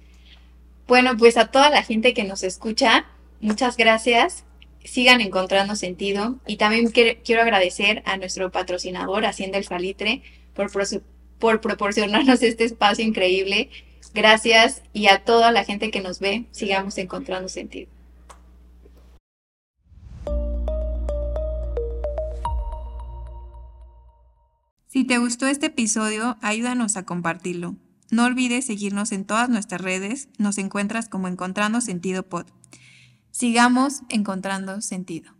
Bueno, 0.90 1.16
pues 1.16 1.36
a 1.36 1.46
toda 1.52 1.70
la 1.70 1.82
gente 1.82 2.14
que 2.14 2.24
nos 2.24 2.42
escucha, 2.42 3.06
muchas 3.40 3.76
gracias. 3.76 4.44
Sigan 4.84 5.20
encontrando 5.20 5.76
sentido. 5.76 6.40
Y 6.48 6.56
también 6.56 6.90
quiero 6.90 7.42
agradecer 7.42 8.02
a 8.06 8.16
nuestro 8.16 8.50
patrocinador, 8.50 9.24
Hacienda 9.24 9.58
el 9.58 9.64
Salitre, 9.64 10.22
por, 10.52 10.70
por 11.40 11.60
proporcionarnos 11.60 12.42
este 12.42 12.64
espacio 12.64 13.04
increíble. 13.04 13.70
Gracias 14.14 14.82
y 14.92 15.08
a 15.08 15.24
toda 15.24 15.50
la 15.50 15.64
gente 15.64 15.90
que 15.90 16.00
nos 16.00 16.20
ve, 16.20 16.46
sigamos 16.52 16.98
encontrando 16.98 17.48
sentido. 17.48 17.90
Si 24.86 25.04
te 25.04 25.18
gustó 25.18 25.46
este 25.46 25.66
episodio, 25.66 26.36
ayúdanos 26.42 26.96
a 26.96 27.04
compartirlo. 27.04 27.76
No 28.10 28.24
olvides 28.24 28.66
seguirnos 28.66 29.12
en 29.12 29.24
todas 29.24 29.48
nuestras 29.48 29.80
redes, 29.80 30.28
nos 30.36 30.58
encuentras 30.58 31.08
como 31.08 31.28
Encontrando 31.28 31.80
Sentido 31.80 32.24
Pod. 32.24 32.46
Sigamos 33.30 34.02
encontrando 34.08 34.80
sentido. 34.80 35.39